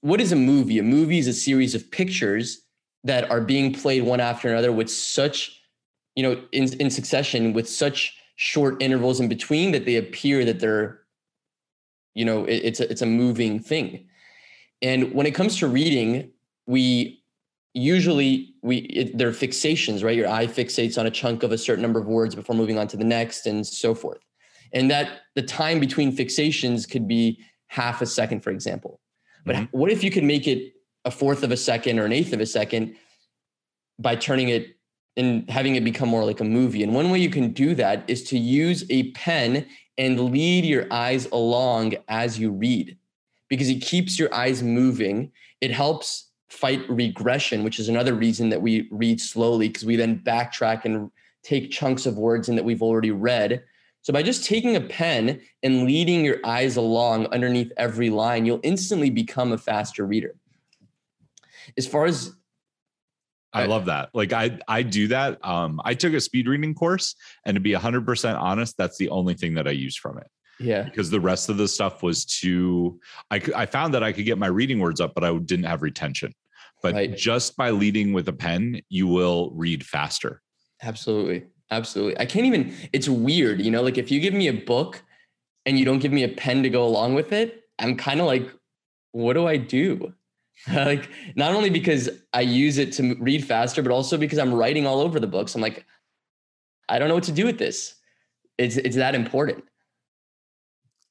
what 0.00 0.20
is 0.20 0.32
a 0.32 0.36
movie? 0.36 0.78
A 0.78 0.82
movie 0.82 1.18
is 1.18 1.26
a 1.26 1.32
series 1.32 1.74
of 1.74 1.90
pictures 1.90 2.62
that 3.04 3.30
are 3.30 3.40
being 3.40 3.72
played 3.72 4.04
one 4.04 4.20
after 4.20 4.48
another 4.48 4.72
with 4.72 4.90
such, 4.90 5.60
you 6.14 6.22
know, 6.22 6.40
in, 6.52 6.72
in 6.80 6.90
succession 6.90 7.52
with 7.52 7.68
such 7.68 8.16
short 8.36 8.80
intervals 8.82 9.20
in 9.20 9.28
between 9.28 9.72
that 9.72 9.84
they 9.84 9.96
appear 9.96 10.44
that 10.44 10.60
they're, 10.60 11.00
you 12.14 12.24
know, 12.24 12.44
it, 12.44 12.56
it's 12.64 12.80
a, 12.80 12.90
it's 12.90 13.02
a 13.02 13.06
moving 13.06 13.58
thing. 13.58 14.06
And 14.82 15.12
when 15.12 15.26
it 15.26 15.34
comes 15.34 15.58
to 15.58 15.66
reading, 15.66 16.30
we 16.66 17.22
usually 17.74 18.54
we 18.62 18.78
it, 18.78 19.18
there 19.18 19.28
are 19.28 19.32
fixations, 19.32 20.04
right? 20.04 20.16
Your 20.16 20.28
eye 20.28 20.46
fixates 20.46 20.98
on 20.98 21.06
a 21.06 21.10
chunk 21.10 21.42
of 21.42 21.50
a 21.50 21.58
certain 21.58 21.82
number 21.82 21.98
of 21.98 22.06
words 22.06 22.34
before 22.34 22.54
moving 22.54 22.78
on 22.78 22.86
to 22.88 22.96
the 22.96 23.04
next, 23.04 23.46
and 23.46 23.66
so 23.66 23.94
forth 23.94 24.20
and 24.72 24.90
that 24.90 25.20
the 25.34 25.42
time 25.42 25.80
between 25.80 26.16
fixations 26.16 26.88
could 26.88 27.06
be 27.06 27.40
half 27.68 28.02
a 28.02 28.06
second, 28.06 28.40
for 28.40 28.50
example. 28.50 29.00
But 29.44 29.56
mm-hmm. 29.56 29.78
what 29.78 29.90
if 29.90 30.02
you 30.02 30.10
could 30.10 30.24
make 30.24 30.46
it 30.46 30.72
a 31.04 31.10
fourth 31.10 31.42
of 31.42 31.50
a 31.50 31.56
second 31.56 31.98
or 31.98 32.04
an 32.04 32.12
eighth 32.12 32.32
of 32.32 32.40
a 32.40 32.46
second 32.46 32.96
by 33.98 34.16
turning 34.16 34.48
it 34.48 34.76
and 35.16 35.48
having 35.50 35.76
it 35.76 35.84
become 35.84 36.08
more 36.08 36.24
like 36.24 36.40
a 36.40 36.44
movie? 36.44 36.82
And 36.82 36.94
one 36.94 37.10
way 37.10 37.18
you 37.18 37.30
can 37.30 37.52
do 37.52 37.74
that 37.74 38.04
is 38.08 38.24
to 38.24 38.38
use 38.38 38.84
a 38.90 39.10
pen 39.12 39.66
and 39.96 40.30
lead 40.30 40.64
your 40.64 40.86
eyes 40.92 41.26
along 41.26 41.94
as 42.08 42.38
you 42.38 42.50
read 42.50 42.96
because 43.48 43.68
it 43.68 43.80
keeps 43.80 44.18
your 44.18 44.32
eyes 44.34 44.62
moving. 44.62 45.32
It 45.60 45.70
helps 45.70 46.28
fight 46.48 46.88
regression, 46.88 47.64
which 47.64 47.78
is 47.78 47.88
another 47.88 48.14
reason 48.14 48.48
that 48.50 48.62
we 48.62 48.88
read 48.90 49.20
slowly 49.20 49.68
because 49.68 49.84
we 49.84 49.96
then 49.96 50.18
backtrack 50.20 50.84
and 50.84 51.10
take 51.42 51.70
chunks 51.70 52.06
of 52.06 52.16
words 52.16 52.48
in 52.48 52.56
that 52.56 52.64
we've 52.64 52.82
already 52.82 53.10
read 53.10 53.62
so 54.08 54.12
by 54.14 54.22
just 54.22 54.46
taking 54.46 54.74
a 54.74 54.80
pen 54.80 55.38
and 55.62 55.84
leading 55.84 56.24
your 56.24 56.38
eyes 56.42 56.78
along 56.78 57.26
underneath 57.26 57.70
every 57.76 58.08
line, 58.08 58.46
you'll 58.46 58.58
instantly 58.62 59.10
become 59.10 59.52
a 59.52 59.58
faster 59.58 60.06
reader. 60.06 60.34
As 61.76 61.86
far 61.86 62.06
as 62.06 62.32
I 63.52 63.66
love 63.66 63.84
that. 63.84 64.08
Like 64.14 64.32
I 64.32 64.60
I 64.66 64.80
do 64.80 65.08
that. 65.08 65.44
Um 65.44 65.78
I 65.84 65.92
took 65.92 66.14
a 66.14 66.22
speed 66.22 66.48
reading 66.48 66.74
course 66.74 67.16
and 67.44 67.54
to 67.54 67.60
be 67.60 67.72
100% 67.72 68.40
honest, 68.40 68.78
that's 68.78 68.96
the 68.96 69.10
only 69.10 69.34
thing 69.34 69.52
that 69.56 69.68
I 69.68 69.72
use 69.72 69.94
from 69.94 70.16
it. 70.16 70.28
Yeah. 70.58 70.84
Because 70.84 71.10
the 71.10 71.20
rest 71.20 71.50
of 71.50 71.58
the 71.58 71.68
stuff 71.68 72.02
was 72.02 72.24
too 72.24 73.00
I 73.30 73.42
I 73.54 73.66
found 73.66 73.92
that 73.92 74.02
I 74.02 74.12
could 74.12 74.24
get 74.24 74.38
my 74.38 74.46
reading 74.46 74.78
words 74.78 75.02
up 75.02 75.12
but 75.14 75.22
I 75.22 75.36
didn't 75.36 75.66
have 75.66 75.82
retention. 75.82 76.32
But 76.82 76.94
right. 76.94 77.14
just 77.14 77.58
by 77.58 77.72
leading 77.72 78.14
with 78.14 78.26
a 78.28 78.32
pen, 78.32 78.80
you 78.88 79.06
will 79.06 79.50
read 79.50 79.84
faster. 79.84 80.40
Absolutely. 80.82 81.44
Absolutely. 81.70 82.18
I 82.18 82.26
can't 82.26 82.46
even, 82.46 82.74
it's 82.92 83.08
weird, 83.08 83.60
you 83.60 83.70
know, 83.70 83.82
like 83.82 83.98
if 83.98 84.10
you 84.10 84.20
give 84.20 84.34
me 84.34 84.48
a 84.48 84.52
book 84.52 85.02
and 85.66 85.78
you 85.78 85.84
don't 85.84 85.98
give 85.98 86.12
me 86.12 86.24
a 86.24 86.28
pen 86.28 86.62
to 86.62 86.70
go 86.70 86.84
along 86.84 87.14
with 87.14 87.32
it, 87.32 87.64
I'm 87.78 87.96
kind 87.96 88.20
of 88.20 88.26
like, 88.26 88.50
what 89.12 89.34
do 89.34 89.46
I 89.46 89.56
do? 89.56 90.14
like, 90.72 91.10
not 91.36 91.54
only 91.54 91.70
because 91.70 92.08
I 92.32 92.40
use 92.40 92.78
it 92.78 92.92
to 92.94 93.14
read 93.16 93.44
faster, 93.44 93.82
but 93.82 93.92
also 93.92 94.16
because 94.16 94.38
I'm 94.38 94.54
writing 94.54 94.86
all 94.86 95.00
over 95.00 95.20
the 95.20 95.26
books. 95.26 95.54
I'm 95.54 95.60
like, 95.60 95.84
I 96.88 96.98
don't 96.98 97.08
know 97.08 97.14
what 97.14 97.24
to 97.24 97.32
do 97.32 97.44
with 97.44 97.58
this. 97.58 97.94
It's, 98.56 98.76
it's 98.76 98.96
that 98.96 99.14
important. 99.14 99.64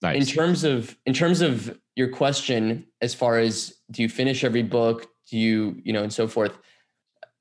Nice. 0.02 0.28
In 0.30 0.36
terms 0.36 0.64
of, 0.64 0.98
in 1.06 1.14
terms 1.14 1.42
of 1.42 1.80
your 1.96 2.10
question, 2.10 2.86
as 3.02 3.14
far 3.14 3.38
as 3.40 3.78
do 3.92 4.02
you 4.02 4.10
finish 4.10 4.44
every 4.44 4.64
book? 4.64 5.08
do 5.30 5.38
you, 5.38 5.80
you 5.84 5.94
know, 5.94 6.04
and 6.04 6.12
so 6.12 6.28
forth. 6.28 6.58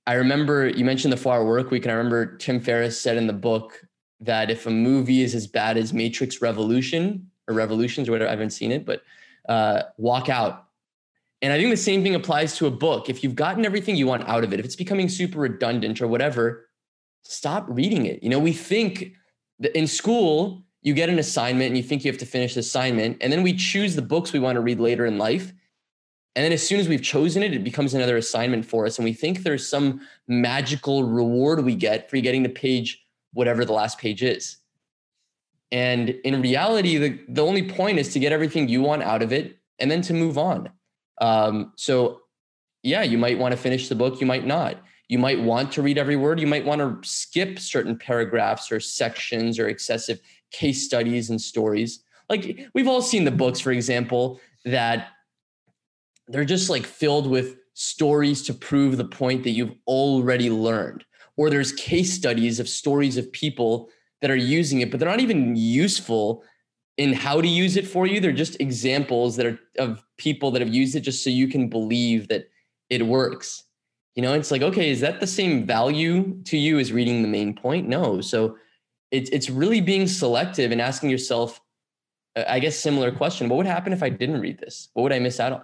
I 0.07 0.15
remember 0.15 0.69
you 0.69 0.85
mentioned 0.85 1.13
the 1.13 1.17
four 1.17 1.35
hour 1.35 1.45
work 1.45 1.71
week, 1.71 1.85
and 1.85 1.93
I 1.93 1.97
remember 1.97 2.37
Tim 2.37 2.61
Ferriss 2.61 3.01
said 3.01 3.17
in 3.17 3.27
the 3.27 3.33
book 3.33 3.85
that 4.21 4.51
if 4.51 4.67
a 4.67 4.71
movie 4.71 5.23
is 5.23 5.35
as 5.35 5.47
bad 5.47 5.77
as 5.77 5.93
Matrix 5.93 6.41
Revolution 6.41 7.29
or 7.49 7.55
Revolutions 7.55 8.09
or 8.09 8.13
whatever, 8.13 8.29
I 8.29 8.33
haven't 8.33 8.51
seen 8.51 8.71
it, 8.71 8.87
but 8.87 9.03
uh, 9.49 9.83
walk 9.99 10.29
out. 10.29 10.67
And 11.43 11.53
I 11.53 11.59
think 11.59 11.71
the 11.71 11.77
same 11.77 12.03
thing 12.03 12.15
applies 12.15 12.57
to 12.57 12.67
a 12.67 12.71
book. 12.71 13.11
If 13.11 13.23
you've 13.23 13.35
gotten 13.35 13.67
everything 13.67 13.97
you 13.97 14.07
want 14.07 14.27
out 14.29 14.43
of 14.43 14.53
it, 14.53 14.61
if 14.61 14.65
it's 14.65 14.77
becoming 14.77 15.09
super 15.09 15.41
redundant 15.41 16.01
or 16.01 16.07
whatever, 16.07 16.69
stop 17.23 17.67
reading 17.69 18.07
it. 18.07 18.23
You 18.23 18.31
know, 18.31 18.39
we 18.39 18.53
think 18.53 19.13
that 19.59 19.77
in 19.77 19.87
school, 19.87 20.65
you 20.83 20.95
get 20.95 21.09
an 21.09 21.19
assignment 21.19 21.69
and 21.69 21.77
you 21.77 21.83
think 21.83 22.05
you 22.05 22.11
have 22.11 22.19
to 22.21 22.27
finish 22.27 22.55
the 22.55 22.61
assignment, 22.61 23.19
and 23.21 23.33
then 23.33 23.43
we 23.43 23.53
choose 23.53 23.97
the 23.97 24.03
books 24.03 24.33
we 24.33 24.39
want 24.39 24.55
to 24.57 24.61
read 24.61 24.79
later 24.79 25.05
in 25.05 25.19
life. 25.19 25.53
And 26.37 26.45
then 26.45 26.53
as 26.53 26.66
soon 26.66 26.78
as 26.78 26.87
we've 26.87 27.03
chosen 27.03 27.43
it, 27.43 27.55
it 27.55 27.64
becomes 27.64 27.95
another 27.95 28.18
assignment 28.18 28.66
for 28.66 28.84
us. 28.84 28.99
And 28.99 29.07
we 29.07 29.14
think 29.14 29.43
there's 29.43 29.66
some 29.66 30.03
magical 30.28 31.03
reward 31.03 31.64
we 31.64 31.74
get 31.74 32.11
for 32.11 32.18
getting 32.18 32.43
to 32.43 32.51
page 32.51 33.03
whatever 33.32 33.64
the 33.64 33.72
last 33.72 33.99
page 33.99 34.22
is. 34.22 34.59
And 35.72 36.11
in 36.11 36.43
reality, 36.43 36.99
the, 36.99 37.18
the 37.28 37.45
only 37.45 37.68
point 37.68 37.99
is 37.99 38.12
to 38.12 38.18
get 38.18 38.32
everything 38.32 38.68
you 38.68 38.82
want 38.82 39.03
out 39.03 39.22
of 39.22 39.32
it 39.32 39.59
and 39.78 39.91
then 39.91 40.03
to 40.03 40.12
move 40.12 40.37
on. 40.37 40.70
Um, 41.22 41.72
so, 41.74 42.20
yeah, 42.82 43.03
you 43.03 43.16
might 43.16 43.39
want 43.39 43.53
to 43.53 43.57
finish 43.57 43.89
the 43.89 43.95
book, 43.95 44.20
you 44.20 44.26
might 44.26 44.47
not. 44.47 44.76
You 45.09 45.18
might 45.18 45.41
want 45.41 45.72
to 45.72 45.82
read 45.82 45.97
every 45.97 46.16
word, 46.16 46.39
you 46.39 46.47
might 46.47 46.66
want 46.66 46.80
to 46.80 47.09
skip 47.09 47.59
certain 47.59 47.97
paragraphs 47.97 48.70
or 48.70 48.78
sections 48.78 49.59
or 49.59 49.68
excessive 49.68 50.20
case 50.51 50.84
studies 50.84 51.30
and 51.30 51.41
stories. 51.41 52.05
Like 52.28 52.68
we've 52.74 52.89
all 52.89 53.03
seen 53.03 53.24
the 53.24 53.30
books, 53.30 53.59
for 53.59 53.72
example, 53.72 54.41
that 54.64 55.09
they're 56.29 56.45
just 56.45 56.70
like 56.70 56.85
filled 56.85 57.29
with 57.29 57.57
stories 57.74 58.43
to 58.45 58.55
prove 58.55 58.97
the 58.97 59.05
point 59.05 59.45
that 59.45 59.51
you've 59.51 59.74
already 59.87 60.51
learned. 60.51 61.05
Or 61.37 61.51
there's 61.51 61.72
case 61.72 62.14
studies 62.14 62.59
of 62.59 62.68
stories 62.68 63.16
of 63.16 63.31
people 63.33 63.91
that 64.22 64.31
are 64.31 64.37
using 64.37 64.81
it, 64.81 64.91
but 64.91 64.99
they're 64.99 65.09
not 65.09 65.20
even 65.20 65.55
useful 65.55 66.43
in 66.97 67.12
how 67.12 67.41
to 67.41 67.49
use 67.49 67.77
it 67.77 67.87
for 67.87 68.07
you. 68.07 68.20
They're 68.20 68.33
just 68.33 68.61
examples 68.61 69.37
that 69.37 69.47
are 69.47 69.59
of 69.79 70.03
people 70.16 70.51
that 70.53 70.62
have 70.62 70.72
used 70.72 70.97
it 70.97 71.01
just 71.01 71.22
so 71.22 71.31
you 71.31 71.49
can 71.49 71.68
believe 71.68 72.29
that 72.29 72.49
it 72.89 73.07
works. 73.07 73.64
You 74.14 74.22
know, 74.22 74.33
it's 74.33 74.51
like, 74.51 74.62
okay, 74.62 74.91
is 74.91 75.01
that 75.01 75.20
the 75.20 75.27
same 75.27 75.66
value 75.66 76.43
to 76.45 76.57
you 76.57 76.79
as 76.79 76.91
reading 76.93 77.20
the 77.20 77.29
main 77.29 77.55
point? 77.55 77.87
No. 77.87 78.22
So 78.22 78.57
it's 79.11 79.29
it's 79.31 79.51
really 79.51 79.83
being 79.83 80.07
selective 80.07 80.72
and 80.72 80.81
asking 80.81 81.11
yourself, 81.11 81.61
uh, 82.35 82.45
I 82.49 82.59
guess, 82.59 82.79
similar 82.79 83.12
question: 83.12 83.51
What 83.51 83.57
would 83.57 83.66
happen 83.66 83.93
if 83.93 84.03
I 84.03 84.09
didn't 84.09 84.41
read 84.41 84.59
this? 84.59 84.89
What 84.95 85.03
would 85.03 85.12
I 85.12 85.18
miss 85.18 85.39
out 85.39 85.53
on? 85.53 85.62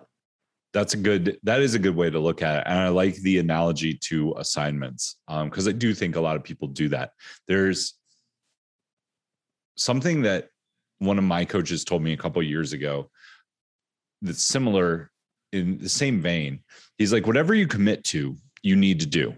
That's 0.72 0.94
a 0.94 0.96
good. 0.96 1.38
That 1.42 1.60
is 1.60 1.74
a 1.74 1.78
good 1.78 1.94
way 1.94 2.08
to 2.10 2.18
look 2.18 2.42
at 2.42 2.60
it, 2.60 2.64
and 2.66 2.78
I 2.78 2.88
like 2.88 3.16
the 3.16 3.38
analogy 3.38 3.94
to 4.04 4.34
assignments 4.38 5.16
because 5.26 5.66
um, 5.66 5.70
I 5.70 5.72
do 5.72 5.92
think 5.94 6.16
a 6.16 6.20
lot 6.20 6.36
of 6.36 6.42
people 6.42 6.68
do 6.68 6.88
that. 6.88 7.10
There's 7.46 7.94
something 9.76 10.22
that 10.22 10.48
one 10.98 11.18
of 11.18 11.24
my 11.24 11.44
coaches 11.44 11.84
told 11.84 12.02
me 12.02 12.12
a 12.12 12.16
couple 12.16 12.42
years 12.42 12.72
ago 12.72 13.10
that's 14.22 14.44
similar 14.44 15.10
in 15.52 15.78
the 15.78 15.88
same 15.88 16.20
vein. 16.22 16.60
He's 16.96 17.12
like, 17.12 17.26
whatever 17.26 17.54
you 17.54 17.66
commit 17.66 18.04
to, 18.04 18.36
you 18.62 18.76
need 18.76 19.00
to 19.00 19.06
do. 19.06 19.34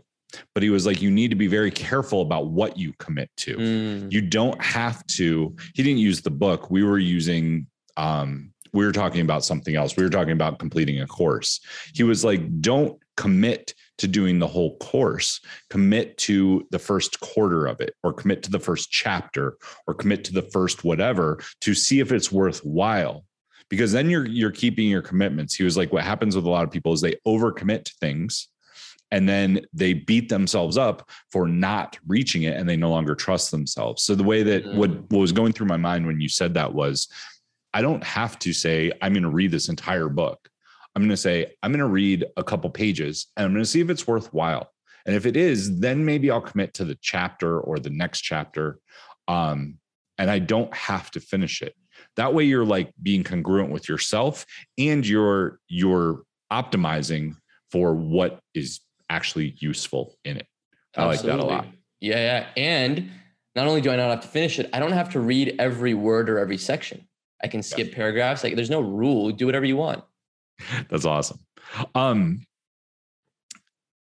But 0.55 0.63
he 0.63 0.71
was 0.71 0.85
like, 0.85 1.01
you 1.01 1.11
need 1.11 1.29
to 1.29 1.37
be 1.37 1.47
very 1.47 1.71
careful 1.71 2.21
about 2.23 2.49
what 2.49 2.77
you 2.77 2.93
commit 2.99 3.31
to. 3.39 3.57
Mm. 3.57 4.13
You 4.13 4.21
don't 4.21 4.61
have 4.63 5.07
to. 5.07 5.55
He 5.75 5.83
didn't 5.83 5.99
use 5.99 6.23
the 6.23 6.31
book. 6.31 6.71
We 6.71 6.83
were 6.83 6.99
using, 6.99 7.67
um, 7.97 8.53
we 8.75 8.85
were 8.85 8.93
talking 8.93 9.21
about 9.21 9.45
something 9.45 9.77
else. 9.77 9.97
We 9.97 10.03
were 10.03 10.11
talking 10.11 10.33
about 10.33 10.59
completing 10.59 11.01
a 11.01 11.07
course. 11.07 11.61
He 11.95 12.03
was 12.03 12.25
like, 12.25 12.61
don't 12.61 12.99
commit 13.17 13.73
to 13.99 14.09
doing 14.09 14.41
the 14.41 14.49
whole 14.49 14.77
course. 14.79 15.41
Commit 15.71 16.19
to 16.19 16.67
the 16.73 16.79
first 16.79 17.21
quarter 17.21 17.67
of 17.67 17.81
it, 17.81 17.95
or 18.03 18.13
commit 18.13 18.43
to 18.43 18.51
the 18.51 18.59
first 18.59 18.91
chapter, 18.91 19.57
or 19.87 19.95
commit 19.95 20.25
to 20.25 20.33
the 20.33 20.43
first 20.43 20.85
whatever 20.85 21.39
to 21.61 21.73
see 21.73 22.01
if 22.01 22.13
it's 22.13 22.33
worthwhile 22.33 23.25
because 23.71 23.93
then 23.93 24.11
you're 24.11 24.27
you're 24.27 24.51
keeping 24.51 24.89
your 24.89 25.03
commitments. 25.03 25.55
He 25.55 25.65
was 25.65 25.77
like, 25.77 25.93
what 25.93 26.05
happens 26.05 26.37
with 26.37 26.45
a 26.45 26.51
lot 26.51 26.65
of 26.65 26.71
people 26.71 26.93
is 26.93 27.01
they 27.01 27.17
overcommit 27.27 27.85
to 27.85 27.95
things 28.01 28.49
and 29.11 29.29
then 29.29 29.61
they 29.73 29.93
beat 29.93 30.29
themselves 30.29 30.77
up 30.77 31.09
for 31.31 31.47
not 31.47 31.97
reaching 32.09 32.43
it 32.43 32.57
and 32.57 32.69
they 32.69 32.77
no 32.77 32.91
longer 32.91 33.15
trust 33.15 33.51
themselves 33.51 34.03
so 34.03 34.15
the 34.15 34.25
way 34.25 34.43
that 34.43 34.65
mm. 34.65 34.75
what, 34.77 34.91
what 35.11 35.21
was 35.21 35.31
going 35.31 35.53
through 35.53 35.67
my 35.67 35.77
mind 35.77 36.07
when 36.07 36.21
you 36.21 36.29
said 36.29 36.55
that 36.55 36.75
was 36.75 37.07
i 37.75 37.83
don't 37.83 38.05
have 38.05 38.39
to 38.39 38.53
say 38.53 38.91
i'm 39.03 39.13
going 39.13 39.23
to 39.23 39.31
read 39.31 39.51
this 39.51 39.69
entire 39.69 40.09
book 40.09 40.49
i'm 40.95 41.03
going 41.03 41.11
to 41.11 41.17
say 41.17 41.53
i'm 41.63 41.71
going 41.71 41.79
to 41.79 41.87
read 41.87 42.25
a 42.37 42.45
couple 42.45 42.71
pages 42.71 43.27
and 43.37 43.45
i'm 43.45 43.53
going 43.53 43.65
to 43.65 43.71
see 43.71 43.81
if 43.81 43.91
it's 43.91 44.07
worthwhile 44.07 44.71
and 45.07 45.15
if 45.15 45.27
it 45.27 45.37
is 45.37 45.81
then 45.81 46.05
maybe 46.05 46.31
i'll 46.31 46.41
commit 46.41 46.73
to 46.75 46.85
the 46.85 46.97
chapter 47.03 47.61
or 47.61 47.79
the 47.79 47.91
next 47.91 48.23
chapter 48.23 48.79
um, 49.29 49.79
and 50.19 50.31
i 50.31 50.39
don't 50.39 50.75
have 50.75 51.11
to 51.11 51.21
finish 51.21 51.61
it 51.61 51.75
that 52.17 52.33
way 52.33 52.45
you're 52.45 52.65
like 52.65 52.93
being 53.03 53.23
congruent 53.23 53.71
with 53.71 53.89
yourself 53.89 54.47
and 54.79 55.07
you're 55.07 55.59
you're 55.69 56.23
optimizing 56.53 57.35
for 57.71 57.95
what 57.95 58.41
is 58.55 58.81
actually 59.11 59.55
useful 59.59 60.17
in 60.25 60.37
it. 60.37 60.47
I 60.97 61.03
Absolutely. 61.03 61.31
like 61.31 61.39
that 61.39 61.45
a 61.45 61.47
lot. 61.47 61.67
Yeah, 62.01 62.17
yeah. 62.17 62.47
And 62.57 63.11
not 63.57 63.67
only 63.67 63.81
do 63.81 63.91
I 63.91 63.97
not 63.97 64.11
have 64.11 64.21
to 64.21 64.29
finish 64.29 64.59
it, 64.59 64.71
I 64.73 64.79
don't 64.79 64.93
have 64.93 65.11
to 65.11 65.21
read 65.21 65.57
every 65.59 65.95
word 65.95 66.31
or 66.31 66.39
every 66.39 66.59
section. 66.59 67.07
I 67.43 67.49
can 67.49 67.63
skip 67.63 67.89
yeah. 67.89 67.95
paragraphs. 67.95 68.45
Like 68.45 68.55
there's 68.55 68.71
no 68.71 68.81
rule. 68.81 69.31
Do 69.31 69.47
whatever 69.47 69.65
you 69.65 69.77
want. 69.77 70.05
That's 70.91 71.05
awesome. 71.05 71.41
Um, 71.95 72.47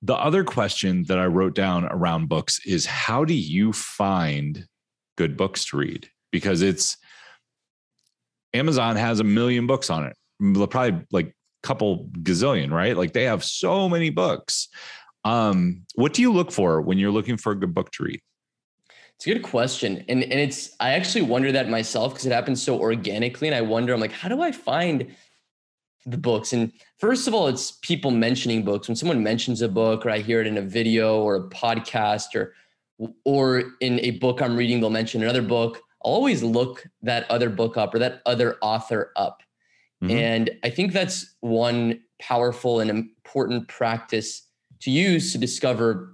the 0.01 0.15
other 0.15 0.43
question 0.43 1.03
that 1.07 1.17
I 1.17 1.26
wrote 1.26 1.55
down 1.55 1.86
around 1.86 2.30
books 2.30 2.59
is 2.65 2.86
how 2.86 3.26
do 3.26 3.34
you 3.34 3.73
find 3.73 4.67
good 5.17 5.36
books 5.36 5.65
to 5.65 5.78
read? 5.78 6.09
Because 6.32 6.61
it's 6.61 6.97
Amazon 8.53 8.95
has 8.95 9.19
a 9.19 9.23
million 9.23 9.67
books 9.67 9.89
on 9.89 10.05
it, 10.05 10.15
probably 10.69 11.05
like 11.11 11.28
a 11.28 11.67
couple 11.67 12.07
gazillion, 12.19 12.71
right? 12.71 12.95
Like 12.95 13.13
they 13.13 13.23
have 13.23 13.43
so 13.43 13.89
many 13.89 14.09
books. 14.09 14.67
Um, 15.23 15.86
what 15.95 16.13
do 16.13 16.21
you 16.21 16.32
look 16.32 16.51
for 16.51 16.82
when 16.82 16.99
you're 16.99 17.11
looking 17.11 17.38
for 17.38 17.51
a 17.51 17.59
good 17.59 17.73
book 17.73 17.91
to 17.93 18.03
read? 18.03 18.21
It's 19.18 19.28
a 19.28 19.34
good 19.34 19.43
question. 19.43 20.03
And 20.09 20.24
and 20.24 20.34
it's 20.34 20.76
I 20.80 20.91
actually 20.91 21.24
wonder 21.24 21.51
that 21.51 21.70
myself 21.70 22.13
because 22.13 22.26
it 22.26 22.32
happens 22.32 22.61
so 22.61 22.80
organically. 22.80 23.47
And 23.47 23.55
I 23.55 23.61
wonder, 23.61 23.93
I'm 23.93 23.99
like, 23.99 24.11
how 24.11 24.30
do 24.30 24.41
I 24.41 24.51
find 24.51 25.16
the 26.05 26.18
books? 26.18 26.53
And 26.53 26.72
first 26.99 27.28
of 27.28 27.34
all, 27.34 27.47
it's 27.47 27.72
people 27.82 28.11
mentioning 28.11 28.63
books. 28.63 28.88
When 28.88 28.95
someone 28.95 29.24
mentions 29.24 29.61
a 29.61 29.70
book 29.70 30.05
or 30.05 30.09
I 30.09 30.20
hear 30.20 30.41
it 30.41 30.47
in 30.47 30.57
a 30.57 30.61
video 30.61 31.22
or 31.22 31.36
a 31.36 31.49
podcast 31.49 32.36
or 32.36 32.53
or 33.24 33.63
in 33.82 33.99
a 34.01 34.11
book 34.11 34.41
I'm 34.41 34.55
reading, 34.55 34.80
they'll 34.80 34.89
mention 34.89 35.24
another 35.24 35.41
book. 35.41 35.82
I'll 36.03 36.13
always 36.13 36.43
look 36.43 36.86
that 37.01 37.30
other 37.32 37.49
book 37.49 37.78
up 37.78 37.95
or 37.95 37.99
that 37.99 38.22
other 38.26 38.57
author 38.61 39.11
up. 39.16 39.41
Mm-hmm. 40.03 40.11
And 40.16 40.51
I 40.63 40.70
think 40.70 40.93
that's 40.93 41.36
one 41.39 42.01
powerful 42.20 42.80
and 42.80 42.89
important 42.89 43.68
practice 43.68 44.43
to 44.82 44.91
use 44.91 45.32
to 45.32 45.38
discover 45.38 46.13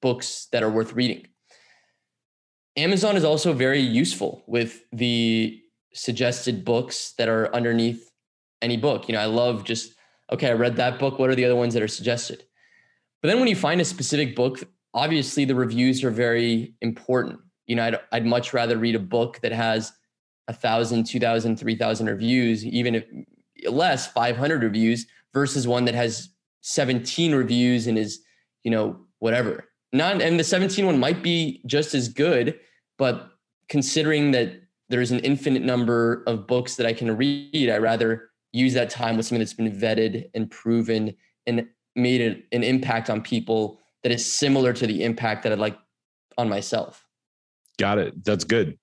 books 0.00 0.48
that 0.52 0.62
are 0.62 0.70
worth 0.70 0.94
reading. 0.94 1.26
Amazon 2.76 3.16
is 3.16 3.24
also 3.24 3.52
very 3.52 3.80
useful 3.80 4.42
with 4.46 4.84
the 4.92 5.60
suggested 5.92 6.64
books 6.64 7.12
that 7.18 7.28
are 7.28 7.54
underneath 7.54 8.10
any 8.62 8.76
book. 8.76 9.08
You 9.08 9.14
know, 9.14 9.20
I 9.20 9.26
love 9.26 9.64
just, 9.64 9.94
okay, 10.32 10.48
I 10.48 10.52
read 10.52 10.76
that 10.76 10.98
book. 10.98 11.18
What 11.18 11.28
are 11.28 11.34
the 11.34 11.44
other 11.44 11.56
ones 11.56 11.74
that 11.74 11.82
are 11.82 11.88
suggested? 11.88 12.44
But 13.20 13.28
then 13.28 13.38
when 13.38 13.48
you 13.48 13.56
find 13.56 13.80
a 13.80 13.84
specific 13.84 14.34
book, 14.34 14.64
obviously 14.94 15.44
the 15.44 15.54
reviews 15.54 16.02
are 16.02 16.10
very 16.10 16.74
important. 16.80 17.40
You 17.66 17.76
know, 17.76 17.84
I'd, 17.84 18.00
I'd 18.10 18.26
much 18.26 18.52
rather 18.52 18.78
read 18.78 18.94
a 18.94 19.00
book 19.00 19.40
that 19.42 19.52
has 19.52 19.92
a 20.48 20.52
thousand, 20.52 21.04
two 21.04 21.20
thousand, 21.20 21.58
three 21.58 21.76
thousand 21.76 22.06
reviews, 22.06 22.64
even 22.64 22.94
if 22.96 23.04
less, 23.68 24.06
500 24.08 24.62
reviews 24.62 25.06
versus 25.32 25.68
one 25.68 25.84
that 25.84 25.94
has 25.94 26.30
17 26.62 27.34
reviews 27.34 27.86
and 27.86 27.98
is, 27.98 28.20
you 28.64 28.70
know, 28.70 28.98
whatever. 29.18 29.68
Not, 29.92 30.22
and 30.22 30.38
the 30.38 30.44
17 30.44 30.86
one 30.86 30.98
might 30.98 31.22
be 31.22 31.62
just 31.66 31.94
as 31.94 32.08
good, 32.08 32.58
but 32.98 33.30
considering 33.68 34.30
that 34.32 34.60
there's 34.88 35.10
an 35.10 35.20
infinite 35.20 35.62
number 35.62 36.22
of 36.26 36.46
books 36.46 36.76
that 36.76 36.86
I 36.86 36.92
can 36.92 37.16
read, 37.16 37.70
I 37.70 37.78
rather 37.78 38.30
use 38.52 38.74
that 38.74 38.90
time 38.90 39.16
with 39.16 39.26
something 39.26 39.40
that's 39.40 39.54
been 39.54 39.72
vetted 39.72 40.30
and 40.34 40.50
proven 40.50 41.14
and 41.46 41.66
made 41.96 42.44
an 42.52 42.62
impact 42.62 43.10
on 43.10 43.22
people 43.22 43.80
that 44.02 44.12
is 44.12 44.30
similar 44.30 44.72
to 44.72 44.86
the 44.86 45.04
impact 45.04 45.42
that 45.42 45.52
I'd 45.52 45.58
like 45.58 45.78
on 46.38 46.48
myself. 46.48 47.06
Got 47.78 47.98
it. 47.98 48.24
That's 48.24 48.44
good. 48.44 48.78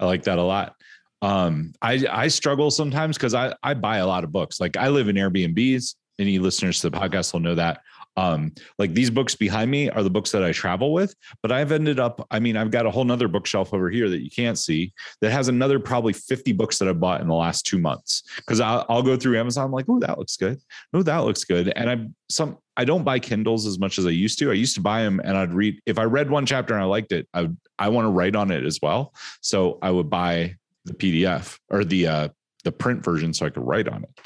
I 0.00 0.06
like 0.06 0.24
that 0.24 0.38
a 0.38 0.42
lot. 0.42 0.74
Um, 1.20 1.72
I 1.80 2.04
I 2.10 2.28
struggle 2.28 2.70
sometimes 2.70 3.16
because 3.16 3.34
I 3.34 3.54
I 3.62 3.74
buy 3.74 3.98
a 3.98 4.06
lot 4.06 4.24
of 4.24 4.32
books. 4.32 4.60
Like 4.60 4.76
I 4.76 4.88
live 4.88 5.08
in 5.08 5.16
Airbnbs. 5.16 5.94
Any 6.18 6.38
listeners 6.38 6.80
to 6.80 6.90
the 6.90 6.98
podcast 6.98 7.32
will 7.32 7.40
know 7.40 7.54
that. 7.54 7.82
Um, 8.16 8.52
like 8.78 8.94
these 8.94 9.10
books 9.10 9.34
behind 9.34 9.70
me 9.70 9.88
are 9.88 10.02
the 10.02 10.10
books 10.10 10.30
that 10.32 10.44
I 10.44 10.52
travel 10.52 10.92
with, 10.92 11.14
but 11.42 11.50
I've 11.50 11.72
ended 11.72 11.98
up, 11.98 12.26
I 12.30 12.40
mean, 12.40 12.56
I've 12.56 12.70
got 12.70 12.86
a 12.86 12.90
whole 12.90 13.04
nother 13.04 13.28
bookshelf 13.28 13.72
over 13.72 13.88
here 13.90 14.08
that 14.10 14.22
you 14.22 14.30
can't 14.30 14.58
see 14.58 14.92
that 15.20 15.32
has 15.32 15.48
another 15.48 15.78
probably 15.78 16.12
50 16.12 16.52
books 16.52 16.78
that 16.78 16.88
I 16.88 16.92
bought 16.92 17.20
in 17.20 17.28
the 17.28 17.34
last 17.34 17.66
two 17.66 17.78
months. 17.78 18.22
Cause 18.46 18.60
I'll, 18.60 18.84
I'll 18.88 19.02
go 19.02 19.16
through 19.16 19.38
Amazon, 19.38 19.66
I'm 19.66 19.72
like, 19.72 19.86
oh, 19.88 19.98
that 20.00 20.18
looks 20.18 20.36
good. 20.36 20.60
Oh, 20.92 21.02
that 21.02 21.18
looks 21.18 21.44
good. 21.44 21.72
And 21.74 21.88
I'm 21.88 22.14
some 22.28 22.58
I 22.76 22.84
don't 22.84 23.04
buy 23.04 23.18
Kindles 23.18 23.66
as 23.66 23.78
much 23.78 23.98
as 23.98 24.06
I 24.06 24.10
used 24.10 24.38
to. 24.38 24.50
I 24.50 24.54
used 24.54 24.74
to 24.76 24.80
buy 24.80 25.02
them 25.02 25.20
and 25.22 25.36
I'd 25.36 25.52
read 25.52 25.80
if 25.86 25.98
I 25.98 26.04
read 26.04 26.30
one 26.30 26.46
chapter 26.46 26.74
and 26.74 26.82
I 26.82 26.86
liked 26.86 27.12
it, 27.12 27.28
I 27.34 27.42
would, 27.42 27.56
I 27.78 27.88
want 27.88 28.06
to 28.06 28.10
write 28.10 28.34
on 28.34 28.50
it 28.50 28.64
as 28.64 28.80
well. 28.80 29.14
So 29.40 29.78
I 29.82 29.90
would 29.90 30.08
buy 30.08 30.56
the 30.84 30.94
PDF 30.94 31.58
or 31.70 31.84
the 31.84 32.06
uh 32.06 32.28
the 32.64 32.72
print 32.72 33.04
version 33.04 33.34
so 33.34 33.46
I 33.46 33.50
could 33.50 33.66
write 33.66 33.88
on 33.88 34.04
it. 34.04 34.20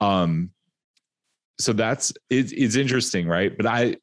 Um 0.00 0.50
so 1.58 1.72
that's 1.72 2.12
it's, 2.30 2.52
it's 2.52 2.76
interesting, 2.76 3.26
right? 3.28 3.56
But 3.56 3.66
I 3.66 3.96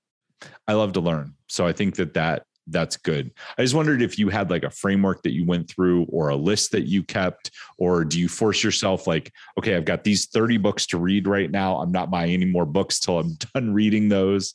I 0.68 0.74
love 0.74 0.94
to 0.94 1.02
learn. 1.02 1.34
So 1.48 1.66
I 1.66 1.74
think 1.74 1.96
that 1.96 2.14
that 2.14 2.44
that's 2.72 2.98
good. 2.98 3.32
I 3.58 3.64
just 3.64 3.76
wondered 3.76 4.02
if 4.02 4.18
you 4.20 4.30
had 4.30 4.50
like 4.50 4.64
a 4.64 4.70
framework 4.70 5.24
that 5.24 5.34
you 5.34 5.46
went 5.46 5.70
through 5.70 6.06
or 6.06 6.30
a 6.30 6.36
list 6.36 6.72
that 6.72 6.88
you 6.88 7.04
kept, 7.04 7.52
or 7.78 8.06
do 8.06 8.20
you 8.20 8.30
force 8.30 8.64
yourself 8.64 9.08
like, 9.08 9.34
okay, 9.58 9.76
I've 9.76 9.86
got 9.86 10.04
these 10.04 10.28
30 10.28 10.58
books 10.58 10.86
to 10.88 10.98
read 10.98 11.28
right 11.28 11.50
now. 11.50 11.78
I'm 11.78 11.92
not 11.92 12.12
buying 12.12 12.32
any 12.32 12.46
more 12.46 12.66
books 12.66 13.00
till 13.00 13.20
I'm 13.20 13.34
done 13.54 13.74
reading 13.74 14.10
those. 14.10 14.54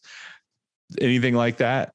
Anything 1.00 1.34
like 1.34 1.58
that? 1.58 1.92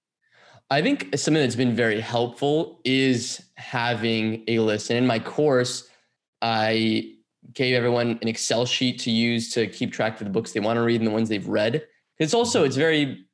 I 0.70 0.82
think 0.82 1.18
something 1.18 1.42
that's 1.42 1.56
been 1.56 1.76
very 1.76 2.00
helpful 2.00 2.80
is 2.84 3.42
having 3.56 4.44
a 4.48 4.60
list. 4.60 4.92
And 4.92 4.98
in 4.98 5.08
my 5.08 5.20
course, 5.20 5.90
I 6.42 7.16
gave 7.54 7.74
everyone 7.74 8.20
an 8.22 8.28
Excel 8.28 8.66
sheet 8.66 9.00
to 9.00 9.12
use 9.12 9.52
to 9.54 9.68
keep 9.68 9.92
track 9.92 10.20
of 10.20 10.26
the 10.26 10.32
books 10.32 10.52
they 10.52 10.60
want 10.60 10.78
to 10.78 10.82
read 10.82 11.02
and 11.02 11.08
the 11.08 11.12
ones 11.12 11.30
they've 11.30 11.48
read. 11.48 11.86
It's 12.18 12.34
also 12.34 12.64
it's 12.64 12.76
very 12.76 13.26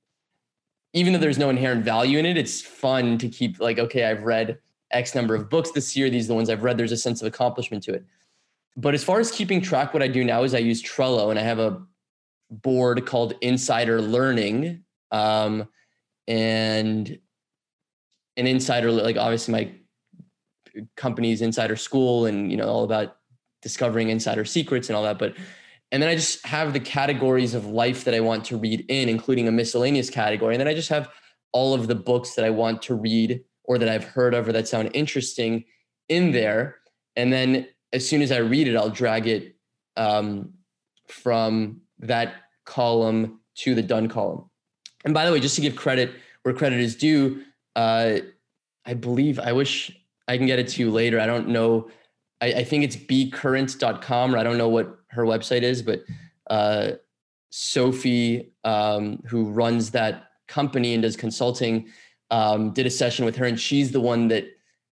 even 0.93 1.11
though 1.11 1.19
there's 1.19 1.37
no 1.37 1.49
inherent 1.49 1.83
value 1.83 2.17
in 2.17 2.25
it, 2.25 2.37
it's 2.37 2.61
fun 2.61 3.17
to 3.17 3.27
keep 3.27 3.59
like, 3.59 3.77
okay, 3.77 4.05
I've 4.05 4.23
read 4.23 4.57
X 4.91 5.13
number 5.13 5.35
of 5.35 5.49
books 5.49 5.71
this 5.71 5.95
year. 5.95 6.09
These 6.09 6.25
are 6.25 6.27
the 6.29 6.35
ones 6.35 6.49
I've 6.49 6.63
read. 6.63 6.77
There's 6.77 6.93
a 6.93 6.97
sense 6.97 7.21
of 7.21 7.27
accomplishment 7.27 7.83
to 7.83 7.93
it. 7.93 8.05
But 8.77 8.93
as 8.93 9.03
far 9.03 9.19
as 9.19 9.29
keeping 9.29 9.61
track, 9.61 9.93
what 9.93 10.01
I 10.01 10.07
do 10.07 10.23
now 10.23 10.43
is 10.43 10.55
I 10.55 10.59
use 10.59 10.81
Trello 10.81 11.29
and 11.29 11.37
I 11.37 11.41
have 11.41 11.59
a 11.59 11.81
board 12.49 13.05
called 13.05 13.33
Insider 13.41 14.01
Learning. 14.01 14.83
Um, 15.11 15.67
and 16.27 17.19
an 18.37 18.47
insider, 18.47 18.89
like 18.91 19.17
obviously 19.17 19.51
my 19.51 20.83
company's 20.95 21.41
insider 21.41 21.75
school 21.75 22.25
and, 22.25 22.51
you 22.51 22.57
know, 22.57 22.67
all 22.67 22.83
about 22.85 23.17
discovering 23.65 24.09
insider 24.09 24.45
secrets 24.45 24.89
and 24.89 24.95
all 24.95 25.01
that. 25.01 25.17
But 25.17 25.35
and 25.91 26.01
then 26.03 26.07
I 26.07 26.13
just 26.13 26.45
have 26.45 26.71
the 26.71 26.79
categories 26.79 27.55
of 27.55 27.65
life 27.65 28.03
that 28.03 28.13
I 28.13 28.19
want 28.19 28.45
to 28.45 28.57
read 28.57 28.85
in, 28.89 29.09
including 29.09 29.47
a 29.47 29.51
miscellaneous 29.51 30.11
category. 30.11 30.53
And 30.53 30.61
then 30.61 30.67
I 30.67 30.75
just 30.75 30.89
have 30.89 31.09
all 31.51 31.73
of 31.73 31.87
the 31.87 31.95
books 31.95 32.35
that 32.35 32.45
I 32.45 32.51
want 32.51 32.83
to 32.83 32.93
read 32.93 33.43
or 33.63 33.79
that 33.79 33.89
I've 33.89 34.03
heard 34.03 34.35
of 34.35 34.47
or 34.47 34.51
that 34.51 34.67
sound 34.67 34.91
interesting 34.93 35.65
in 36.07 36.31
there. 36.31 36.75
And 37.15 37.33
then 37.33 37.67
as 37.91 38.07
soon 38.07 38.21
as 38.21 38.31
I 38.31 38.37
read 38.37 38.67
it, 38.67 38.75
I'll 38.75 38.91
drag 38.91 39.25
it 39.25 39.55
um, 39.97 40.53
from 41.07 41.81
that 41.99 42.35
column 42.65 43.39
to 43.55 43.73
the 43.73 43.81
done 43.81 44.07
column. 44.07 44.47
And 45.05 45.13
by 45.13 45.25
the 45.25 45.31
way, 45.31 45.39
just 45.39 45.55
to 45.55 45.61
give 45.61 45.75
credit 45.75 46.11
where 46.43 46.53
credit 46.53 46.79
is 46.79 46.95
due, 46.95 47.41
uh, 47.75 48.19
I 48.85 48.93
believe 48.93 49.39
I 49.39 49.53
wish 49.53 49.91
I 50.27 50.37
can 50.37 50.45
get 50.45 50.59
it 50.59 50.67
to 50.69 50.81
you 50.81 50.91
later. 50.91 51.19
I 51.19 51.25
don't 51.25 51.47
know. 51.47 51.89
I, 52.41 52.47
I 52.47 52.63
think 52.63 52.83
it's 52.83 52.95
bcurrent.com 52.95 54.35
or 54.35 54.37
I 54.37 54.43
don't 54.43 54.57
know 54.57 54.69
what 54.69 54.99
her 55.09 55.23
website 55.23 55.61
is, 55.61 55.81
but 55.81 56.03
uh, 56.49 56.91
Sophie, 57.49 58.51
um, 58.63 59.21
who 59.27 59.45
runs 59.45 59.91
that 59.91 60.25
company 60.47 60.93
and 60.93 61.03
does 61.03 61.15
consulting, 61.15 61.89
um, 62.31 62.71
did 62.71 62.85
a 62.85 62.89
session 62.89 63.25
with 63.25 63.35
her, 63.37 63.45
and 63.45 63.59
she's 63.59 63.91
the 63.91 63.99
one 63.99 64.27
that 64.29 64.45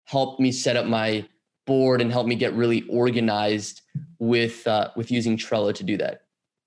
helped 0.05 0.41
me 0.41 0.53
set 0.53 0.77
up 0.77 0.87
my 0.87 1.27
board 1.67 2.01
and 2.01 2.13
helped 2.13 2.29
me 2.29 2.35
get 2.35 2.53
really 2.55 2.83
organized 2.89 3.83
with 4.19 4.67
uh, 4.67 4.91
with 4.97 5.11
using 5.11 5.37
Trello 5.37 5.75
to 5.75 5.85
do 5.85 5.97
that. 5.97 6.23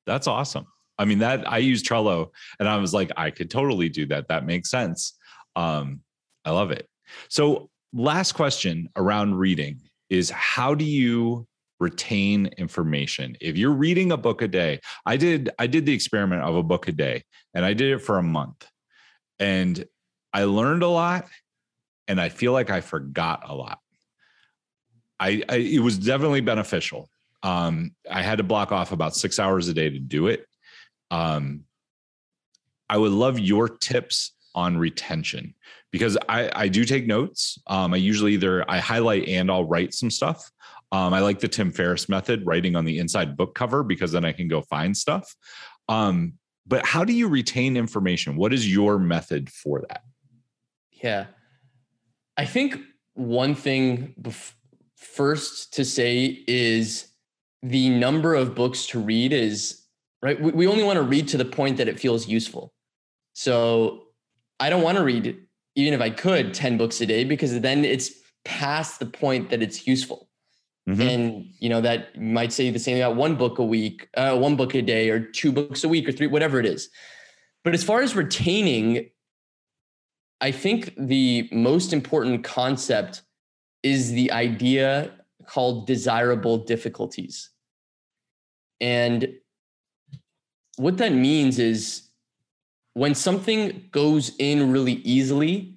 That's 0.05 0.28
awesome. 0.28 0.65
I 0.97 1.05
mean, 1.05 1.19
that 1.19 1.49
I 1.49 1.57
use 1.57 1.84
Trello, 1.84 2.32
and 2.59 2.67
I 2.67 2.78
was 2.78 2.93
like, 2.93 3.11
I 3.17 3.30
could 3.30 3.49
totally 3.49 3.89
do 3.89 4.05
that. 4.07 4.28
That 4.28 4.45
makes 4.45 4.69
sense. 4.69 5.13
Um, 5.55 6.01
I 6.45 6.51
love 6.51 6.71
it. 6.71 6.89
So, 7.30 7.69
last 7.93 8.34
question 8.34 8.89
around 8.95 9.36
reading 9.36 9.82
is 10.10 10.30
how 10.30 10.76
do 10.76 10.86
you 10.86 11.47
retain 11.80 12.47
information? 12.58 13.36
If 13.41 13.58
you're 13.58 13.74
reading 13.74 14.12
a 14.12 14.18
book 14.18 14.41
a 14.41 14.47
day 14.47 14.80
i 15.06 15.18
did 15.18 15.49
i 15.60 15.68
did 15.68 15.86
the 15.86 15.93
experiment 15.93 16.41
of 16.41 16.56
a 16.56 16.64
book 16.64 16.88
a 16.88 16.91
day 16.91 17.24
and 17.53 17.66
i 17.66 17.74
did 17.74 17.91
it 17.91 17.99
for 17.99 18.18
a 18.18 18.24
month. 18.24 18.68
And 19.39 19.86
i 20.34 20.45
learned 20.45 20.84
a 20.84 20.88
lot 20.88 21.28
and 22.08 22.20
i 22.22 22.30
feel 22.30 22.53
like 22.53 22.70
i 22.70 22.82
forgot 22.82 23.43
a 23.45 23.56
lot. 23.56 23.80
I, 25.20 25.43
I 25.49 25.56
it 25.58 25.80
was 25.80 25.97
definitely 25.97 26.41
beneficial. 26.41 27.10
Um 27.43 27.91
i 28.10 28.22
had 28.22 28.38
to 28.38 28.43
block 28.43 28.72
off 28.72 28.91
about 28.91 29.16
six 29.16 29.39
hours 29.39 29.68
a 29.68 29.74
day 29.74 29.89
to 29.89 29.99
do 29.99 30.28
it. 30.28 30.45
Um 31.12 31.66
i 32.89 32.97
would 32.97 33.12
love 33.12 33.38
your 33.39 33.68
tips 33.68 34.32
on 34.53 34.78
retention 34.78 35.53
because 35.91 36.17
I, 36.27 36.49
I 36.55 36.67
do 36.67 36.83
take 36.83 37.07
notes. 37.07 37.57
Um, 37.67 37.93
I 37.93 37.97
usually 37.97 38.33
either 38.33 38.69
I 38.69 38.79
highlight 38.79 39.27
and 39.27 39.49
I'll 39.49 39.63
write 39.65 39.93
some 39.93 40.11
stuff. 40.11 40.51
Um, 40.91 41.13
I 41.13 41.19
like 41.19 41.39
the 41.39 41.47
Tim 41.47 41.71
Ferriss 41.71 42.07
method, 42.07 42.45
writing 42.45 42.75
on 42.75 42.86
the 42.86 42.99
inside 42.99 43.36
book 43.36 43.55
cover, 43.55 43.83
because 43.83 44.11
then 44.11 44.25
I 44.25 44.31
can 44.31 44.47
go 44.47 44.61
find 44.61 44.95
stuff. 44.95 45.33
Um, 45.89 46.33
but 46.67 46.86
how 46.86 47.03
do 47.03 47.13
you 47.13 47.27
retain 47.27 47.77
information? 47.77 48.36
What 48.36 48.53
is 48.53 48.71
your 48.71 48.97
method 48.97 49.49
for 49.49 49.81
that? 49.89 50.03
Yeah. 50.91 51.27
I 52.38 52.45
think 52.45 52.79
one 53.13 53.55
thing 53.55 54.15
bef- 54.21 54.53
first 54.95 55.73
to 55.75 55.86
say 55.86 56.43
is 56.47 57.07
the 57.61 57.89
number 57.89 58.36
of 58.36 58.55
books 58.55 58.86
to 58.88 58.99
read 58.99 59.33
is 59.33 59.83
right. 60.21 60.39
We, 60.39 60.51
we 60.51 60.67
only 60.67 60.83
want 60.83 60.97
to 60.97 61.03
read 61.03 61.27
to 61.29 61.38
the 61.38 61.45
point 61.45 61.77
that 61.77 61.88
it 61.88 61.99
feels 61.99 62.27
useful. 62.27 62.73
So 63.33 64.03
I 64.59 64.69
don't 64.69 64.81
want 64.81 64.97
to 64.97 65.03
read, 65.03 65.45
even 65.76 65.93
if 65.93 66.01
I 66.01 66.09
could, 66.09 66.53
10 66.53 66.78
books 66.78 67.01
a 67.01 67.05
day, 67.05 67.23
because 67.23 67.59
then 67.59 67.86
it's 67.86 68.11
past 68.43 68.99
the 68.99 69.05
point 69.05 69.49
that 69.49 69.61
it's 69.61 69.86
useful. 69.86 70.30
Mm-hmm. 70.88 71.01
And 71.01 71.53
you 71.59 71.67
know 71.67 71.82
that 71.82 72.19
might 72.21 72.53
say 72.53 72.69
the 72.69 72.78
same 72.78 72.97
about 72.97 73.15
one 73.15 73.36
book 73.36 73.57
a 73.57 73.63
week, 73.63 74.07
uh, 74.15 74.38
one 74.38 74.55
book 74.55 74.76
a 74.76 74.84
day, 74.84 75.09
or 75.09 75.19
two 75.19 75.51
books 75.51 75.84
a 75.84 75.89
week, 75.89 76.07
or 76.07 76.11
three, 76.11 76.28
whatever 76.28 76.59
it 76.59 76.65
is. 76.65 76.89
But 77.63 77.73
as 77.73 77.84
far 77.84 78.01
as 78.01 78.15
retaining, 78.15 79.09
I 80.41 80.51
think 80.51 80.93
the 80.95 81.49
most 81.51 81.91
important 81.91 82.43
concept 82.43 83.23
is 83.82 84.11
the 84.11 84.32
idea 84.32 85.11
called 85.47 85.88
desirable 85.88 86.59
difficulties. 86.59 87.49
And 88.80 89.28
what 90.78 90.97
that 90.97 91.13
means 91.13 91.57
is 91.57 92.05
when 92.96 93.14
something 93.14 93.89
goes 93.91 94.32
in 94.39 94.72
really 94.72 94.93
easily, 94.93 95.76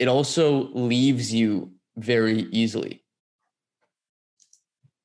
it 0.00 0.08
also 0.08 0.68
leaves 0.74 1.32
you 1.32 1.70
very 1.96 2.40
easily. 2.50 3.02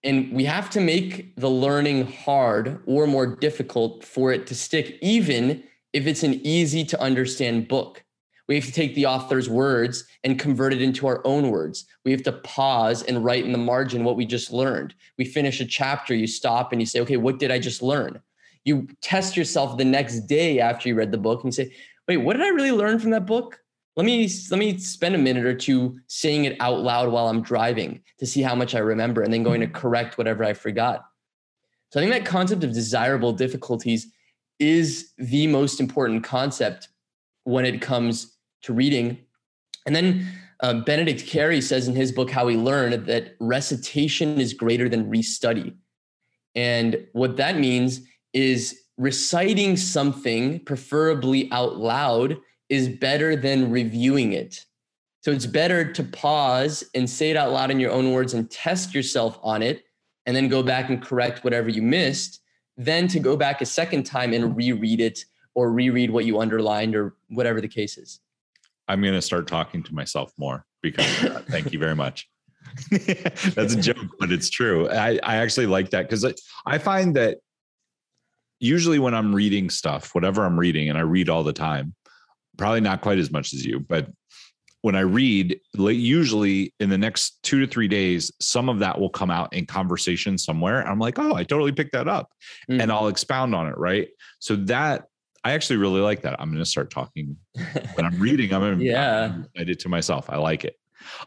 And 0.03 0.33
we 0.33 0.45
have 0.45 0.71
to 0.71 0.81
make 0.81 1.35
the 1.35 1.49
learning 1.49 2.07
hard 2.07 2.81
or 2.87 3.05
more 3.05 3.27
difficult 3.27 4.03
for 4.03 4.33
it 4.33 4.47
to 4.47 4.55
stick 4.55 4.97
even 5.03 5.63
if 5.93 6.07
it's 6.07 6.23
an 6.23 6.41
easy 6.45 6.83
to 6.85 6.99
understand 6.99 7.67
book. 7.67 8.03
We 8.47 8.55
have 8.55 8.65
to 8.65 8.71
take 8.71 8.95
the 8.95 9.05
author's 9.05 9.47
words 9.47 10.05
and 10.23 10.39
convert 10.39 10.73
it 10.73 10.81
into 10.81 11.05
our 11.05 11.21
own 11.25 11.51
words. 11.51 11.85
We 12.03 12.11
have 12.11 12.23
to 12.23 12.31
pause 12.31 13.03
and 13.03 13.23
write 13.23 13.45
in 13.45 13.51
the 13.51 13.59
margin 13.59 14.03
what 14.03 14.17
we 14.17 14.25
just 14.25 14.51
learned. 14.51 14.95
We 15.19 15.25
finish 15.25 15.61
a 15.61 15.65
chapter 15.65 16.15
you 16.15 16.25
stop 16.25 16.71
and 16.71 16.81
you 16.81 16.87
say 16.87 17.01
okay 17.01 17.17
what 17.17 17.37
did 17.37 17.51
i 17.51 17.59
just 17.59 17.83
learn 17.83 18.19
you 18.63 18.87
test 19.01 19.35
yourself 19.35 19.77
the 19.77 19.85
next 19.85 20.21
day 20.21 20.59
after 20.59 20.87
you 20.87 20.95
read 20.95 21.11
the 21.11 21.17
book 21.17 21.43
and 21.43 21.55
you 21.55 21.65
say 21.65 21.73
wait 22.07 22.17
what 22.17 22.33
did 22.33 22.45
i 22.45 22.49
really 22.49 22.71
learn 22.71 22.99
from 22.99 23.11
that 23.11 23.25
book 23.25 23.61
let 23.97 24.05
me 24.05 24.29
let 24.49 24.57
me 24.57 24.77
spend 24.77 25.15
a 25.15 25.17
minute 25.17 25.45
or 25.45 25.53
two 25.53 25.99
saying 26.07 26.45
it 26.45 26.55
out 26.59 26.79
loud 26.79 27.11
while 27.11 27.27
I'm 27.27 27.41
driving 27.41 28.01
to 28.19 28.25
see 28.25 28.41
how 28.41 28.55
much 28.55 28.73
I 28.73 28.79
remember 28.79 29.21
and 29.21 29.33
then 29.33 29.43
going 29.43 29.61
to 29.61 29.67
mm-hmm. 29.67 29.75
correct 29.75 30.17
whatever 30.17 30.43
I 30.43 30.53
forgot. 30.53 31.05
So 31.89 31.99
I 31.99 32.03
think 32.03 32.13
that 32.13 32.25
concept 32.25 32.63
of 32.63 32.71
desirable 32.71 33.33
difficulties 33.33 34.07
is 34.59 35.11
the 35.17 35.47
most 35.47 35.81
important 35.81 36.23
concept 36.23 36.87
when 37.43 37.65
it 37.65 37.81
comes 37.81 38.37
to 38.61 38.73
reading. 38.73 39.17
And 39.85 39.95
then 39.95 40.25
uh, 40.61 40.75
Benedict 40.75 41.27
Carey 41.27 41.59
says 41.59 41.87
in 41.87 41.95
his 41.95 42.13
book 42.13 42.29
How 42.29 42.45
We 42.45 42.55
Learn 42.55 43.05
that 43.05 43.35
recitation 43.39 44.39
is 44.39 44.53
greater 44.53 44.87
than 44.87 45.11
restudy. 45.11 45.75
And 46.55 47.07
what 47.11 47.37
that 47.37 47.57
means 47.57 48.01
is 48.33 48.81
reciting 48.97 49.77
something, 49.77 50.59
preferably 50.59 51.51
out 51.51 51.77
loud, 51.77 52.37
is 52.69 52.87
better 52.87 53.35
than 53.35 53.71
reviewing 53.71 54.33
it. 54.33 54.65
So 55.21 55.31
it's 55.31 55.45
better 55.45 55.91
to 55.91 56.03
pause 56.03 56.83
and 56.95 57.09
say 57.09 57.29
it 57.29 57.37
out 57.37 57.51
loud 57.51 57.69
in 57.69 57.79
your 57.79 57.91
own 57.91 58.11
words 58.11 58.33
and 58.33 58.49
test 58.49 58.93
yourself 58.93 59.39
on 59.43 59.61
it 59.61 59.83
and 60.25 60.35
then 60.35 60.47
go 60.47 60.63
back 60.63 60.89
and 60.89 61.01
correct 61.01 61.43
whatever 61.43 61.69
you 61.69 61.81
missed 61.81 62.41
than 62.77 63.07
to 63.09 63.19
go 63.19 63.35
back 63.35 63.61
a 63.61 63.65
second 63.65 64.03
time 64.03 64.33
and 64.33 64.55
reread 64.55 64.99
it 64.99 65.25
or 65.53 65.71
reread 65.71 66.09
what 66.09 66.25
you 66.25 66.39
underlined 66.39 66.95
or 66.95 67.15
whatever 67.29 67.61
the 67.61 67.67
case 67.67 67.97
is. 67.97 68.19
I'm 68.87 69.01
going 69.01 69.13
to 69.13 69.21
start 69.21 69.47
talking 69.47 69.83
to 69.83 69.93
myself 69.93 70.33
more 70.37 70.65
because 70.81 71.05
thank 71.49 71.71
you 71.71 71.79
very 71.79 71.95
much. 71.95 72.29
That's 72.89 73.73
a 73.73 73.81
joke, 73.81 74.15
but 74.19 74.31
it's 74.31 74.49
true. 74.49 74.89
I, 74.89 75.19
I 75.23 75.37
actually 75.37 75.67
like 75.67 75.89
that 75.91 76.03
because 76.03 76.25
I, 76.25 76.33
I 76.65 76.77
find 76.77 77.15
that 77.15 77.39
usually 78.61 78.99
when 78.99 79.13
I'm 79.13 79.35
reading 79.35 79.69
stuff, 79.69 80.13
whatever 80.15 80.45
I'm 80.45 80.57
reading, 80.57 80.89
and 80.89 80.97
I 80.97 81.01
read 81.01 81.29
all 81.29 81.43
the 81.43 81.51
time, 81.51 81.95
probably 82.57 82.81
not 82.81 83.01
quite 83.01 83.17
as 83.17 83.31
much 83.31 83.53
as 83.53 83.65
you, 83.65 83.79
but 83.79 84.07
when 84.81 84.95
I 84.95 85.01
read, 85.01 85.59
usually 85.73 86.73
in 86.79 86.89
the 86.89 86.97
next 86.97 87.41
two 87.43 87.59
to 87.59 87.67
three 87.67 87.87
days, 87.87 88.31
some 88.39 88.69
of 88.69 88.79
that 88.79 88.99
will 88.99 89.09
come 89.09 89.29
out 89.29 89.53
in 89.53 89.65
conversation 89.65 90.37
somewhere. 90.37 90.87
I'm 90.87 90.99
like, 90.99 91.19
oh, 91.19 91.35
I 91.35 91.43
totally 91.43 91.71
picked 91.71 91.91
that 91.91 92.07
up 92.07 92.31
mm. 92.69 92.81
and 92.81 92.91
I'll 92.91 93.07
expound 93.07 93.53
on 93.53 93.67
it. 93.67 93.77
Right. 93.77 94.09
So 94.39 94.55
that 94.55 95.05
I 95.43 95.53
actually 95.53 95.77
really 95.77 96.01
like 96.01 96.21
that. 96.21 96.39
I'm 96.39 96.49
going 96.49 96.63
to 96.63 96.69
start 96.69 96.89
talking 96.89 97.37
when 97.93 98.05
I'm 98.05 98.19
reading. 98.19 98.53
I'm, 98.53 98.81
yeah. 98.81 99.33
I 99.57 99.63
did 99.63 99.79
to 99.81 99.89
myself. 99.89 100.29
I 100.29 100.37
like 100.37 100.65
it. 100.65 100.75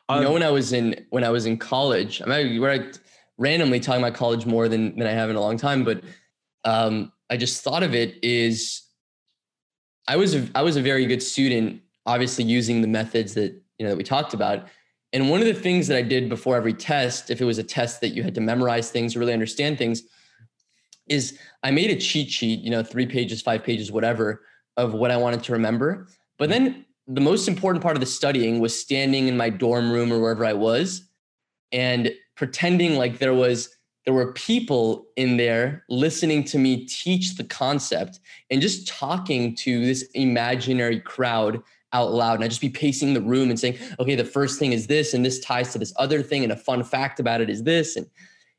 Um, 0.09 0.19
you 0.19 0.23
know, 0.23 0.29
um, 0.29 0.35
when 0.35 0.43
I 0.43 0.51
was 0.51 0.73
in 0.73 1.07
when 1.11 1.25
I 1.25 1.31
was 1.31 1.47
in 1.47 1.57
college, 1.57 2.23
I 2.23 2.27
mean, 2.27 2.61
we're 2.61 2.93
randomly 3.39 3.81
talking 3.81 4.03
about 4.03 4.15
college 4.15 4.47
more 4.47 4.69
than 4.69 4.97
than 4.97 5.07
I 5.07 5.11
have 5.11 5.31
in 5.31 5.37
a 5.37 5.41
long 5.41 5.57
time, 5.57 5.85
but 5.85 6.03
um, 6.65 7.13
I 7.31 7.37
just 7.37 7.63
thought 7.63 7.83
of 7.83 7.95
it 7.95 8.23
is 8.23 8.83
I 10.07 10.17
was 10.17 10.35
a, 10.35 10.49
I 10.55 10.63
was 10.63 10.77
a 10.77 10.83
very 10.83 11.07
good 11.07 11.23
student, 11.23 11.81
obviously 12.07 12.45
using 12.45 12.83
the 12.83 12.89
methods 12.89 13.35
that 13.35 13.53
you 13.79 13.85
know 13.85 13.91
that 13.91 13.97
we 13.97 14.05
talked 14.05 14.35
about. 14.35 14.69
And 15.13 15.31
one 15.31 15.41
of 15.41 15.47
the 15.47 15.55
things 15.55 15.87
that 15.89 15.97
I 15.97 16.03
did 16.03 16.29
before 16.29 16.57
every 16.57 16.75
test, 16.75 17.31
if 17.31 17.41
it 17.41 17.45
was 17.45 17.59
a 17.59 17.63
test 17.63 18.01
that 18.01 18.11
you 18.11 18.23
had 18.23 18.35
to 18.35 18.41
memorize 18.41 18.91
things, 18.91 19.17
really 19.17 19.33
understand 19.33 19.79
things, 19.79 20.03
is 21.09 21.39
I 21.63 21.71
made 21.71 21.91
a 21.91 21.97
cheat 21.97 22.31
sheet, 22.31 22.61
you 22.61 22.71
know, 22.71 22.83
three 22.83 23.07
pages, 23.07 23.41
five 23.41 23.63
pages, 23.63 23.93
whatever, 23.93 24.43
of 24.77 24.93
what 24.93 25.11
I 25.11 25.17
wanted 25.17 25.45
to 25.45 25.53
remember. 25.53 26.09
But 26.37 26.49
then 26.49 26.85
the 27.07 27.21
most 27.21 27.49
important 27.49 27.83
part 27.83 27.97
of 27.97 28.01
the 28.01 28.07
studying 28.07 28.59
was 28.59 28.79
standing 28.79 29.29
in 29.29 29.37
my 29.37 29.51
dorm 29.51 29.93
room 29.93 30.13
or 30.13 30.19
wherever 30.21 30.45
I 30.45 30.55
was 30.55 31.09
and 31.71 32.11
pretending 32.35 32.97
like 32.97 33.19
there 33.19 33.35
was 33.35 33.69
there 34.05 34.15
were 34.15 34.33
people 34.33 35.07
in 35.17 35.37
there 35.37 35.85
listening 35.89 36.45
to 36.45 36.59
me 36.59 36.85
teach 36.85 37.37
the 37.37 37.45
concept 37.45 38.21
and 38.51 38.61
just 38.61 38.87
talking 38.87 39.55
to 39.57 39.85
this 39.85 40.03
imaginary 40.15 41.01
crowd 41.01 41.63
out 41.93 42.13
loud 42.13 42.35
and 42.35 42.45
I'd 42.45 42.51
just 42.51 42.61
be 42.61 42.69
pacing 42.69 43.15
the 43.15 43.21
room 43.21 43.51
and 43.51 43.59
saying 43.59 43.79
okay 44.01 44.15
the 44.15 44.25
first 44.25 44.59
thing 44.59 44.73
is 44.73 44.87
this 44.87 45.15
and 45.15 45.25
this 45.25 45.41
ties 45.41 45.73
to 45.73 45.79
this 45.79 45.93
other 45.97 46.23
thing 46.23 46.43
and 46.43 46.53
a 46.53 46.57
fun 46.57 46.83
fact 46.83 47.21
about 47.21 47.41
it 47.41 47.49
is 47.49 47.63
this 47.63 47.97
and 47.97 48.07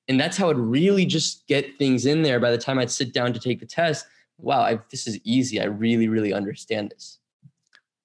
and 0.07 0.19
that's 0.19 0.37
how 0.37 0.49
i'd 0.49 0.57
really 0.57 1.05
just 1.05 1.45
get 1.47 1.77
things 1.77 2.05
in 2.05 2.21
there 2.21 2.39
by 2.39 2.49
the 2.49 2.57
time 2.57 2.79
i'd 2.79 2.89
sit 2.89 3.11
down 3.11 3.33
to 3.33 3.39
take 3.39 3.59
the 3.59 3.65
test 3.65 4.05
wow 4.37 4.61
I, 4.61 4.79
this 4.89 5.05
is 5.05 5.19
easy 5.25 5.59
i 5.59 5.65
really 5.65 6.07
really 6.07 6.31
understand 6.31 6.91
this 6.91 7.19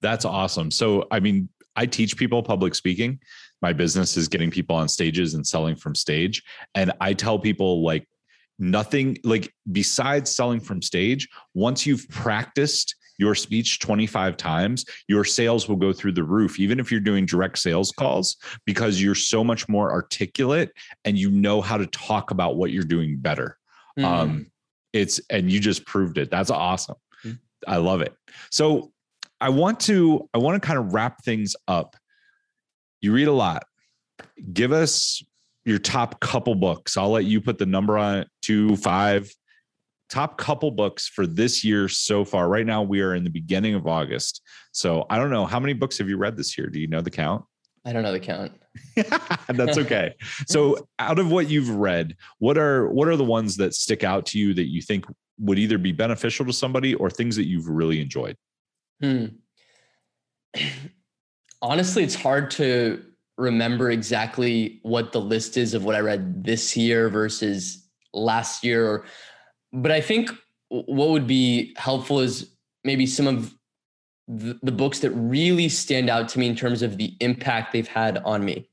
that's 0.01 0.25
awesome. 0.25 0.71
So, 0.71 1.07
I 1.11 1.19
mean, 1.19 1.47
I 1.75 1.85
teach 1.85 2.17
people 2.17 2.43
public 2.43 2.75
speaking. 2.75 3.19
My 3.61 3.73
business 3.73 4.17
is 4.17 4.27
getting 4.27 4.51
people 4.51 4.75
on 4.75 4.87
stages 4.87 5.33
and 5.33 5.45
selling 5.45 5.75
from 5.75 5.95
stage. 5.95 6.43
And 6.75 6.91
I 6.99 7.13
tell 7.13 7.37
people, 7.39 7.83
like, 7.83 8.07
nothing 8.59 9.17
like 9.23 9.53
besides 9.71 10.33
selling 10.33 10.59
from 10.59 10.81
stage, 10.81 11.27
once 11.53 11.85
you've 11.85 12.07
practiced 12.09 12.95
your 13.17 13.35
speech 13.35 13.79
25 13.79 14.35
times, 14.35 14.85
your 15.07 15.23
sales 15.23 15.69
will 15.69 15.75
go 15.75 15.93
through 15.93 16.13
the 16.13 16.23
roof, 16.23 16.59
even 16.59 16.79
if 16.79 16.91
you're 16.91 16.99
doing 16.99 17.25
direct 17.25 17.59
sales 17.59 17.91
calls, 17.91 18.37
because 18.65 19.01
you're 19.01 19.15
so 19.15 19.43
much 19.43 19.69
more 19.69 19.91
articulate 19.91 20.71
and 21.05 21.17
you 21.17 21.29
know 21.29 21.61
how 21.61 21.77
to 21.77 21.85
talk 21.87 22.31
about 22.31 22.55
what 22.55 22.71
you're 22.71 22.83
doing 22.83 23.17
better. 23.17 23.57
Mm. 23.97 24.05
Um, 24.05 24.51
it's 24.93 25.21
and 25.29 25.51
you 25.51 25.59
just 25.59 25.85
proved 25.85 26.17
it. 26.17 26.31
That's 26.31 26.49
awesome. 26.49 26.95
Mm. 27.23 27.39
I 27.67 27.77
love 27.77 28.01
it. 28.01 28.15
So 28.49 28.91
I 29.39 29.49
want 29.49 29.79
to 29.81 30.27
I 30.33 30.39
want 30.39 30.61
to 30.61 30.65
kind 30.65 30.79
of 30.79 30.93
wrap 30.93 31.23
things 31.23 31.55
up. 31.67 31.95
You 33.01 33.13
read 33.13 33.27
a 33.27 33.33
lot. 33.33 33.63
Give 34.53 34.71
us 34.71 35.23
your 35.65 35.79
top 35.79 36.19
couple 36.19 36.55
books. 36.55 36.97
I'll 36.97 37.11
let 37.11 37.25
you 37.25 37.41
put 37.41 37.57
the 37.57 37.65
number 37.65 37.97
on 37.97 38.19
it, 38.19 38.27
two, 38.41 38.75
five. 38.77 39.31
Top 40.09 40.37
couple 40.37 40.71
books 40.71 41.07
for 41.07 41.25
this 41.25 41.63
year 41.63 41.87
so 41.87 42.25
far. 42.25 42.49
Right 42.49 42.65
now, 42.65 42.81
we 42.83 43.01
are 43.01 43.15
in 43.15 43.23
the 43.23 43.29
beginning 43.29 43.75
of 43.75 43.87
August. 43.87 44.41
So 44.71 45.05
I 45.09 45.17
don't 45.17 45.29
know. 45.29 45.45
How 45.45 45.59
many 45.59 45.73
books 45.73 45.97
have 45.99 46.09
you 46.09 46.17
read 46.17 46.35
this 46.35 46.57
year? 46.57 46.67
Do 46.67 46.79
you 46.79 46.87
know 46.87 47.01
the 47.01 47.09
count? 47.09 47.45
I 47.85 47.93
don't 47.93 48.03
know 48.03 48.11
the 48.11 48.19
count. 48.19 48.51
That's 49.47 49.77
okay. 49.77 50.13
so 50.47 50.87
out 50.99 51.17
of 51.17 51.31
what 51.31 51.49
you've 51.49 51.69
read, 51.69 52.15
what 52.39 52.57
are 52.57 52.89
what 52.89 53.07
are 53.07 53.15
the 53.15 53.23
ones 53.23 53.57
that 53.57 53.73
stick 53.73 54.03
out 54.03 54.25
to 54.27 54.39
you 54.39 54.53
that 54.53 54.69
you 54.69 54.81
think 54.81 55.05
would 55.39 55.57
either 55.57 55.77
be 55.77 55.91
beneficial 55.91 56.45
to 56.45 56.53
somebody 56.53 56.93
or 56.93 57.09
things 57.09 57.35
that 57.37 57.47
you've 57.47 57.67
really 57.67 58.01
enjoyed? 58.01 58.37
Hmm. 59.01 59.25
Honestly, 61.61 62.03
it's 62.03 62.15
hard 62.15 62.49
to 62.51 63.03
remember 63.37 63.91
exactly 63.91 64.79
what 64.83 65.11
the 65.11 65.21
list 65.21 65.57
is 65.57 65.73
of 65.73 65.83
what 65.83 65.95
I 65.95 65.99
read 65.99 66.43
this 66.43 66.75
year 66.75 67.09
versus 67.09 67.87
last 68.13 68.63
year. 68.63 69.03
But 69.73 69.91
I 69.91 70.01
think 70.01 70.31
what 70.69 71.09
would 71.09 71.27
be 71.27 71.73
helpful 71.77 72.19
is 72.19 72.51
maybe 72.83 73.05
some 73.05 73.27
of 73.27 73.53
the, 74.27 74.59
the 74.63 74.71
books 74.71 74.99
that 74.99 75.11
really 75.11 75.69
stand 75.69 76.09
out 76.09 76.29
to 76.29 76.39
me 76.39 76.47
in 76.47 76.55
terms 76.55 76.81
of 76.81 76.97
the 76.97 77.15
impact 77.19 77.73
they've 77.73 77.87
had 77.87 78.19
on 78.19 78.45
me. 78.45 78.67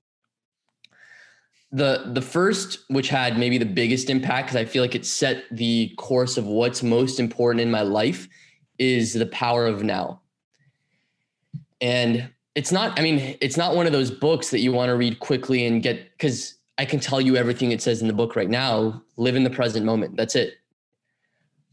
The 1.70 2.10
the 2.14 2.22
first, 2.22 2.78
which 2.88 3.10
had 3.10 3.38
maybe 3.38 3.58
the 3.58 3.66
biggest 3.66 4.08
impact, 4.08 4.48
because 4.48 4.56
I 4.56 4.64
feel 4.64 4.82
like 4.82 4.94
it 4.94 5.04
set 5.04 5.44
the 5.50 5.92
course 5.98 6.38
of 6.38 6.46
what's 6.46 6.82
most 6.82 7.20
important 7.20 7.60
in 7.60 7.70
my 7.70 7.82
life, 7.82 8.26
is 8.78 9.12
the 9.12 9.26
power 9.26 9.66
of 9.66 9.82
now. 9.82 10.22
And 11.80 12.30
it's 12.58 12.72
not, 12.72 12.98
I 12.98 13.02
mean, 13.04 13.38
it's 13.40 13.56
not 13.56 13.76
one 13.76 13.86
of 13.86 13.92
those 13.92 14.10
books 14.10 14.50
that 14.50 14.58
you 14.58 14.72
want 14.72 14.88
to 14.88 14.96
read 14.96 15.20
quickly 15.20 15.64
and 15.64 15.80
get, 15.80 16.10
because 16.10 16.54
I 16.76 16.86
can 16.86 16.98
tell 16.98 17.20
you 17.20 17.36
everything 17.36 17.70
it 17.70 17.80
says 17.80 18.02
in 18.02 18.08
the 18.08 18.12
book 18.12 18.34
right 18.34 18.50
now. 18.50 19.00
Live 19.16 19.36
in 19.36 19.44
the 19.44 19.50
present 19.50 19.86
moment. 19.86 20.16
That's 20.16 20.34
it. 20.34 20.54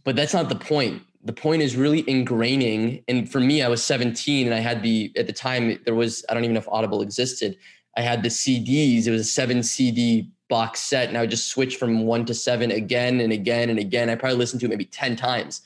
But 0.04 0.16
that's 0.16 0.32
not 0.32 0.48
the 0.48 0.56
point. 0.56 1.02
The 1.24 1.34
point 1.34 1.64
is 1.64 1.76
really 1.76 2.04
ingraining. 2.04 3.04
And 3.08 3.28
for 3.28 3.40
me, 3.40 3.64
I 3.64 3.68
was 3.68 3.84
17 3.84 4.46
and 4.46 4.54
I 4.54 4.60
had 4.60 4.84
the, 4.84 5.12
at 5.18 5.26
the 5.26 5.34
time, 5.34 5.80
there 5.86 5.96
was, 5.96 6.24
I 6.30 6.36
don't 6.36 6.44
even 6.44 6.54
know 6.54 6.60
if 6.60 6.70
Audible 6.70 7.02
existed. 7.02 7.58
I 7.98 8.02
had 8.02 8.22
the 8.22 8.30
CDs. 8.30 9.08
It 9.08 9.12
was 9.12 9.22
a 9.22 9.24
seven 9.24 9.64
CD 9.64 10.30
box 10.50 10.82
set. 10.82 11.08
And 11.08 11.18
I 11.18 11.22
would 11.22 11.32
just 11.32 11.48
switch 11.48 11.78
from 11.78 12.06
one 12.06 12.26
to 12.26 12.36
seven 12.36 12.70
again 12.70 13.22
and 13.22 13.34
again 13.34 13.72
and 13.72 13.80
again. 13.80 14.12
I 14.12 14.14
probably 14.14 14.38
listened 14.38 14.60
to 14.60 14.68
it 14.68 14.70
maybe 14.70 14.86
10 14.86 15.16
times. 15.16 15.62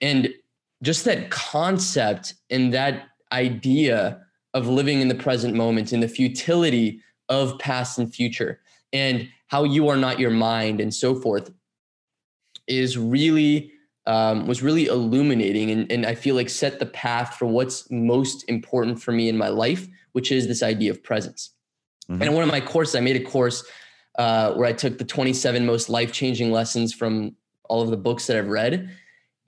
And 0.00 0.32
just 0.80 1.04
that 1.06 1.28
concept 1.30 2.34
and 2.50 2.72
that 2.72 3.08
idea 3.32 4.24
of 4.58 4.68
living 4.68 5.00
in 5.00 5.08
the 5.08 5.14
present 5.14 5.54
moment 5.54 5.92
and 5.92 6.02
the 6.02 6.08
futility 6.08 7.00
of 7.28 7.58
past 7.58 7.98
and 7.98 8.12
future 8.12 8.60
and 8.92 9.28
how 9.46 9.64
you 9.64 9.88
are 9.88 9.96
not 9.96 10.18
your 10.18 10.30
mind 10.30 10.80
and 10.80 10.92
so 10.92 11.14
forth 11.14 11.50
is 12.66 12.98
really 12.98 13.72
um, 14.06 14.46
was 14.46 14.62
really 14.62 14.86
illuminating 14.86 15.70
and, 15.70 15.90
and 15.92 16.04
i 16.04 16.14
feel 16.14 16.34
like 16.34 16.48
set 16.48 16.78
the 16.78 16.86
path 16.86 17.34
for 17.34 17.46
what's 17.46 17.90
most 17.90 18.44
important 18.48 19.00
for 19.00 19.12
me 19.12 19.28
in 19.28 19.36
my 19.38 19.48
life 19.48 19.86
which 20.12 20.32
is 20.32 20.46
this 20.46 20.62
idea 20.62 20.90
of 20.90 21.02
presence 21.02 21.54
mm-hmm. 22.10 22.20
and 22.20 22.30
in 22.30 22.34
one 22.34 22.42
of 22.42 22.50
my 22.50 22.60
courses 22.60 22.94
i 22.94 23.00
made 23.00 23.16
a 23.16 23.24
course 23.24 23.64
uh, 24.18 24.52
where 24.54 24.66
i 24.66 24.72
took 24.72 24.98
the 24.98 25.04
27 25.04 25.64
most 25.64 25.88
life-changing 25.88 26.50
lessons 26.50 26.92
from 26.92 27.34
all 27.68 27.82
of 27.82 27.90
the 27.90 27.96
books 27.96 28.26
that 28.26 28.36
i've 28.36 28.48
read 28.48 28.90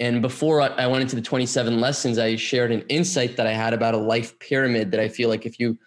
and 0.00 0.22
before 0.22 0.62
I 0.62 0.86
went 0.86 1.02
into 1.02 1.14
the 1.14 1.22
27 1.22 1.78
lessons, 1.78 2.16
I 2.18 2.34
shared 2.36 2.72
an 2.72 2.80
insight 2.88 3.36
that 3.36 3.46
I 3.46 3.52
had 3.52 3.74
about 3.74 3.92
a 3.92 3.98
life 3.98 4.38
pyramid 4.38 4.90
that 4.92 5.00
I 5.00 5.08
feel 5.08 5.28
like 5.28 5.44
if 5.44 5.60
you, 5.60 5.78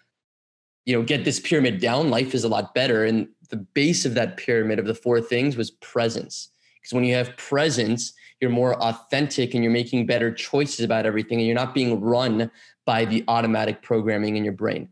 you 0.86 0.96
know, 0.96 1.02
get 1.02 1.24
this 1.24 1.40
pyramid 1.40 1.80
down, 1.80 2.10
life 2.10 2.32
is 2.32 2.44
a 2.44 2.48
lot 2.48 2.74
better. 2.74 3.04
And 3.04 3.26
the 3.50 3.56
base 3.56 4.04
of 4.04 4.14
that 4.14 4.36
pyramid 4.36 4.78
of 4.78 4.86
the 4.86 4.94
four 4.94 5.20
things 5.20 5.56
was 5.56 5.72
presence. 5.72 6.50
Because 6.80 6.94
when 6.94 7.02
you 7.02 7.12
have 7.14 7.36
presence, 7.36 8.12
you're 8.40 8.52
more 8.52 8.80
authentic 8.80 9.52
and 9.52 9.64
you're 9.64 9.72
making 9.72 10.06
better 10.06 10.32
choices 10.32 10.84
about 10.84 11.06
everything 11.06 11.38
and 11.38 11.46
you're 11.48 11.56
not 11.56 11.74
being 11.74 12.00
run 12.00 12.52
by 12.86 13.04
the 13.04 13.24
automatic 13.26 13.82
programming 13.82 14.36
in 14.36 14.44
your 14.44 14.52
brain. 14.52 14.90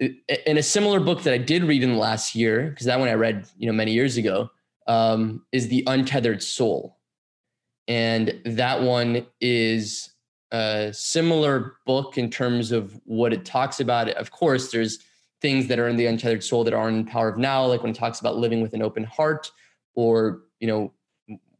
In 0.00 0.58
a 0.58 0.62
similar 0.62 1.00
book 1.00 1.22
that 1.22 1.32
I 1.32 1.38
did 1.38 1.64
read 1.64 1.82
in 1.82 1.92
the 1.92 1.98
last 1.98 2.34
year, 2.34 2.68
because 2.68 2.84
that 2.86 2.98
one 2.98 3.08
I 3.08 3.14
read, 3.14 3.46
you 3.56 3.66
know, 3.66 3.72
many 3.72 3.92
years 3.92 4.18
ago, 4.18 4.50
um, 4.86 5.46
is 5.52 5.68
The 5.68 5.84
Untethered 5.86 6.42
Soul 6.42 6.98
and 7.88 8.40
that 8.44 8.82
one 8.82 9.26
is 9.40 10.10
a 10.52 10.90
similar 10.92 11.76
book 11.86 12.18
in 12.18 12.30
terms 12.30 12.72
of 12.72 13.00
what 13.04 13.32
it 13.32 13.44
talks 13.44 13.80
about. 13.80 14.08
Of 14.10 14.30
course, 14.30 14.70
there's 14.70 14.98
things 15.40 15.66
that 15.68 15.78
are 15.78 15.88
in 15.88 15.96
the 15.96 16.06
untethered 16.06 16.44
soul 16.44 16.62
that 16.64 16.74
aren't 16.74 16.96
in 16.96 17.04
power 17.04 17.28
of 17.28 17.38
now, 17.38 17.64
like 17.66 17.82
when 17.82 17.92
it 17.92 17.96
talks 17.96 18.20
about 18.20 18.36
living 18.36 18.60
with 18.60 18.74
an 18.74 18.82
open 18.82 19.04
heart, 19.04 19.50
or 19.94 20.42
you 20.60 20.68
know, 20.68 20.92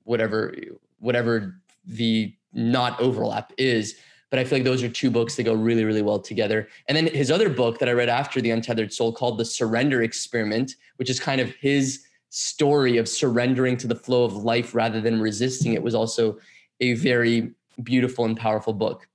whatever 0.05 0.55
whatever 0.99 1.61
the 1.85 2.35
not 2.53 2.99
overlap 3.01 3.53
is. 3.59 3.97
But 4.31 4.39
I 4.39 4.45
feel 4.45 4.57
like 4.57 4.65
those 4.65 4.83
are 4.83 4.89
two 4.89 5.11
books 5.11 5.37
that 5.37 5.43
go 5.43 5.53
really, 5.53 5.85
really 5.85 6.01
well 6.01 6.19
together. 6.19 6.69
And 6.89 6.97
then 6.97 7.07
his 7.07 7.31
other 7.31 7.51
book 7.51 7.79
that 7.81 7.89
I 7.89 7.93
read 7.93 8.09
after 8.09 8.41
The 8.41 8.51
Untethered 8.51 8.91
Soul 8.91 9.13
called 9.13 9.37
The 9.37 9.45
Surrender 9.45 10.03
Experiment, 10.03 10.77
which 10.97 11.11
is 11.11 11.21
kind 11.21 11.39
of 11.41 11.51
his 11.57 12.05
story 12.35 12.97
of 12.97 13.07
surrendering 13.07 13.77
to 13.77 13.87
the 13.87 13.95
flow 13.95 14.25
of 14.25 14.35
life 14.35 14.75
rather 14.75 15.03
than 15.03 15.21
resisting 15.21 15.75
it 15.75 15.83
was 15.83 15.95
also 15.95 16.39
a 16.81 16.95
very 16.95 17.53
beautiful 17.83 18.25
and 18.25 18.39
powerful 18.39 18.73
book. 18.73 19.07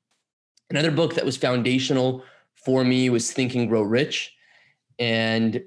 Another 0.69 0.91
book 0.91 1.15
that 1.15 1.25
was 1.25 1.35
foundational 1.35 2.23
for 2.53 2.83
me 2.83 3.09
was 3.09 3.31
Think 3.31 3.55
and 3.55 3.67
Grow 3.67 3.81
Rich. 3.81 4.35
And 4.99 5.63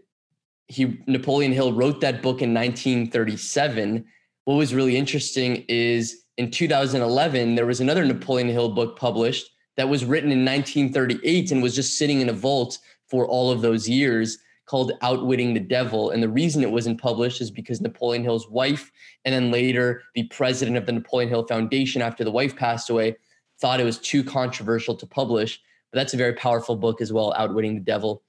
he 0.68 1.02
Napoleon 1.08 1.50
Hill 1.50 1.72
wrote 1.72 2.00
that 2.02 2.22
book 2.22 2.40
in 2.40 2.54
1937. 2.54 4.04
What 4.44 4.54
was 4.54 4.72
really 4.72 4.96
interesting 4.96 5.64
is 5.66 6.22
in 6.36 6.52
2011 6.52 7.56
there 7.56 7.66
was 7.66 7.80
another 7.80 8.04
Napoleon 8.04 8.48
Hill 8.48 8.68
book 8.68 8.96
published 8.96 9.50
that 9.76 9.88
was 9.88 10.04
written 10.04 10.30
in 10.30 10.44
1938 10.44 11.50
and 11.50 11.62
was 11.64 11.74
just 11.74 11.98
sitting 11.98 12.20
in 12.20 12.28
a 12.28 12.32
vault 12.32 12.78
for 13.08 13.26
all 13.26 13.50
of 13.50 13.60
those 13.60 13.88
years 13.88 14.38
called 14.70 14.92
Outwitting 15.02 15.52
the 15.52 15.60
Devil. 15.60 16.10
And 16.10 16.22
the 16.22 16.28
reason 16.28 16.62
it 16.62 16.70
wasn't 16.70 17.00
published 17.00 17.40
is 17.40 17.50
because 17.50 17.80
Napoleon 17.80 18.22
Hill's 18.22 18.48
wife, 18.48 18.92
and 19.24 19.34
then 19.34 19.50
later 19.50 20.04
the 20.14 20.28
president 20.28 20.76
of 20.76 20.86
the 20.86 20.92
Napoleon 20.92 21.28
Hill 21.28 21.44
Foundation 21.44 22.00
after 22.00 22.22
the 22.22 22.30
wife 22.30 22.54
passed 22.54 22.88
away, 22.88 23.16
thought 23.60 23.80
it 23.80 23.84
was 23.84 23.98
too 23.98 24.22
controversial 24.22 24.94
to 24.94 25.06
publish. 25.06 25.60
But 25.90 25.98
that's 25.98 26.14
a 26.14 26.16
very 26.16 26.34
powerful 26.34 26.76
book 26.76 27.00
as 27.00 27.12
well, 27.12 27.34
Outwitting 27.36 27.74
the 27.74 27.80
Devil. 27.80 28.22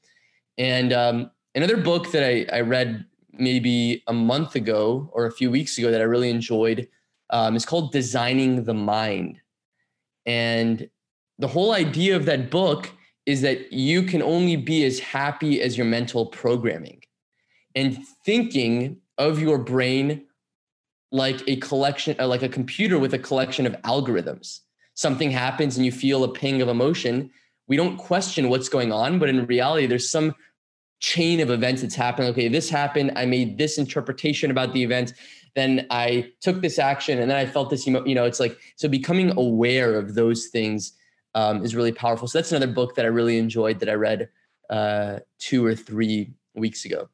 And 0.57 0.91
um, 0.91 1.29
another 1.53 1.77
book 1.77 2.11
that 2.11 2.23
I, 2.23 2.47
I, 2.51 2.61
read 2.61 3.05
maybe 3.33 4.03
a 4.07 4.13
month 4.13 4.55
ago 4.55 5.11
or 5.13 5.27
a 5.27 5.31
few 5.31 5.51
weeks 5.51 5.77
ago 5.77 5.91
that 5.91 6.01
I 6.01 6.05
really 6.05 6.31
enjoyed 6.31 6.87
um, 7.29 7.55
is 7.55 7.67
called 7.67 7.91
Designing 7.91 8.63
the 8.63 8.73
Mind. 8.73 9.39
And 10.25 10.89
the 11.37 11.47
whole 11.47 11.71
idea 11.71 12.15
of 12.15 12.25
that 12.25 12.49
book 12.49 12.91
is 13.25 13.41
that 13.41 13.71
you 13.71 14.03
can 14.03 14.21
only 14.21 14.55
be 14.55 14.83
as 14.85 14.99
happy 14.99 15.61
as 15.61 15.77
your 15.77 15.85
mental 15.85 16.25
programming. 16.25 17.01
And 17.75 17.99
thinking 18.25 18.97
of 19.17 19.39
your 19.39 19.57
brain 19.57 20.25
like 21.11 21.41
a 21.47 21.57
collection 21.57 22.15
uh, 22.19 22.27
like 22.27 22.41
a 22.41 22.49
computer 22.49 22.97
with 22.97 23.13
a 23.13 23.19
collection 23.19 23.65
of 23.65 23.73
algorithms. 23.83 24.59
Something 24.93 25.31
happens 25.31 25.77
and 25.77 25.85
you 25.85 25.91
feel 25.91 26.23
a 26.23 26.31
ping 26.31 26.61
of 26.61 26.69
emotion. 26.69 27.29
We 27.67 27.77
don't 27.77 27.97
question 27.97 28.49
what's 28.49 28.69
going 28.69 28.91
on 28.91 29.19
but 29.19 29.29
in 29.29 29.45
reality 29.45 29.85
there's 29.85 30.09
some 30.09 30.33
chain 30.99 31.39
of 31.39 31.49
events 31.49 31.81
that's 31.81 31.95
happening. 31.95 32.29
Okay 32.29 32.47
this 32.47 32.69
happened. 32.69 33.11
I 33.15 33.25
made 33.25 33.57
this 33.57 33.77
interpretation 33.77 34.51
about 34.51 34.73
the 34.73 34.83
event. 34.83 35.13
Then 35.53 35.85
i 35.91 36.31
took 36.39 36.61
this 36.61 36.79
action 36.79 37.19
and 37.19 37.29
then 37.29 37.37
i 37.37 37.45
felt 37.45 37.69
this 37.69 37.85
you 37.85 38.15
know 38.15 38.23
it's 38.23 38.39
like 38.39 38.57
so 38.77 38.87
becoming 38.87 39.31
aware 39.37 39.95
of 39.95 40.15
those 40.15 40.47
things 40.47 40.93
um, 41.35 41.63
is 41.63 41.75
really 41.75 41.91
powerful. 41.91 42.27
So 42.27 42.37
that's 42.37 42.51
another 42.51 42.71
book 42.71 42.95
that 42.95 43.05
I 43.05 43.09
really 43.09 43.37
enjoyed 43.37 43.79
that 43.79 43.89
I 43.89 43.93
read 43.93 44.29
uh, 44.69 45.19
two 45.39 45.65
or 45.65 45.75
three 45.75 46.33
weeks 46.55 46.85
ago. 46.85 47.09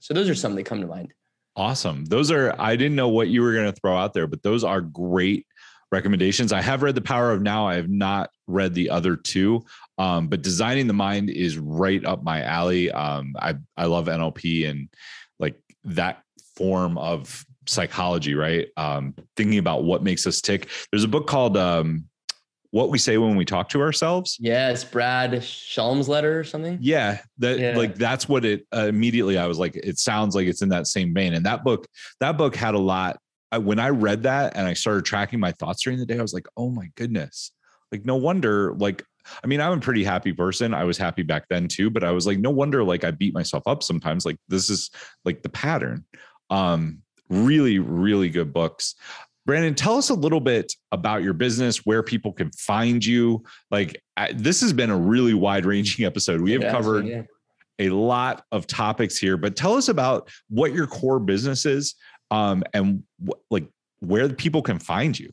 So 0.00 0.14
those 0.14 0.28
are 0.28 0.34
some 0.34 0.54
that 0.54 0.64
come 0.64 0.80
to 0.80 0.86
mind. 0.86 1.12
Awesome. 1.56 2.04
Those 2.04 2.30
are, 2.30 2.54
I 2.58 2.76
didn't 2.76 2.96
know 2.96 3.08
what 3.08 3.28
you 3.28 3.42
were 3.42 3.52
going 3.52 3.66
to 3.66 3.80
throw 3.80 3.96
out 3.96 4.14
there, 4.14 4.26
but 4.26 4.42
those 4.42 4.62
are 4.62 4.80
great 4.80 5.46
recommendations. 5.90 6.52
I 6.52 6.60
have 6.60 6.82
read 6.82 6.94
The 6.94 7.00
Power 7.00 7.32
of 7.32 7.42
Now. 7.42 7.66
I 7.66 7.74
have 7.74 7.88
not 7.88 8.30
read 8.46 8.74
the 8.74 8.90
other 8.90 9.16
two, 9.16 9.64
um, 9.96 10.28
but 10.28 10.42
Designing 10.42 10.86
the 10.86 10.92
Mind 10.92 11.30
is 11.30 11.58
right 11.58 12.04
up 12.04 12.22
my 12.22 12.42
alley. 12.42 12.92
Um, 12.92 13.34
I, 13.38 13.56
I 13.76 13.86
love 13.86 14.06
NLP 14.06 14.68
and 14.68 14.88
like 15.40 15.56
that 15.84 16.22
form 16.54 16.96
of 16.98 17.44
psychology, 17.66 18.34
right? 18.34 18.68
Um, 18.76 19.14
thinking 19.36 19.58
about 19.58 19.84
what 19.84 20.02
makes 20.02 20.26
us 20.26 20.40
tick. 20.40 20.68
There's 20.90 21.04
a 21.04 21.08
book 21.08 21.26
called 21.26 21.56
um, 21.56 22.07
what 22.70 22.90
we 22.90 22.98
say 22.98 23.16
when 23.16 23.36
we 23.36 23.44
talk 23.44 23.68
to 23.70 23.80
ourselves. 23.80 24.36
Yes, 24.38 24.84
Brad 24.84 25.42
Shalm's 25.42 26.08
letter 26.08 26.38
or 26.38 26.44
something. 26.44 26.78
Yeah, 26.80 27.20
that 27.38 27.58
yeah. 27.58 27.76
like 27.76 27.94
that's 27.94 28.28
what 28.28 28.44
it 28.44 28.66
uh, 28.74 28.86
immediately. 28.86 29.38
I 29.38 29.46
was 29.46 29.58
like, 29.58 29.74
it 29.76 29.98
sounds 29.98 30.34
like 30.34 30.46
it's 30.46 30.62
in 30.62 30.68
that 30.70 30.86
same 30.86 31.14
vein. 31.14 31.34
And 31.34 31.46
that 31.46 31.64
book, 31.64 31.86
that 32.20 32.36
book 32.36 32.54
had 32.54 32.74
a 32.74 32.78
lot. 32.78 33.18
I, 33.50 33.58
when 33.58 33.78
I 33.78 33.88
read 33.88 34.24
that 34.24 34.56
and 34.56 34.66
I 34.66 34.74
started 34.74 35.06
tracking 35.06 35.40
my 35.40 35.52
thoughts 35.52 35.82
during 35.82 35.98
the 35.98 36.04
day, 36.04 36.18
I 36.18 36.22
was 36.22 36.34
like, 36.34 36.46
oh 36.56 36.70
my 36.70 36.90
goodness, 36.96 37.52
like 37.90 38.04
no 38.04 38.16
wonder. 38.16 38.74
Like, 38.74 39.02
I 39.42 39.46
mean, 39.46 39.60
I'm 39.60 39.78
a 39.78 39.80
pretty 39.80 40.04
happy 40.04 40.32
person. 40.32 40.74
I 40.74 40.84
was 40.84 40.98
happy 40.98 41.22
back 41.22 41.46
then 41.48 41.68
too, 41.68 41.90
but 41.90 42.04
I 42.04 42.10
was 42.12 42.26
like, 42.26 42.38
no 42.38 42.50
wonder. 42.50 42.84
Like, 42.84 43.04
I 43.04 43.10
beat 43.10 43.34
myself 43.34 43.62
up 43.66 43.82
sometimes. 43.82 44.24
Like, 44.24 44.36
this 44.48 44.70
is 44.70 44.90
like 45.24 45.42
the 45.42 45.48
pattern. 45.48 46.04
Um, 46.50 47.02
really, 47.28 47.78
really 47.78 48.28
good 48.30 48.52
books. 48.52 48.94
Brandon, 49.48 49.74
tell 49.74 49.96
us 49.96 50.10
a 50.10 50.14
little 50.14 50.40
bit 50.40 50.74
about 50.92 51.22
your 51.22 51.32
business, 51.32 51.86
where 51.86 52.02
people 52.02 52.34
can 52.34 52.50
find 52.50 53.02
you. 53.02 53.42
Like, 53.70 54.02
this 54.34 54.60
has 54.60 54.74
been 54.74 54.90
a 54.90 54.96
really 54.96 55.32
wide 55.32 55.64
ranging 55.64 56.04
episode. 56.04 56.42
We 56.42 56.52
have 56.52 56.60
yeah, 56.60 56.70
covered 56.70 57.06
yeah. 57.06 57.22
a 57.78 57.88
lot 57.88 58.44
of 58.52 58.66
topics 58.66 59.16
here, 59.16 59.38
but 59.38 59.56
tell 59.56 59.72
us 59.72 59.88
about 59.88 60.28
what 60.50 60.74
your 60.74 60.86
core 60.86 61.18
business 61.18 61.64
is 61.64 61.94
um, 62.30 62.62
and 62.74 63.02
wh- 63.26 63.40
like 63.50 63.66
where 64.00 64.28
people 64.28 64.60
can 64.60 64.78
find 64.78 65.18
you. 65.18 65.32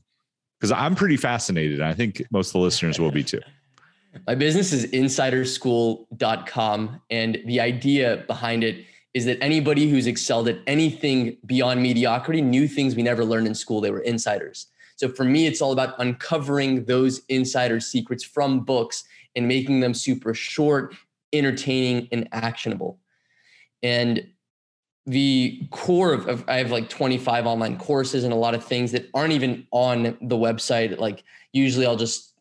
Because 0.61 0.71
I'm 0.71 0.95
pretty 0.95 1.17
fascinated. 1.17 1.81
I 1.81 1.93
think 1.93 2.23
most 2.31 2.47
of 2.47 2.53
the 2.53 2.59
listeners 2.59 2.97
will 2.97 3.11
be 3.11 3.25
too. 3.25 3.41
My 4.27 4.35
business 4.35 4.71
is 4.71 4.85
insiderschool.com. 4.93 7.01
And 7.09 7.37
the 7.45 7.59
idea 7.59 8.23
behind 8.27 8.63
it 8.63 8.85
is 9.15 9.23
that 9.23 9.41
anybody 9.41 9.89
who's 9.89 10.07
excelled 10.07 10.49
at 10.49 10.59
anything 10.67 11.37
beyond 11.45 11.81
mediocrity 11.81 12.41
knew 12.41 12.67
things 12.67 12.97
we 12.97 13.01
never 13.01 13.23
learned 13.23 13.47
in 13.47 13.55
school. 13.55 13.79
They 13.79 13.89
were 13.89 14.01
insiders. 14.01 14.67
So 14.97 15.07
for 15.07 15.23
me, 15.23 15.47
it's 15.47 15.61
all 15.61 15.71
about 15.71 15.95
uncovering 15.99 16.83
those 16.83 17.21
insider 17.29 17.79
secrets 17.79 18.25
from 18.25 18.65
books 18.65 19.05
and 19.33 19.47
making 19.47 19.79
them 19.79 19.93
super 19.93 20.33
short, 20.33 20.95
entertaining, 21.31 22.09
and 22.11 22.27
actionable. 22.33 22.99
And 23.81 24.27
the 25.05 25.65
core 25.71 26.11
of, 26.11 26.27
of, 26.27 26.43
I 26.49 26.57
have 26.57 26.71
like 26.71 26.89
25 26.89 27.45
online 27.45 27.77
courses 27.77 28.25
and 28.25 28.33
a 28.33 28.37
lot 28.37 28.53
of 28.53 28.65
things 28.65 28.91
that 28.91 29.09
aren't 29.13 29.31
even 29.31 29.65
on 29.71 30.17
the 30.21 30.35
website. 30.35 30.99
Like 30.99 31.23
usually 31.53 31.85
I'll 31.85 31.95
just, 31.95 32.33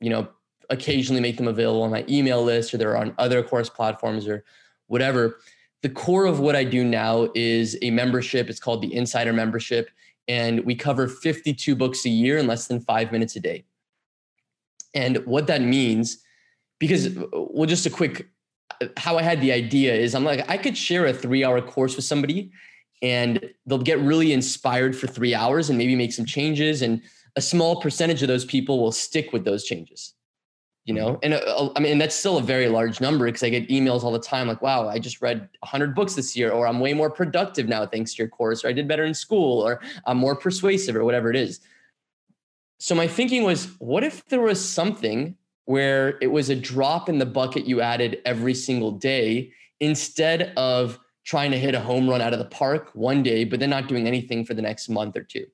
you 0.00 0.08
know, 0.08 0.28
occasionally 0.70 1.20
make 1.20 1.36
them 1.36 1.48
available 1.48 1.82
on 1.82 1.90
my 1.90 2.06
email 2.08 2.42
list 2.42 2.72
or 2.72 2.78
they're 2.78 2.96
on 2.96 3.14
other 3.18 3.42
course 3.42 3.68
platforms 3.68 4.26
or 4.26 4.44
whatever 4.86 5.38
the 5.82 5.90
core 5.90 6.26
of 6.26 6.40
what 6.40 6.56
I 6.56 6.64
do 6.64 6.84
now 6.84 7.28
is 7.34 7.76
a 7.82 7.90
membership. 7.90 8.48
It's 8.48 8.60
called 8.60 8.82
the 8.82 8.94
Insider 8.94 9.32
Membership. 9.32 9.90
And 10.28 10.64
we 10.64 10.74
cover 10.74 11.08
52 11.08 11.74
books 11.74 12.06
a 12.06 12.08
year 12.08 12.38
in 12.38 12.46
less 12.46 12.68
than 12.68 12.80
five 12.80 13.10
minutes 13.10 13.34
a 13.36 13.40
day. 13.40 13.64
And 14.94 15.18
what 15.26 15.48
that 15.48 15.60
means, 15.60 16.18
because, 16.78 17.10
well, 17.32 17.66
just 17.66 17.86
a 17.86 17.90
quick 17.90 18.28
how 18.96 19.16
I 19.16 19.22
had 19.22 19.40
the 19.40 19.52
idea 19.52 19.94
is 19.94 20.14
I'm 20.14 20.24
like, 20.24 20.48
I 20.48 20.56
could 20.56 20.76
share 20.76 21.06
a 21.06 21.12
three 21.12 21.44
hour 21.44 21.60
course 21.60 21.94
with 21.96 22.04
somebody 22.04 22.50
and 23.00 23.50
they'll 23.66 23.78
get 23.78 23.98
really 24.00 24.32
inspired 24.32 24.96
for 24.96 25.06
three 25.06 25.34
hours 25.34 25.68
and 25.68 25.78
maybe 25.78 25.94
make 25.96 26.12
some 26.12 26.24
changes. 26.24 26.82
And 26.82 27.02
a 27.36 27.40
small 27.40 27.80
percentage 27.80 28.22
of 28.22 28.28
those 28.28 28.44
people 28.44 28.80
will 28.80 28.92
stick 28.92 29.32
with 29.32 29.44
those 29.44 29.64
changes 29.64 30.14
you 30.84 30.94
know? 30.94 31.18
And 31.22 31.34
uh, 31.34 31.70
i 31.76 31.80
mean 31.80 31.98
that's 31.98 32.14
still 32.14 32.38
a 32.38 32.42
very 32.42 32.68
large 32.68 33.00
number 33.00 33.26
because 33.26 33.42
i 33.42 33.48
get 33.48 33.68
emails 33.68 34.02
all 34.02 34.12
the 34.12 34.18
time 34.18 34.48
like 34.48 34.62
wow 34.62 34.88
i 34.88 34.98
just 34.98 35.22
read 35.22 35.48
100 35.60 35.94
books 35.94 36.14
this 36.14 36.36
year 36.36 36.50
or 36.50 36.66
i'm 36.66 36.80
way 36.80 36.92
more 36.92 37.10
productive 37.10 37.68
now 37.68 37.86
thanks 37.86 38.14
to 38.14 38.22
your 38.22 38.28
course 38.28 38.64
or 38.64 38.68
i 38.68 38.72
did 38.72 38.88
better 38.88 39.04
in 39.04 39.14
school 39.14 39.60
or 39.60 39.80
i'm 40.06 40.16
more 40.16 40.34
persuasive 40.34 40.96
or 40.96 41.04
whatever 41.04 41.30
it 41.30 41.36
is. 41.36 41.60
So 42.82 42.96
my 42.96 43.06
thinking 43.06 43.44
was 43.44 43.68
what 43.78 44.02
if 44.02 44.26
there 44.26 44.40
was 44.40 44.60
something 44.60 45.36
where 45.66 46.18
it 46.20 46.26
was 46.26 46.50
a 46.50 46.56
drop 46.56 47.08
in 47.08 47.18
the 47.18 47.24
bucket 47.24 47.64
you 47.64 47.80
added 47.80 48.20
every 48.24 48.54
single 48.54 48.90
day 48.90 49.52
instead 49.78 50.52
of 50.56 50.98
trying 51.22 51.52
to 51.52 51.58
hit 51.60 51.76
a 51.76 51.80
home 51.80 52.10
run 52.10 52.20
out 52.20 52.32
of 52.32 52.40
the 52.40 52.44
park 52.46 52.90
one 52.94 53.22
day 53.22 53.44
but 53.44 53.60
then 53.60 53.70
not 53.70 53.86
doing 53.86 54.08
anything 54.08 54.44
for 54.44 54.54
the 54.54 54.62
next 54.62 54.88
month 54.88 55.16
or 55.16 55.22
two? 55.22 55.46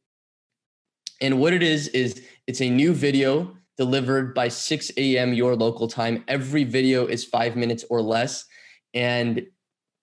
And 1.21 1.39
what 1.39 1.53
it 1.53 1.63
is 1.63 1.89
is 1.89 2.23
it's 2.47 2.63
a 2.63 2.71
new 2.71 2.95
video 2.95 3.58
delivered 3.79 4.35
by 4.35 4.49
6 4.49 4.91
a.m. 4.97 5.33
your 5.33 5.55
local 5.55 5.87
time. 5.87 6.25
Every 6.27 6.65
video 6.65 7.07
is 7.07 7.25
five 7.25 7.57
minutes 7.57 7.85
or 7.89 8.03
less. 8.03 8.45
And 8.93 9.47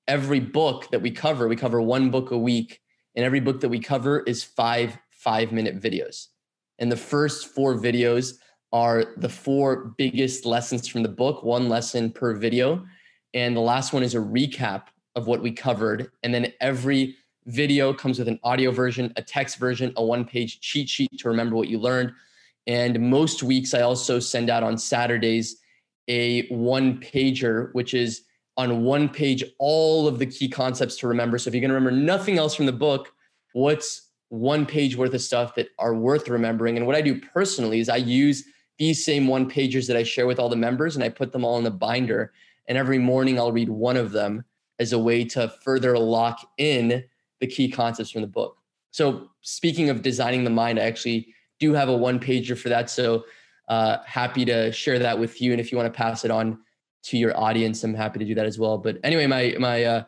every 0.08 0.40
book 0.40 0.90
that 0.92 1.02
we 1.02 1.12
cover, 1.12 1.48
we 1.48 1.58
cover 1.58 1.82
one 1.82 2.10
book 2.10 2.32
a 2.32 2.38
week. 2.38 2.82
And 3.16 3.26
every 3.26 3.42
book 3.42 3.60
that 3.62 3.70
we 3.70 3.80
cover 3.80 4.22
is 4.22 4.44
five 4.44 4.98
five 5.12 5.52
minute 5.52 5.80
videos. 5.82 6.28
And 6.80 6.92
the 6.92 6.98
first 6.98 7.48
four 7.48 7.76
videos 7.76 8.36
are 8.72 9.06
the 9.18 9.30
four 9.30 9.94
biggest 9.98 10.46
lessons 10.46 10.88
from 10.88 11.02
the 11.04 11.10
book, 11.10 11.44
one 11.44 11.68
lesson 11.68 12.12
per 12.12 12.36
video. 12.36 12.86
And 13.34 13.56
the 13.56 13.62
last 13.62 13.92
one 13.92 14.04
is 14.04 14.14
a 14.14 14.20
recap 14.20 14.84
of 15.16 15.28
what 15.28 15.42
we 15.42 15.52
covered. 15.52 16.12
And 16.24 16.34
then 16.34 16.54
every 16.62 17.16
video 17.46 17.94
comes 17.94 18.20
with 18.20 18.28
an 18.28 18.40
audio 18.44 18.72
version, 18.72 19.14
a 19.16 19.22
text 19.22 19.58
version, 19.58 19.94
a 19.98 20.04
one 20.04 20.26
page 20.26 20.60
cheat 20.60 20.90
sheet 20.90 21.10
to 21.18 21.30
remember 21.30 21.56
what 21.56 21.70
you 21.70 21.80
learned, 21.80 22.12
and 22.68 23.00
most 23.00 23.44
weeks, 23.44 23.74
I 23.74 23.82
also 23.82 24.20
send 24.20 24.50
out 24.50 24.64
on 24.64 24.78
Saturdays 24.78 25.58
a 26.08 26.48
one 26.48 27.00
pager, 27.00 27.74
which 27.74 27.94
is 27.94 28.24
on 28.58 28.84
one 28.84 29.10
page 29.10 29.44
all 29.60 30.08
of 30.08 30.20
the 30.20 30.26
key 30.26 30.48
concepts 30.48 30.96
to 30.98 31.08
remember. 31.08 31.38
So 31.38 31.50
if 31.50 31.54
you're 31.54 31.62
going 31.62 31.70
to 31.70 31.76
remember 31.76 31.98
nothing 31.98 32.38
else 32.38 32.56
from 32.56 32.66
the 32.66 32.72
book, 32.72 33.12
what's 33.54 34.10
one 34.30 34.66
page 34.66 34.96
worth 34.96 35.14
of 35.14 35.22
stuff 35.22 35.56
that 35.56 35.70
are 35.78 35.94
worth 35.94 36.28
remembering? 36.30 36.78
And 36.78 36.88
what 36.88 36.96
I 36.96 37.02
do 37.02 37.20
personally 37.20 37.80
is 37.80 37.90
I 37.90 37.98
use 37.98 38.46
these 38.78 39.06
same 39.06 39.28
one 39.28 39.50
pagers 39.50 39.88
that 39.88 39.98
I 39.98 40.04
share 40.04 40.28
with 40.28 40.40
all 40.40 40.50
the 40.50 40.56
members 40.56 40.96
and 40.96 41.04
I 41.04 41.10
put 41.10 41.32
them 41.32 41.46
all 41.46 41.58
in 41.60 41.66
a 41.66 41.72
binder. 41.72 42.34
And 42.68 42.78
every 42.78 42.98
morning 42.98 43.38
I'll 43.38 43.52
read 43.52 43.70
one 43.70 43.98
of 43.98 44.12
them 44.12 44.44
as 44.80 44.94
a 44.94 45.00
way 45.00 45.24
to 45.26 45.54
further 45.64 45.98
lock 45.98 46.50
in 46.58 47.04
the 47.40 47.48
key 47.48 47.70
concepts 47.70 48.12
from 48.12 48.22
the 48.22 48.28
book. 48.28 48.58
So 48.92 49.30
speaking 49.42 49.90
of 49.90 50.02
designing 50.02 50.44
the 50.44 50.50
mind, 50.50 50.80
I 50.80 50.84
actually 50.84 51.35
do 51.60 51.74
have 51.74 51.90
a 51.90 51.96
one 51.96 52.20
pager 52.20 52.58
for 52.58 52.70
that. 52.70 52.90
So 52.90 53.26
uh, 53.68 53.98
happy 54.06 54.46
to 54.46 54.72
share 54.72 55.00
that 55.00 55.18
with 55.18 55.42
you. 55.42 55.52
And 55.52 55.60
if 55.60 55.72
you 55.72 55.78
want 55.78 55.92
to 55.92 55.98
pass 55.98 56.26
it 56.26 56.32
on 56.32 56.60
to 57.04 57.18
your 57.18 57.38
audience, 57.38 57.84
I'm 57.84 57.94
happy 57.94 58.20
to 58.20 58.26
do 58.26 58.36
that 58.36 58.46
as 58.46 58.60
well. 58.60 58.78
But 58.78 58.98
anyway, 59.04 59.28
my 59.28 59.56
my 59.60 59.84
uh, 59.84 60.04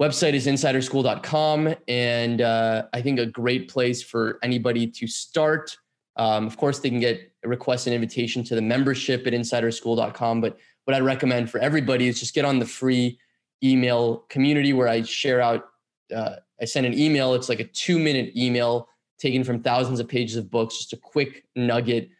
website 0.00 0.34
is 0.34 0.46
insiderschool.com, 0.46 1.74
and 1.88 2.40
uh, 2.40 2.84
I 2.92 3.02
think 3.02 3.18
a 3.18 3.26
great 3.26 3.68
place 3.68 4.02
for 4.02 4.38
anybody 4.42 4.86
to 4.86 5.06
start. 5.06 5.76
Um, 6.16 6.46
of 6.46 6.56
course, 6.56 6.78
they 6.80 6.90
can 6.90 7.00
get 7.00 7.32
request 7.44 7.86
an 7.86 7.92
invitation 7.92 8.44
to 8.44 8.54
the 8.54 8.62
membership 8.62 9.26
at 9.26 9.32
insiderschool.com. 9.32 10.40
But 10.40 10.58
what 10.84 10.94
I'd 10.94 11.02
recommend 11.02 11.50
for 11.50 11.58
everybody 11.58 12.08
is 12.08 12.20
just 12.20 12.34
get 12.34 12.44
on 12.44 12.58
the 12.58 12.66
free 12.66 13.18
email 13.62 14.18
community 14.28 14.72
where 14.72 14.88
I 14.88 15.02
share 15.02 15.40
out. 15.40 15.68
Uh, 16.14 16.36
I 16.60 16.64
send 16.64 16.86
an 16.86 16.98
email. 16.98 17.34
It's 17.34 17.48
like 17.48 17.60
a 17.60 17.64
two 17.64 17.98
minute 17.98 18.36
email 18.36 18.88
taken 19.18 19.44
from 19.44 19.62
thousands 19.62 20.00
of 20.00 20.08
pages 20.08 20.36
of 20.36 20.50
books, 20.50 20.78
just 20.78 20.92
a 20.92 20.96
quick 20.96 21.44
nugget 21.54 22.10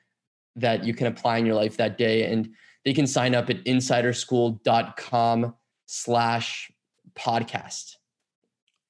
that 0.56 0.84
you 0.84 0.94
can 0.94 1.06
apply 1.06 1.38
in 1.38 1.46
your 1.46 1.54
life 1.54 1.76
that 1.76 1.98
day. 1.98 2.30
And 2.30 2.50
they 2.84 2.92
can 2.92 3.06
sign 3.06 3.34
up 3.34 3.50
at 3.50 3.64
insiderschool.com 3.64 5.54
slash 5.86 6.70
podcast. 7.14 7.96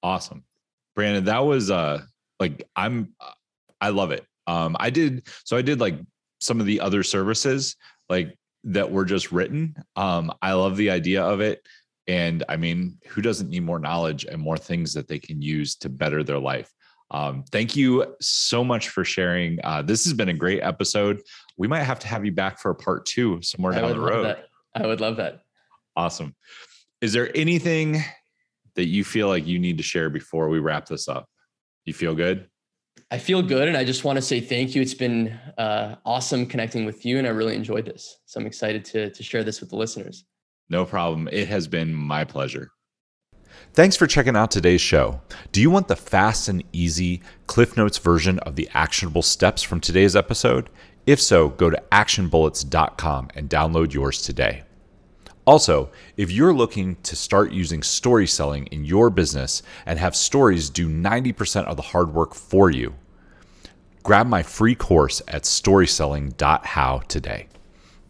Awesome. 0.03 0.45
Brandon, 0.95 1.25
that 1.25 1.45
was 1.45 1.71
uh 1.71 2.03
like 2.41 2.69
I'm 2.77 3.15
I 3.81 3.91
love 3.91 4.11
it. 4.11 4.27
Um 4.47 4.77
I 4.79 4.91
did 4.91 5.27
so 5.45 5.57
I 5.57 5.63
did 5.63 5.81
like 5.81 5.99
some 6.41 6.61
of 6.61 6.67
the 6.67 6.81
other 6.81 7.03
services 7.03 7.77
like 8.09 8.37
that 8.65 8.91
were 8.91 9.05
just 9.05 9.33
written. 9.33 9.77
Um 9.97 10.33
I 10.43 10.53
love 10.53 10.77
the 10.77 10.91
idea 10.91 11.23
of 11.23 11.41
it 11.41 11.67
and 12.09 12.43
I 12.49 12.57
mean, 12.57 12.99
who 13.09 13.23
doesn't 13.23 13.49
need 13.49 13.63
more 13.63 13.79
knowledge 13.79 14.25
and 14.25 14.41
more 14.41 14.57
things 14.57 14.93
that 14.95 15.09
they 15.09 15.19
can 15.19 15.41
use 15.41 15.77
to 15.77 15.89
better 15.89 16.25
their 16.25 16.39
life? 16.39 16.73
Um, 17.13 17.45
thank 17.53 17.77
you 17.77 18.17
so 18.21 18.65
much 18.65 18.89
for 18.89 19.05
sharing. 19.05 19.59
Uh, 19.63 19.83
this 19.83 20.05
has 20.05 20.15
been 20.15 20.31
a 20.31 20.35
great 20.35 20.63
episode. 20.63 21.21
We 21.59 21.69
might 21.69 21.83
have 21.83 21.99
to 22.01 22.09
have 22.09 22.25
you 22.25 22.33
back 22.33 22.59
for 22.59 22.71
a 22.71 22.75
part 22.75 23.05
two 23.05 23.41
somewhere 23.43 23.75
down 23.75 23.91
the 23.91 24.01
road. 24.01 24.25
That. 24.25 24.47
I 24.75 24.87
would 24.87 25.01
love 25.01 25.19
that. 25.19 25.43
Awesome. 25.95 26.35
Is 27.03 27.13
there 27.13 27.31
anything 27.37 28.03
that 28.77 28.87
you 28.87 29.05
feel 29.05 29.29
like 29.29 29.47
you 29.47 29.59
need 29.59 29.77
to 29.77 29.83
share 29.83 30.09
before 30.09 30.49
we 30.49 30.59
wrap 30.59 30.87
this 30.87 31.07
up? 31.07 31.29
You 31.85 31.93
feel 31.93 32.15
good? 32.15 32.49
I 33.11 33.19
feel 33.19 33.43
good. 33.43 33.69
And 33.69 33.77
I 33.77 33.85
just 33.85 34.05
want 34.05 34.17
to 34.17 34.23
say 34.23 34.41
thank 34.41 34.75
you. 34.75 34.81
It's 34.81 34.95
been 34.95 35.39
uh, 35.59 35.97
awesome 36.07 36.47
connecting 36.47 36.87
with 36.87 37.05
you, 37.05 37.19
and 37.19 37.27
I 37.27 37.31
really 37.31 37.55
enjoyed 37.55 37.85
this. 37.85 38.21
So 38.25 38.41
I'm 38.41 38.47
excited 38.47 38.87
to, 38.87 39.11
to 39.11 39.23
share 39.23 39.45
this 39.45 39.61
with 39.61 39.69
the 39.69 39.77
listeners. 39.77 40.25
No 40.71 40.87
problem. 40.87 41.29
It 41.31 41.49
has 41.49 41.69
been 41.69 41.93
my 41.93 42.25
pleasure. 42.25 42.71
Thanks 43.75 43.97
for 43.97 44.07
checking 44.07 44.37
out 44.37 44.51
today's 44.51 44.83
show. 44.83 45.23
Do 45.51 45.59
you 45.63 45.71
want 45.71 45.89
the 45.89 45.97
fast 45.97 46.47
and 46.47 46.63
easy 46.73 47.23
Cliff 47.47 47.75
Notes 47.75 47.97
version 47.97 48.39
of 48.41 48.55
the 48.55 48.69
actionable 48.75 49.23
steps 49.23 49.63
from 49.63 49.81
today's 49.81 50.15
episode? 50.15 50.69
If 51.07 51.23
so, 51.23 51.49
go 51.49 51.71
to 51.71 51.83
actionbullets.com 51.91 53.31
and 53.35 53.49
download 53.49 53.95
yours 53.95 54.21
today. 54.21 54.65
Also, 55.47 55.91
if 56.19 56.31
you're 56.31 56.53
looking 56.53 56.97
to 56.97 57.17
start 57.17 57.51
using 57.53 57.83
story 57.83 58.27
selling 58.27 58.67
in 58.67 58.85
your 58.85 59.09
business 59.09 59.63
and 59.87 59.99
have 59.99 60.15
stories 60.15 60.69
do 60.69 60.87
90% 60.87 61.65
of 61.65 61.77
the 61.77 61.83
hard 61.83 62.13
work 62.13 62.35
for 62.35 62.71
you, 62.71 62.95
grab 64.03 64.27
my 64.27 64.43
free 64.43 64.75
course 64.75 65.23
at 65.29 65.45
storyselling.how 65.45 66.99
today. 67.09 67.49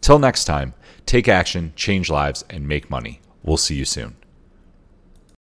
Till 0.01 0.19
next 0.19 0.43
time, 0.43 0.73
take 1.05 1.29
action, 1.29 1.71
change 1.77 2.09
lives, 2.09 2.43
and 2.49 2.67
make 2.67 2.89
money. 2.89 3.21
We'll 3.43 3.55
see 3.55 3.75
you 3.75 3.85
soon. 3.85 4.17